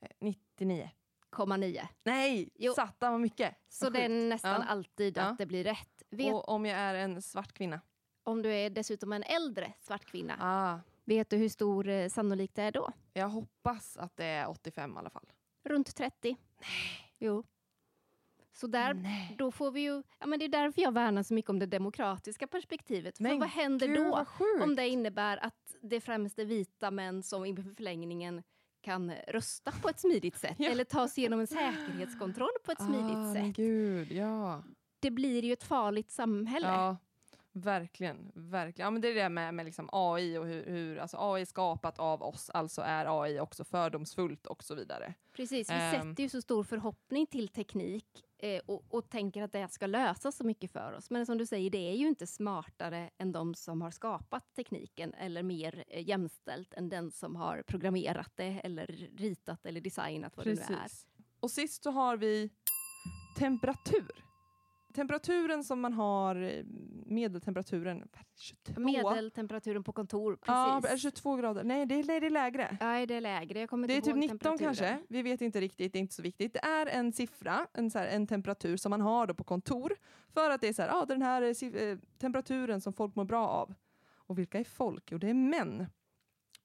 Eh, 0.00 0.08
99. 0.18 0.90
0,9. 1.30 1.86
Nej! 2.04 2.48
Jo. 2.54 2.72
Satta 2.74 3.10
vad 3.10 3.20
mycket. 3.20 3.54
Så 3.68 3.86
Vad 3.86 3.92
det 3.92 4.02
är 4.04 4.08
nästan 4.08 4.60
Ja. 4.60 4.64
alltid 4.68 5.16
Ja. 5.16 5.22
att 5.22 5.38
det 5.38 5.46
blir 5.46 5.64
rätt. 5.64 6.02
Vet, 6.10 6.32
Och 6.32 6.48
om 6.48 6.66
jag 6.66 6.78
är 6.78 6.94
en 6.94 7.22
svart 7.22 7.52
kvinna? 7.52 7.80
om 8.22 8.42
du 8.42 8.54
är 8.54 8.70
dessutom 8.70 9.12
en 9.12 9.22
äldre 9.22 9.72
svart 9.80 10.04
kvinna, 10.04 10.36
Ah, 10.40 10.78
vet 11.04 11.30
du 11.30 11.36
hur 11.36 11.48
stor 11.48 11.88
eh, 11.88 12.08
sannolikt 12.08 12.54
det 12.54 12.62
är 12.62 12.72
då? 12.72 12.92
jag 13.12 13.28
hoppas 13.28 13.96
att 13.96 14.16
det 14.16 14.24
är 14.24 14.48
85 14.50 14.94
i 14.94 14.98
alla 14.98 15.10
fall. 15.10 15.26
Runt 15.64 15.96
30. 15.96 16.36
Nej. 16.60 17.14
Jo. 17.18 17.44
Så 18.60 18.66
där, 18.66 18.94
Nej. 18.94 19.34
då 19.38 19.50
får 19.50 19.70
vi 19.70 19.80
ju, 19.80 20.02
ja 20.18 20.26
men 20.26 20.38
det 20.38 20.44
är 20.44 20.48
därför 20.48 20.82
jag 20.82 20.92
värnar 20.92 21.22
så 21.22 21.34
mycket 21.34 21.50
om 21.50 21.58
det 21.58 21.66
demokratiska 21.66 22.46
perspektivet. 22.46 23.16
För 23.16 23.22
Men 23.22 23.38
vad 23.38 23.48
händer 23.48 23.86
Gud, 23.86 23.96
då 23.96 24.10
vad 24.10 24.62
om 24.62 24.76
det 24.76 24.88
innebär 24.88 25.44
att 25.44 25.76
det 25.82 26.00
främst 26.00 26.38
är 26.38 26.44
vita 26.44 26.90
män 26.90 27.22
som 27.22 27.44
i 27.44 27.56
förlängningen 27.56 28.42
kan 28.80 29.12
rösta 29.28 29.72
på 29.72 29.88
ett 29.88 30.00
smidigt 30.00 30.38
sätt 30.38 30.54
Ja. 30.58 30.70
eller 30.70 30.84
ta 30.84 31.08
sig 31.08 31.20
igenom 31.20 31.40
en 31.40 31.46
säkerhetskontroll 31.46 32.48
på 32.64 32.72
ett 32.72 32.82
smidigt 32.82 33.16
ah, 33.16 33.34
sätt. 33.34 33.56
gud, 33.56 34.12
ja. 34.12 34.62
Det 35.00 35.10
blir 35.10 35.44
ju 35.44 35.52
ett 35.52 35.64
farligt 35.64 36.10
samhälle. 36.10 36.66
Ja, 36.66 36.96
verkligen. 37.60 38.32
verkligen. 38.34 38.86
Ja, 38.86 38.90
men 38.90 39.02
det 39.02 39.08
är 39.08 39.14
det 39.14 39.28
med, 39.28 39.54
med 39.54 39.66
liksom 39.66 39.88
AI 39.92 40.38
och 40.38 40.46
hur, 40.46 40.66
hur 40.66 40.98
alltså 40.98 41.16
AI 41.20 41.40
är 41.42 41.46
skapat 41.46 41.98
av 41.98 42.22
oss, 42.22 42.50
alltså 42.50 42.82
är 42.82 43.22
AI 43.22 43.40
också 43.40 43.64
fördomsfullt 43.64 44.46
och 44.46 44.64
så 44.64 44.74
vidare. 44.74 45.14
Precis, 45.32 45.70
vi 45.70 45.74
Ehm. 45.74 45.92
sätter 45.92 46.22
ju 46.22 46.28
så 46.28 46.42
stor 46.42 46.64
förhoppning 46.64 47.26
till 47.26 47.48
teknik 47.48 48.24
eh, 48.38 48.60
och, 48.66 48.84
och 48.88 49.10
tänker 49.10 49.42
att 49.42 49.52
det 49.52 49.68
ska 49.72 49.86
lösa 49.86 50.32
så 50.32 50.44
mycket 50.44 50.72
för 50.72 50.92
oss. 50.92 51.10
Men 51.10 51.26
som 51.26 51.38
du 51.38 51.46
säger, 51.46 51.70
det 51.70 51.90
är 51.90 51.94
ju 51.96 52.08
inte 52.08 52.26
smartare 52.26 53.10
än 53.18 53.32
de 53.32 53.54
som 53.54 53.82
har 53.82 53.90
skapat 53.90 54.54
tekniken 54.54 55.14
eller 55.14 55.42
mer 55.42 55.84
eh, 55.88 56.08
jämställt 56.08 56.74
än 56.74 56.88
den 56.88 57.10
som 57.10 57.36
har 57.36 57.62
programmerat 57.66 58.32
det 58.34 58.60
eller 58.64 58.86
ritat 59.16 59.66
eller 59.66 59.80
designat 59.80 60.36
vad 60.36 60.46
det 60.46 60.54
nu 60.54 60.74
är. 60.74 60.88
Och 61.40 61.50
sist 61.50 61.82
så 61.82 61.90
har 61.90 62.16
vi 62.16 62.50
temperatur. 63.38 64.24
Temperaturen 64.94 65.64
som 65.64 65.80
man 65.80 65.92
har, 65.92 66.36
eh, 66.36 66.64
medeltemperaturen, 67.06 68.08
22? 68.36 68.80
Medeltemperaturen 68.80 69.84
på 69.84 69.92
kontor, 69.92 70.38
Ja, 70.46 70.70
är 70.70 70.74
det 70.80 70.88
precis. 70.88 71.02
22 71.02 71.36
grader? 71.36 71.64
Nej, 71.64 71.86
det 71.86 71.94
är, 71.94 72.04
nej, 72.04 72.20
det 72.20 72.26
är 72.26 72.30
lägre. 72.30 72.76
Ja, 72.80 73.06
det 73.06 73.14
är 73.14 73.20
lägre. 73.20 73.60
Jag 73.60 73.70
kommer 73.70 73.88
Det 73.88 73.94
är 73.96 74.00
typ 74.00 74.06
ihåg 74.08 74.18
19 74.18 74.38
temperaturen. 74.38 74.74
kanske, 74.74 74.98
vi 75.08 75.22
vet 75.22 75.40
inte 75.40 75.60
riktigt, 75.60 75.92
det 75.92 75.98
är 75.98 76.00
inte 76.00 76.14
så 76.14 76.22
viktigt. 76.22 76.52
Det 76.52 76.64
är 76.64 76.86
en 76.86 77.12
siffra, 77.12 77.66
en, 77.72 77.90
så 77.90 77.98
här, 77.98 78.06
en 78.06 78.26
temperatur 78.26 78.76
som 78.76 78.90
man 78.90 79.00
har 79.00 79.26
då 79.26 79.34
på 79.34 79.44
kontor 79.44 79.92
för 80.34 80.50
att 80.50 80.60
det 80.60 80.68
är 80.68 80.72
så 80.72 80.82
här, 80.82 81.02
ah, 81.02 81.04
den 81.06 81.22
här 81.22 81.42
är 81.42 81.54
si- 81.54 81.90
eh, 81.90 81.98
temperaturen 82.18 82.80
som 82.80 82.92
folk 82.92 83.14
mår 83.16 83.24
bra 83.24 83.48
av. 83.48 83.74
Och 84.14 84.38
vilka 84.38 84.58
är 84.60 84.64
folk? 84.64 85.12
Jo, 85.12 85.18
det 85.18 85.30
är 85.30 85.34
män. 85.34 85.86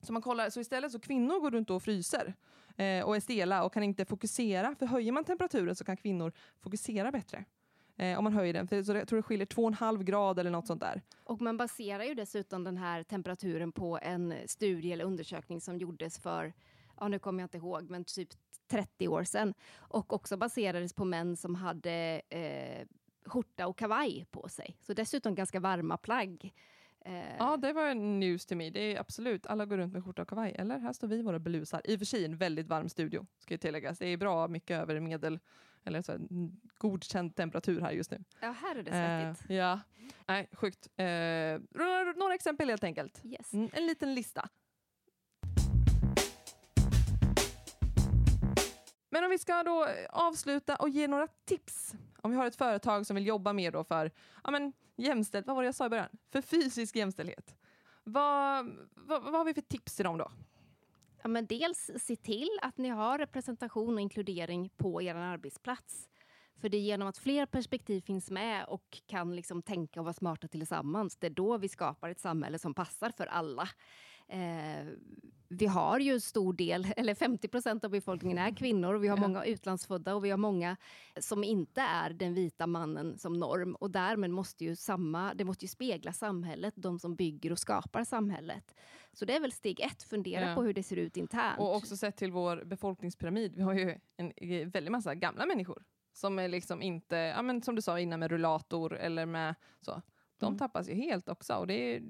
Så, 0.01 0.13
man 0.13 0.21
kollar, 0.21 0.49
så 0.49 0.59
istället 0.59 0.91
så 0.91 0.99
kvinnor 0.99 1.39
går 1.39 1.51
runt 1.51 1.69
och 1.69 1.83
fryser 1.83 2.33
eh, 2.77 3.05
och 3.05 3.15
är 3.15 3.19
stela 3.19 3.63
och 3.63 3.73
kan 3.73 3.83
inte 3.83 4.05
fokusera. 4.05 4.75
För 4.75 4.85
höjer 4.85 5.11
man 5.11 5.23
temperaturen 5.23 5.75
så 5.75 5.83
kan 5.85 5.97
kvinnor 5.97 6.31
fokusera 6.59 7.11
bättre. 7.11 7.45
Eh, 7.97 8.17
om 8.17 8.23
man 8.23 8.33
höjer 8.33 8.53
den. 8.53 8.67
För 8.67 8.83
så 8.83 8.93
jag 8.93 9.07
tror 9.07 9.17
det 9.17 9.23
skiljer 9.23 9.45
2,5 9.45 10.03
grad 10.03 10.39
eller 10.39 10.51
något 10.51 10.67
sånt 10.67 10.81
där. 10.81 11.01
Och 11.23 11.41
man 11.41 11.57
baserar 11.57 12.03
ju 12.03 12.13
dessutom 12.13 12.63
den 12.63 12.77
här 12.77 13.03
temperaturen 13.03 13.71
på 13.71 13.99
en 14.01 14.33
studie 14.45 14.91
eller 14.93 15.05
undersökning 15.05 15.61
som 15.61 15.77
gjordes 15.77 16.19
för, 16.19 16.53
ja 16.99 17.07
nu 17.07 17.19
kommer 17.19 17.41
jag 17.43 17.45
inte 17.45 17.57
ihåg, 17.57 17.89
men 17.89 18.03
typ 18.05 18.29
30 18.67 19.07
år 19.07 19.23
sedan. 19.23 19.53
Och 19.77 20.13
också 20.13 20.37
baserades 20.37 20.93
på 20.93 21.05
män 21.05 21.37
som 21.37 21.55
hade 21.55 22.21
eh, 22.29 22.87
skjorta 23.25 23.67
och 23.67 23.77
kavaj 23.77 24.25
på 24.31 24.49
sig. 24.49 24.77
Så 24.81 24.93
dessutom 24.93 25.35
ganska 25.35 25.59
varma 25.59 25.97
plagg. 25.97 26.53
Eh, 27.05 27.35
Ja, 27.39 27.57
det 27.57 27.73
var 27.73 27.93
news 27.93 28.45
till 28.45 28.57
mig. 28.57 28.71
Det 28.71 28.79
är 28.95 28.99
absolut, 28.99 29.45
alla 29.47 29.65
går 29.65 29.77
runt 29.77 29.93
med 29.93 30.03
skjorta 30.03 30.21
och 30.21 30.29
kavaj. 30.29 30.55
Eller 30.59 30.79
här 30.79 30.93
står 30.93 31.07
vi 31.07 31.15
i 31.15 31.21
våra 31.21 31.39
blusar. 31.39 31.81
I 31.83 31.95
och 31.95 31.99
för 31.99 32.05
sig 32.05 32.25
en 32.25 32.37
väldigt 32.37 32.67
varm 32.67 32.89
studio, 32.89 33.25
ska 33.39 33.53
ju 33.53 33.57
tilläggas. 33.57 33.99
Det 33.99 34.07
är 34.07 34.17
bra 34.17 34.47
mycket 34.47 34.81
över 34.81 34.99
medel, 34.99 35.39
eller 35.85 36.01
så 36.01 36.11
här, 36.11 36.21
godkänd 36.77 37.35
temperatur 37.35 37.81
här 37.81 37.91
just 37.91 38.11
nu. 38.11 38.23
ja, 38.41 38.51
här 38.51 38.75
är 38.75 38.83
det 38.83 38.91
Eh, 38.91 39.33
svettigt. 39.33 39.49
ja, 39.51 39.79
nej, 40.27 40.49
sjukt. 40.53 40.87
Eh, 40.95 41.05
några, 41.79 42.11
några 42.15 42.33
exempel 42.35 42.69
helt 42.69 42.83
enkelt. 42.83 43.21
Yes. 43.25 43.53
Mm, 43.53 43.69
en 43.73 43.85
liten 43.85 44.13
lista. 44.15 44.49
Men 49.09 49.23
om 49.23 49.29
vi 49.29 49.37
ska 49.39 49.63
då 49.63 49.87
avsluta 50.09 50.75
och 50.75 50.89
ge 50.89 51.07
några 51.07 51.27
tips. 51.45 51.95
Om 52.21 52.31
vi 52.31 52.37
har 52.37 52.45
ett 52.47 52.55
företag 52.55 53.05
som 53.05 53.15
vill 53.15 53.27
jobba 53.27 53.53
mer 53.53 53.71
då 53.71 53.83
för 53.83 54.11
ja, 54.43 54.51
men, 54.51 54.73
jämställt, 54.95 55.47
vad 55.47 55.55
var 55.55 55.63
det 55.63 55.67
jag 55.67 55.75
sa 55.75 55.85
i 55.85 55.89
början? 55.89 56.09
För 56.31 56.41
fysisk 56.41 56.95
jämställdhet. 56.95 57.55
Vad, 58.03 58.65
vad, 58.95 59.23
vad 59.23 59.33
har 59.33 59.45
vi 59.45 59.53
för 59.53 59.61
tips 59.61 59.95
till 59.95 60.05
dem 60.05 60.17
då? 60.17 60.31
Ja, 61.23 61.29
men 61.29 61.45
dels 61.45 61.91
se 61.99 62.15
till 62.15 62.49
att 62.61 62.77
ni 62.77 62.89
har 62.89 63.17
representation 63.17 63.93
och 63.93 64.01
inkludering 64.01 64.69
på 64.69 65.01
er 65.01 65.15
arbetsplats. 65.15 66.09
För 66.61 66.69
det 66.69 66.77
är 66.77 66.81
genom 66.81 67.07
att 67.07 67.17
fler 67.17 67.45
perspektiv 67.45 68.01
finns 68.01 68.31
med 68.31 68.65
och 68.65 69.01
kan 69.07 69.35
liksom 69.35 69.61
tänka 69.61 69.99
och 69.99 70.05
vara 70.05 70.13
smarta 70.13 70.47
tillsammans, 70.47 71.17
det 71.17 71.27
är 71.27 71.31
då 71.31 71.57
vi 71.57 71.69
skapar 71.69 72.09
ett 72.09 72.19
samhälle 72.19 72.59
som 72.59 72.73
passar 72.73 73.09
för 73.09 73.25
alla. 73.25 73.69
Eh, 74.27 74.87
vi 75.49 75.65
har 75.65 75.99
ju 75.99 76.13
en 76.13 76.21
stor 76.21 76.53
del, 76.53 76.87
eller 76.97 77.15
50 77.15 77.47
procent 77.47 77.83
av 77.83 77.91
befolkningen 77.91 78.37
är 78.37 78.55
kvinnor, 78.55 78.93
och 78.93 79.03
vi 79.03 79.07
har 79.07 79.17
många 79.17 79.45
utlandsfödda 79.45 80.15
och 80.15 80.25
vi 80.25 80.29
har 80.29 80.37
många 80.37 80.77
som 81.19 81.43
inte 81.43 81.81
är 81.81 82.09
den 82.13 82.33
vita 82.33 82.67
mannen 82.67 83.17
som 83.17 83.33
norm. 83.33 83.75
Och 83.75 83.91
därmed 83.91 84.29
måste 84.31 84.63
ju 84.65 84.75
samma, 84.75 85.33
det 85.33 85.45
måste 85.45 85.65
ju 85.65 85.69
spegla 85.69 86.13
samhället, 86.13 86.73
de 86.77 86.99
som 86.99 87.15
bygger 87.15 87.51
och 87.51 87.59
skapar 87.59 88.03
samhället. 88.03 88.75
Så 89.13 89.25
det 89.25 89.35
är 89.35 89.39
väl 89.39 89.51
steg 89.51 89.79
ett, 89.79 90.03
fundera 90.03 90.49
Ja. 90.49 90.55
på 90.55 90.63
hur 90.63 90.73
det 90.73 90.83
ser 90.83 90.95
ut 90.97 91.17
internt. 91.17 91.59
Och 91.59 91.75
också 91.75 91.97
sett 91.97 92.17
till 92.17 92.31
vår 92.31 92.63
befolkningspyramid. 92.65 93.55
Vi 93.55 93.61
har 93.61 93.73
ju 93.73 93.99
en 94.17 94.31
eh, 94.37 94.67
väldigt 94.67 94.91
massa 94.91 95.15
gamla 95.15 95.45
människor 95.45 95.83
som 96.13 96.39
är 96.39 96.47
liksom 96.47 96.81
inte, 96.81 97.15
ja, 97.15 97.41
men 97.41 97.61
som 97.61 97.75
du 97.75 97.81
sa 97.81 97.99
innan 97.99 98.19
med 98.19 98.31
rullator 98.31 98.97
eller 98.97 99.25
med 99.25 99.55
så. 99.81 100.01
De 100.37 100.45
Mm. 100.45 100.57
tappas 100.59 100.89
ju 100.89 100.93
helt 100.93 101.29
också 101.29 101.53
och 101.55 101.67
det 101.67 101.95
är 101.95 102.01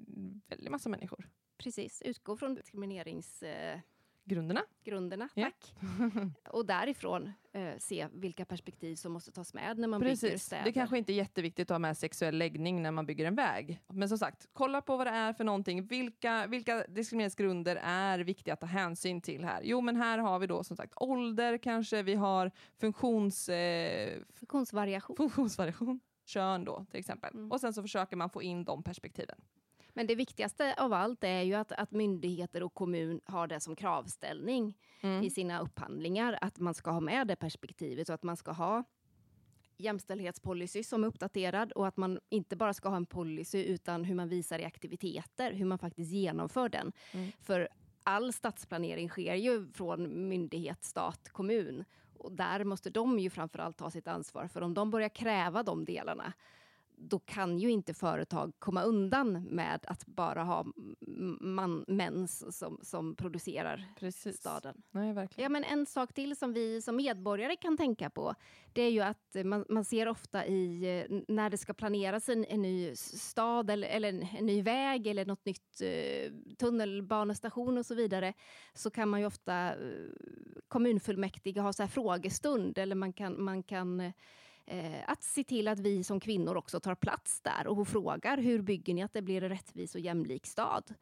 väldigt 0.50 0.72
massa 0.72 0.90
människor. 0.90 1.30
Precis, 1.64 2.02
utgå 2.06 2.38
från 2.38 2.56
diskrimineringsgrunderna, 2.56 4.64
Grunderna. 4.84 5.30
Ja. 5.34 5.44
tack. 5.46 5.74
och 6.50 6.66
därifrån 6.66 7.32
eh, 7.52 7.78
se 7.78 8.08
vilka 8.14 8.46
perspektiv 8.46 8.96
som 8.96 9.12
måste 9.12 9.32
tas 9.32 9.54
med 9.54 9.78
när 9.78 9.88
man 9.88 10.00
bygger 10.00 10.12
Precis. 10.12 10.44
städer. 10.44 10.64
Det 10.64 10.72
kanske 10.72 10.98
inte 10.98 11.14
är 11.14 11.16
jätteviktigt 11.16 11.72
att 11.72 11.76
ha 11.76 11.80
med 11.80 11.98
sexuell 11.98 12.38
läggning 12.38 12.82
när 12.82 12.92
man 12.92 13.06
bygger 13.06 13.26
en 13.26 13.36
väg. 13.36 13.80
Men 13.88 14.10
som 14.10 14.18
sagt, 14.18 14.48
kolla 14.54 14.82
på 14.82 14.98
vad 14.98 15.08
det 15.08 15.12
är 15.12 15.34
för 15.34 15.44
någonting. 15.44 15.88
Vilka, 15.88 16.48
vilka 16.48 16.86
diskrimineringsgrunder 16.88 17.76
är 17.84 18.20
viktiga 18.20 18.54
att 18.54 18.60
ta 18.60 18.66
hänsyn 18.68 19.22
till 19.22 19.44
här? 19.46 19.62
Jo, 19.64 19.82
men 19.82 19.96
här 19.96 20.18
har 20.18 20.40
vi 20.40 20.48
då 20.48 20.64
som 20.64 20.78
sagt 20.78 20.94
ålder 20.96 21.58
kanske, 21.58 22.04
vi 22.04 22.16
har 22.16 22.52
funktions, 22.78 23.50
eh, 23.50 24.20
Funktionsvariation. 24.34 25.16
funktionsvariation, 25.18 26.00
kön 26.26 26.66
då 26.66 26.86
till 26.92 27.00
exempel. 27.00 27.34
Mm. 27.34 27.52
Och 27.52 27.62
sen 27.62 27.74
så 27.74 27.82
försöker 27.82 28.16
man 28.16 28.30
få 28.30 28.42
in 28.44 28.64
de 28.64 28.84
perspektiven. 28.84 29.42
Men 29.94 30.08
det 30.08 30.16
viktigaste 30.16 30.76
av 30.78 30.94
allt 30.94 31.24
är 31.24 31.42
ju 31.42 31.54
att, 31.54 31.72
att 31.72 31.92
myndigheter 31.92 32.64
och 32.64 32.74
kommun 32.74 33.22
har 33.26 33.48
det 33.48 33.60
som 33.60 33.76
kravställning 33.76 34.78
Mm. 35.04 35.24
i 35.24 35.30
sina 35.30 35.60
upphandlingar, 35.60 36.38
att 36.42 36.60
man 36.60 36.74
ska 36.74 36.92
ha 36.92 37.00
med 37.00 37.28
det 37.28 37.36
perspektivet 37.36 38.10
och 38.10 38.16
att 38.16 38.24
man 38.24 38.38
ska 38.38 38.52
ha 38.52 38.84
jämställdhetspolicy 39.78 40.84
som 40.84 41.04
är 41.04 41.08
uppdaterad 41.08 41.72
och 41.72 41.88
att 41.88 41.98
man 41.98 42.20
inte 42.30 42.56
bara 42.56 42.74
ska 42.74 42.90
ha 42.90 42.96
en 42.96 43.06
policy 43.06 43.64
utan 43.64 44.04
hur 44.04 44.16
man 44.16 44.30
visar 44.30 44.60
i 44.60 44.66
aktiviteter, 44.66 45.54
hur 45.54 45.66
man 45.66 45.80
faktiskt 45.80 46.12
genomför 46.12 46.70
den. 46.70 46.92
Mm. 47.12 47.32
För 47.42 47.70
all 48.04 48.34
stadsplanering 48.34 49.10
sker 49.10 49.36
ju 49.36 49.68
från 49.74 50.28
myndighet, 50.30 50.84
stat, 50.84 51.30
kommun. 51.30 51.86
Och 52.18 52.32
där 52.32 52.64
måste 52.64 52.90
de 52.90 53.20
ju 53.20 53.30
framförallt 53.30 53.78
ta 53.78 53.92
sitt 53.92 54.08
ansvar, 54.08 54.48
för 54.48 54.62
om 54.62 54.74
de 54.74 54.92
börjar 54.92 55.10
kräva 55.10 55.64
de 55.64 55.86
delarna 55.86 56.34
då 56.98 57.20
kan 57.20 57.60
ju 57.60 57.72
inte 57.72 57.94
företag 57.94 58.54
komma 58.60 58.84
undan 58.84 59.44
med 59.44 59.86
att 59.88 60.06
bara 60.06 60.44
ha 60.44 60.66
man, 61.40 61.86
män 61.88 62.28
som, 62.28 62.80
som 62.82 63.16
producerar 63.16 63.86
Precis. 64.00 64.38
staden. 64.38 64.82
Nej, 64.92 65.14
verkligen. 65.14 65.44
Ja, 65.44 65.50
men 65.50 65.64
en 65.64 65.86
sak 65.86 66.14
till 66.14 66.36
som 66.36 66.54
vi 66.54 66.82
som 66.82 66.96
medborgare 66.96 67.56
kan 67.56 67.78
tänka 67.78 68.10
på, 68.10 68.36
det 68.74 68.82
är 68.82 68.90
ju 68.90 69.02
att 69.02 69.36
eh, 69.36 69.44
man, 69.44 69.66
man 69.70 69.86
ser 69.86 70.08
ofta 70.08 70.46
i 70.46 70.84
eh, 71.00 71.18
när 71.28 71.50
det 71.50 71.58
ska 71.58 71.74
planeras 71.74 72.30
en, 72.30 72.46
en 72.46 72.62
ny 72.62 72.96
stad 72.96 73.70
eller, 73.70 73.88
eller 73.88 74.10
en, 74.10 74.28
en 74.38 74.46
ny 74.46 74.62
väg 74.62 75.08
eller 75.08 75.26
något 75.26 75.46
nytt 75.46 75.82
eh, 75.82 76.32
tunnelbanestation 76.58 77.78
och 77.78 77.86
så 77.86 77.96
vidare, 77.96 78.34
så 78.74 78.90
kan 78.90 79.10
man 79.10 79.20
ju 79.20 79.26
ofta 79.26 79.70
eh, 79.70 79.76
kommunfullmäktige 80.68 81.60
ha 81.60 81.74
så 81.74 81.84
här 81.84 81.88
frågestund 81.88 82.78
eller 82.78 82.96
man 82.96 83.14
kan, 83.14 83.44
man 83.44 83.64
kan 83.64 84.14
eh, 84.66 85.10
att 85.10 85.24
se 85.24 85.44
till 85.44 85.68
att 85.68 85.80
vi 85.80 86.04
som 86.04 86.20
kvinnor 86.20 86.56
också 86.56 86.80
tar 86.80 86.96
plats 86.96 87.42
där 87.42 87.68
och 87.68 87.88
frågar 87.88 88.38
hur 88.38 88.62
bygger 88.62 88.94
ni 88.94 89.04
att 89.04 89.14
det 89.14 89.22
blir 89.22 89.44
en 89.44 89.50
rättvis 89.50 89.96
och 89.96 90.02
jämlik 90.02 90.46
stad? 90.46 90.94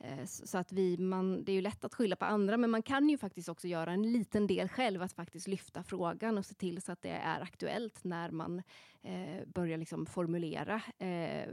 Eh, 0.00 0.24
så 0.24 0.58
att 0.58 0.72
vi, 0.72 0.98
man, 0.98 1.44
det 1.44 1.52
är 1.52 1.54
ju 1.54 1.60
lätt 1.60 1.84
att 1.84 1.94
skylla 1.94 2.16
på 2.16 2.24
andra, 2.24 2.56
men 2.56 2.70
man 2.70 2.82
kan 2.82 3.08
ju 3.08 3.18
faktiskt 3.18 3.48
också 3.48 3.68
göra 3.68 3.92
en 3.92 4.12
liten 4.12 4.46
del 4.46 4.68
själv, 4.68 5.02
att 5.02 5.12
faktiskt 5.12 5.48
lyfta 5.48 5.82
frågan 5.82 6.38
och 6.38 6.46
se 6.46 6.54
till 6.54 6.82
så 6.82 6.92
att 6.92 7.02
det 7.02 7.10
är 7.10 7.40
aktuellt 7.40 8.04
när 8.04 8.30
man 8.30 8.62
eh, 9.02 9.46
börjar 9.46 9.78
liksom 9.78 10.06
formulera 10.06 10.82
eh, 10.98 11.48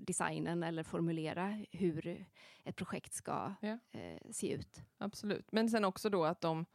designen 0.00 0.62
eller 0.62 0.82
formulera 0.82 1.64
hur 1.70 2.26
ett 2.64 2.76
projekt 2.76 3.12
ska 3.12 3.54
eh, 3.60 4.30
se 4.30 4.52
ut. 4.52 4.82
Absolut, 4.98 5.52
men 5.52 5.68
sen 5.68 5.84
också 5.84 6.10
då 6.10 6.24
att 6.24 6.40
de 6.40 6.66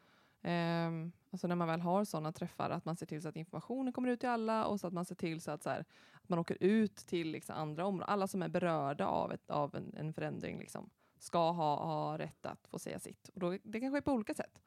eh, 0.42 0.92
alltså 1.36 1.48
när 1.48 1.56
man 1.56 1.68
väl 1.68 1.82
har 1.82 2.06
sådana 2.06 2.32
träffar, 2.32 2.70
att 2.70 2.86
man 2.86 2.96
ser 2.96 3.06
till 3.06 3.22
så 3.22 3.30
att 3.30 3.36
informationen 3.36 3.94
kommer 3.94 4.10
ut 4.10 4.20
till 4.20 4.30
alla 4.30 4.66
och 4.66 4.80
så 4.80 4.88
att 4.88 4.94
man 4.94 5.06
ser 5.06 5.16
till 5.16 5.42
så 5.42 5.52
att, 5.52 5.64
så 5.64 5.70
här, 5.70 5.86
att 6.12 6.30
man 6.30 6.40
åker 6.40 6.58
ut 6.60 6.96
till 6.96 7.32
liksom 7.32 7.56
andra 7.56 7.86
områden, 7.86 8.10
alla 8.10 8.28
som 8.28 8.42
är 8.42 8.50
berörda 8.50 9.08
av, 9.08 9.32
ett, 9.32 9.52
av 9.52 9.76
en, 9.76 9.96
en 9.98 10.14
förändring. 10.14 10.60
Liksom 10.60 10.90
ska 11.20 11.52
ha, 11.52 11.86
ha 11.86 12.18
rätt 12.18 12.46
att 12.46 12.68
få 12.68 12.80
säga 12.80 13.00
sitt. 13.00 13.30
Och 13.30 13.40
då, 13.40 13.58
det 13.64 13.80
kan 13.80 13.92
ske 13.92 14.02
på 14.02 14.12
olika 14.12 14.34
sätt. 14.34 14.62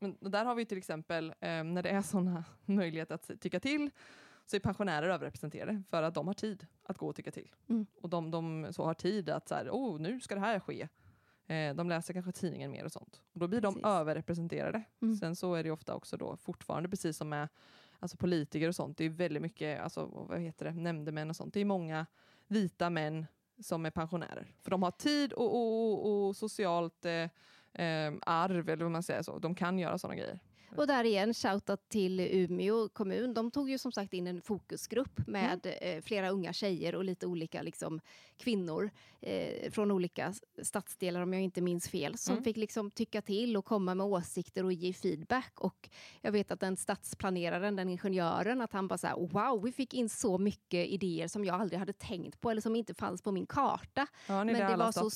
Men, 0.00 0.16
där 0.20 0.44
har 0.44 0.54
vi 0.54 0.66
till 0.66 0.78
exempel, 0.78 1.34
eh, 1.40 1.64
när 1.64 1.82
det 1.82 1.90
är 1.90 2.02
sådana 2.02 2.44
möjligheter 2.64 3.14
att 3.14 3.30
tycka 3.40 3.60
till, 3.60 3.90
så 4.46 4.56
är 4.56 4.60
pensionärer 4.60 5.08
överrepresenterade 5.08 5.82
för 5.90 6.02
att 6.02 6.14
de 6.14 6.26
har 6.26 6.34
tid 6.34 6.66
att 6.82 6.98
gå 6.98 7.08
och 7.08 7.16
tycka 7.16 7.30
till. 7.30 7.54
Mm. 7.68 7.86
Och 8.00 8.08
de, 8.08 8.30
de, 8.30 8.66
så 8.70 8.84
har 8.84 8.94
tid 8.94 9.30
att 9.30 9.48
så 9.48 9.54
här, 9.54 9.68
oh, 9.70 10.00
nu 10.00 10.20
ska 10.20 10.34
det 10.34 10.40
här 10.40 10.60
ske. 10.60 10.88
Eh, 11.46 11.74
de 11.74 11.88
läser 11.88 12.14
kanske 12.14 12.32
tidningen 12.32 12.70
mer 12.70 12.84
och 12.84 12.92
sånt. 12.92 13.22
Och 13.32 13.40
då 13.40 13.48
blir 13.48 13.60
precis. 13.60 13.82
de 13.82 13.88
överrepresenterade. 13.88 14.82
Mm. 15.02 15.16
Sen 15.16 15.36
så 15.36 15.54
är 15.54 15.64
det 15.64 15.70
ofta 15.70 15.94
också 15.94 16.16
då 16.16 16.36
fortfarande, 16.36 16.88
precis 16.88 17.16
som 17.16 17.28
med 17.28 17.48
alltså 17.98 18.16
politiker 18.16 18.68
och 18.68 18.74
sånt, 18.74 18.98
det 18.98 19.04
är 19.04 19.08
väldigt 19.10 19.42
mycket, 19.42 19.80
alltså, 19.80 20.06
vad 20.06 20.40
heter 20.40 20.64
det, 20.64 20.72
nämndemän 20.72 21.30
och 21.30 21.36
sånt. 21.36 21.54
Det 21.54 21.60
är 21.60 21.64
många 21.64 22.06
vita 22.46 22.90
män 22.90 23.26
som 23.60 23.86
är 23.86 23.90
pensionärer. 23.90 24.54
För 24.62 24.70
de 24.70 24.82
har 24.82 24.90
tid 24.90 25.32
och, 25.32 25.54
och, 25.54 26.06
och, 26.06 26.26
och 26.26 26.36
socialt 26.36 27.04
eh, 27.04 27.12
eh, 27.84 28.14
arv, 28.20 28.68
eller 28.68 28.84
vad 28.84 28.92
man 28.92 29.02
säger 29.02 29.22
så. 29.22 29.38
De 29.38 29.54
kan 29.54 29.78
göra 29.78 29.98
sådana 29.98 30.14
grejer. 30.14 30.40
Och 30.78 30.86
där 30.86 31.04
igen, 31.04 31.34
shoutout 31.34 31.88
till 31.88 32.20
Umeå 32.20 32.88
kommun. 32.88 33.34
De 33.34 33.50
tog 33.50 33.70
ju 33.70 33.78
som 33.78 33.92
sagt 33.92 34.12
in 34.12 34.26
en 34.26 34.40
fokusgrupp 34.40 35.26
med 35.26 35.66
mm. 35.66 35.96
eh, 35.98 36.02
flera 36.02 36.30
unga 36.30 36.52
tjejer 36.52 36.94
och 36.94 37.04
lite 37.04 37.26
olika 37.26 37.62
liksom, 37.62 38.00
kvinnor 38.36 38.90
eh, 39.20 39.70
från 39.70 39.90
olika 39.90 40.34
stadsdelar, 40.62 41.20
om 41.20 41.32
jag 41.32 41.42
inte 41.42 41.60
minns 41.60 41.88
fel, 41.88 42.18
som 42.18 42.32
mm. 42.32 42.44
fick 42.44 42.56
liksom 42.56 42.90
tycka 42.90 43.22
till 43.22 43.56
och 43.56 43.64
komma 43.64 43.94
med 43.94 44.06
åsikter 44.06 44.64
och 44.64 44.72
ge 44.72 44.92
feedback. 44.92 45.52
Och 45.60 45.88
jag 46.20 46.32
vet 46.32 46.50
att 46.50 46.60
den 46.60 46.76
stadsplaneraren, 46.76 47.76
den 47.76 47.88
ingenjören, 47.88 48.60
att 48.60 48.72
han 48.72 48.88
bara 48.88 48.98
så 48.98 49.06
här, 49.06 49.16
wow, 49.16 49.62
vi 49.62 49.72
fick 49.72 49.94
in 49.94 50.08
så 50.08 50.38
mycket 50.38 50.86
idéer 50.86 51.28
som 51.28 51.44
jag 51.44 51.60
aldrig 51.60 51.78
hade 51.78 51.92
tänkt 51.92 52.40
på 52.40 52.50
eller 52.50 52.60
som 52.60 52.76
inte 52.76 52.94
fanns 52.94 53.22
på 53.22 53.32
min 53.32 53.46
karta. 53.46 54.06
Ja, 54.26 54.44
Men 54.44 54.54
det 54.54 54.76
var 54.76 54.92
så 54.92 55.10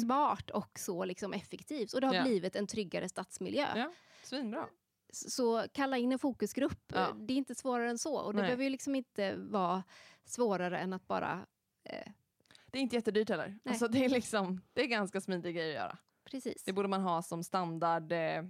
smart 0.00 0.50
och 0.50 0.78
så 0.78 1.04
liksom 1.04 1.32
effektivt. 1.32 1.92
Och 1.92 2.00
det 2.00 2.06
har 2.06 2.14
ja. 2.14 2.22
blivit 2.22 2.56
en 2.56 2.66
tryggare 2.66 3.08
stadsmiljö. 3.08 3.66
Ja, 3.76 3.92
svinbra. 4.22 4.66
Så 5.14 5.66
kalla 5.72 5.98
in 5.98 6.12
en 6.12 6.18
fokusgrupp. 6.18 6.92
Ja. 6.94 7.12
Det 7.18 7.32
är 7.32 7.36
inte 7.36 7.54
svårare 7.54 7.90
än 7.90 7.98
så. 7.98 8.16
Och 8.16 8.32
det 8.32 8.40
Nej. 8.40 8.46
behöver 8.46 8.64
ju 8.64 8.70
liksom 8.70 8.94
inte 8.94 9.36
vara 9.36 9.82
svårare 10.24 10.78
än 10.78 10.92
att 10.92 11.06
bara... 11.06 11.46
Eh... 11.84 12.12
Det 12.66 12.78
är 12.78 12.82
inte 12.82 12.96
jättedyrt 12.96 13.28
heller. 13.28 13.58
Alltså, 13.64 13.88
det, 13.88 14.04
är 14.04 14.08
liksom, 14.08 14.60
det 14.72 14.82
är 14.82 14.86
ganska 14.86 15.20
smidiga 15.20 15.52
grejer 15.52 15.68
att 15.68 15.82
göra. 15.82 15.98
Precis. 16.24 16.64
Det 16.64 16.72
borde 16.72 16.88
man 16.88 17.00
ha 17.00 17.22
som 17.22 17.44
standard 17.44 18.12
eh, 18.12 18.42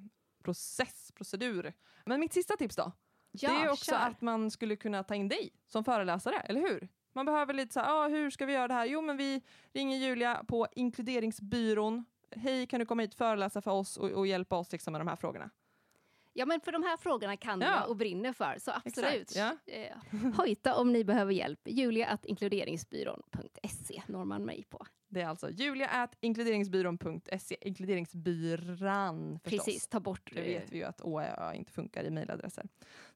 process, 0.45 1.13
procedur. 1.15 1.73
Men 2.05 2.21
mitt 2.21 2.33
sista 2.33 2.57
tips 2.57 2.77
då? 2.77 2.93
Ja, 3.31 3.51
det 3.51 3.57
är 3.57 3.71
också 3.71 3.91
kör. 3.91 3.99
att 3.99 4.21
man 4.21 4.51
skulle 4.51 4.77
kunna 4.77 5.05
ta 5.05 5.15
in 5.15 5.29
dig 5.29 5.53
som 5.67 5.85
föreläsare, 5.85 6.41
eller 6.41 6.61
hur? 6.61 6.89
Man 7.13 7.27
behöver 7.27 7.55
lite 7.55 7.73
så 7.73 7.81
här, 7.81 8.05
ah, 8.05 8.09
hur 8.09 8.31
ska 8.31 8.47
vi 8.47 8.53
göra 8.53 8.69
det 8.69 8.75
här? 8.75 8.87
Jo, 8.87 9.01
men 9.01 9.17
vi 9.17 9.43
ringer 9.73 9.99
Julia 9.99 10.45
på 10.49 10.67
inkluderingsbyrån. 10.73 12.05
Hej, 12.37 12.67
kan 12.67 12.81
du 12.81 12.87
komma 12.87 13.03
hit 13.03 13.13
och 13.13 13.19
föreläsa 13.19 13.63
för 13.63 13.71
oss 13.71 13.97
och, 13.97 14.11
och 14.11 14.27
hjälpa 14.27 14.57
oss 14.57 14.73
liksom, 14.73 14.93
med 14.93 15.01
de 15.01 15.09
här 15.09 15.17
frågorna? 15.17 15.51
Ja, 16.37 16.47
men 16.47 16.61
för 16.61 16.73
de 16.73 16.83
här 16.83 16.97
frågorna 16.97 17.37
kan 17.37 17.61
ja. 17.61 17.67
jag 17.67 17.91
och 17.91 17.97
brinner 17.97 18.33
för, 18.33 18.57
så 18.59 18.71
absolut. 18.85 19.31
Exakt, 19.31 19.37
ja. 19.67 19.75
Eh, 19.75 19.97
hojta 20.37 20.75
om 20.75 20.93
ni 20.93 21.05
behöver 21.05 21.33
hjälp. 21.33 21.61
Julia 21.65 22.07
at 22.07 22.25
inkluderingsbyrån.se 22.25 24.03
når 24.07 24.25
man 24.25 24.45
mig 24.45 24.65
på. 24.69 24.87
Det 25.09 25.21
är 25.21 25.27
alltså 25.27 25.51
julia 25.51 25.89
at 25.89 26.17
inkluderingsbyrån.se, 26.21 27.57
inkluderingsbyran 27.61 29.39
förstås. 29.45 29.65
Precis, 29.65 29.89
ta 29.89 30.01
bort... 30.01 30.31
Det 30.35 30.43
vet 30.43 30.73
vi 30.73 30.77
ju 30.77 30.85
att 30.85 31.01
ÅÖ 31.01 31.55
inte 31.55 31.73
funkar 31.73 32.05
i 32.05 32.11
mejladresser. 32.11 32.69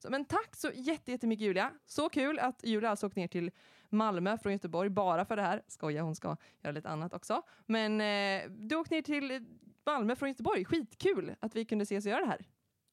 Men 0.09 0.25
tack 0.25 0.57
så 0.57 0.71
jättemycket 0.75 1.45
Julia. 1.45 1.73
Så 1.87 2.09
kul 2.09 2.39
att 2.39 2.65
Julia 2.65 2.91
alltså 2.91 3.07
åkt 3.07 3.17
ner 3.17 3.29
till 3.29 3.51
Malmö 3.89 4.39
från 4.39 4.53
Göteborg 4.53 4.91
bara 4.91 5.25
för 5.25 5.37
det 5.37 5.43
här. 5.43 5.63
Skoja, 5.67 6.03
hon 6.03 6.15
ska 6.15 6.37
göra 6.63 6.73
lite 6.73 6.89
annat 6.89 7.15
också. 7.15 7.43
Men 7.67 8.01
eh, 8.01 8.51
du 8.51 8.77
åkte 8.77 8.95
ner 8.95 9.03
till 9.03 9.47
Malmö 9.87 10.17
från 10.17 10.29
Göteborg. 10.29 10.65
Skitkul 10.65 11.35
att 11.41 11.57
vi 11.57 11.65
kunde 11.65 11.83
ses 11.83 12.07
och 12.07 12.11
göra 12.11 12.21
det 12.21 12.27
här. 12.27 12.47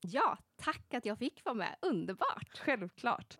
Ja, 0.07 0.37
tack 0.55 0.93
att 0.93 1.05
jag 1.05 1.17
fick 1.17 1.45
vara 1.45 1.55
med. 1.55 1.75
Underbart! 1.81 2.59
Självklart. 2.59 3.37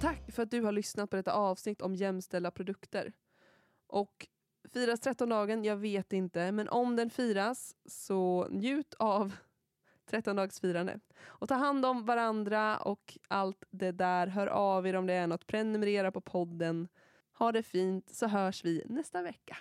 Tack 0.00 0.32
för 0.32 0.42
att 0.42 0.50
du 0.50 0.62
har 0.62 0.72
lyssnat 0.72 1.10
på 1.10 1.16
detta 1.16 1.32
avsnitt 1.32 1.82
om 1.82 1.94
jämställda 1.94 2.50
produkter. 2.50 3.12
Och 3.86 4.26
firas 4.72 5.00
13-dagen? 5.00 5.64
Jag 5.64 5.76
vet 5.76 6.12
inte, 6.12 6.52
men 6.52 6.68
om 6.68 6.96
den 6.96 7.10
firas 7.10 7.76
så 7.86 8.46
njut 8.50 8.94
av 8.98 9.36
13-dagsfirande. 10.10 11.00
Och 11.24 11.48
ta 11.48 11.54
hand 11.54 11.86
om 11.86 12.04
varandra 12.04 12.78
och 12.78 13.18
allt 13.28 13.64
det 13.70 13.92
där. 13.92 14.26
Hör 14.26 14.46
av 14.46 14.86
er 14.86 14.96
om 14.96 15.06
det 15.06 15.14
är 15.14 15.26
något. 15.26 15.46
Prenumerera 15.46 16.12
på 16.12 16.20
podden. 16.20 16.88
Ha 17.38 17.52
det 17.52 17.62
fint 17.62 18.14
så 18.14 18.26
hörs 18.26 18.64
vi 18.64 18.82
nästa 18.86 19.22
vecka. 19.22 19.56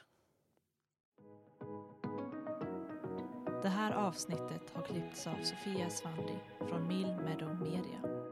Det 3.61 3.69
här 3.69 3.91
avsnittet 3.91 4.61
har 4.73 4.81
klippts 4.81 5.27
av 5.27 5.35
Sofia 5.43 5.89
Svandi 5.89 6.39
från 6.69 6.87
Mill 6.87 7.15
Meadow 7.25 7.55
Media. 7.61 8.28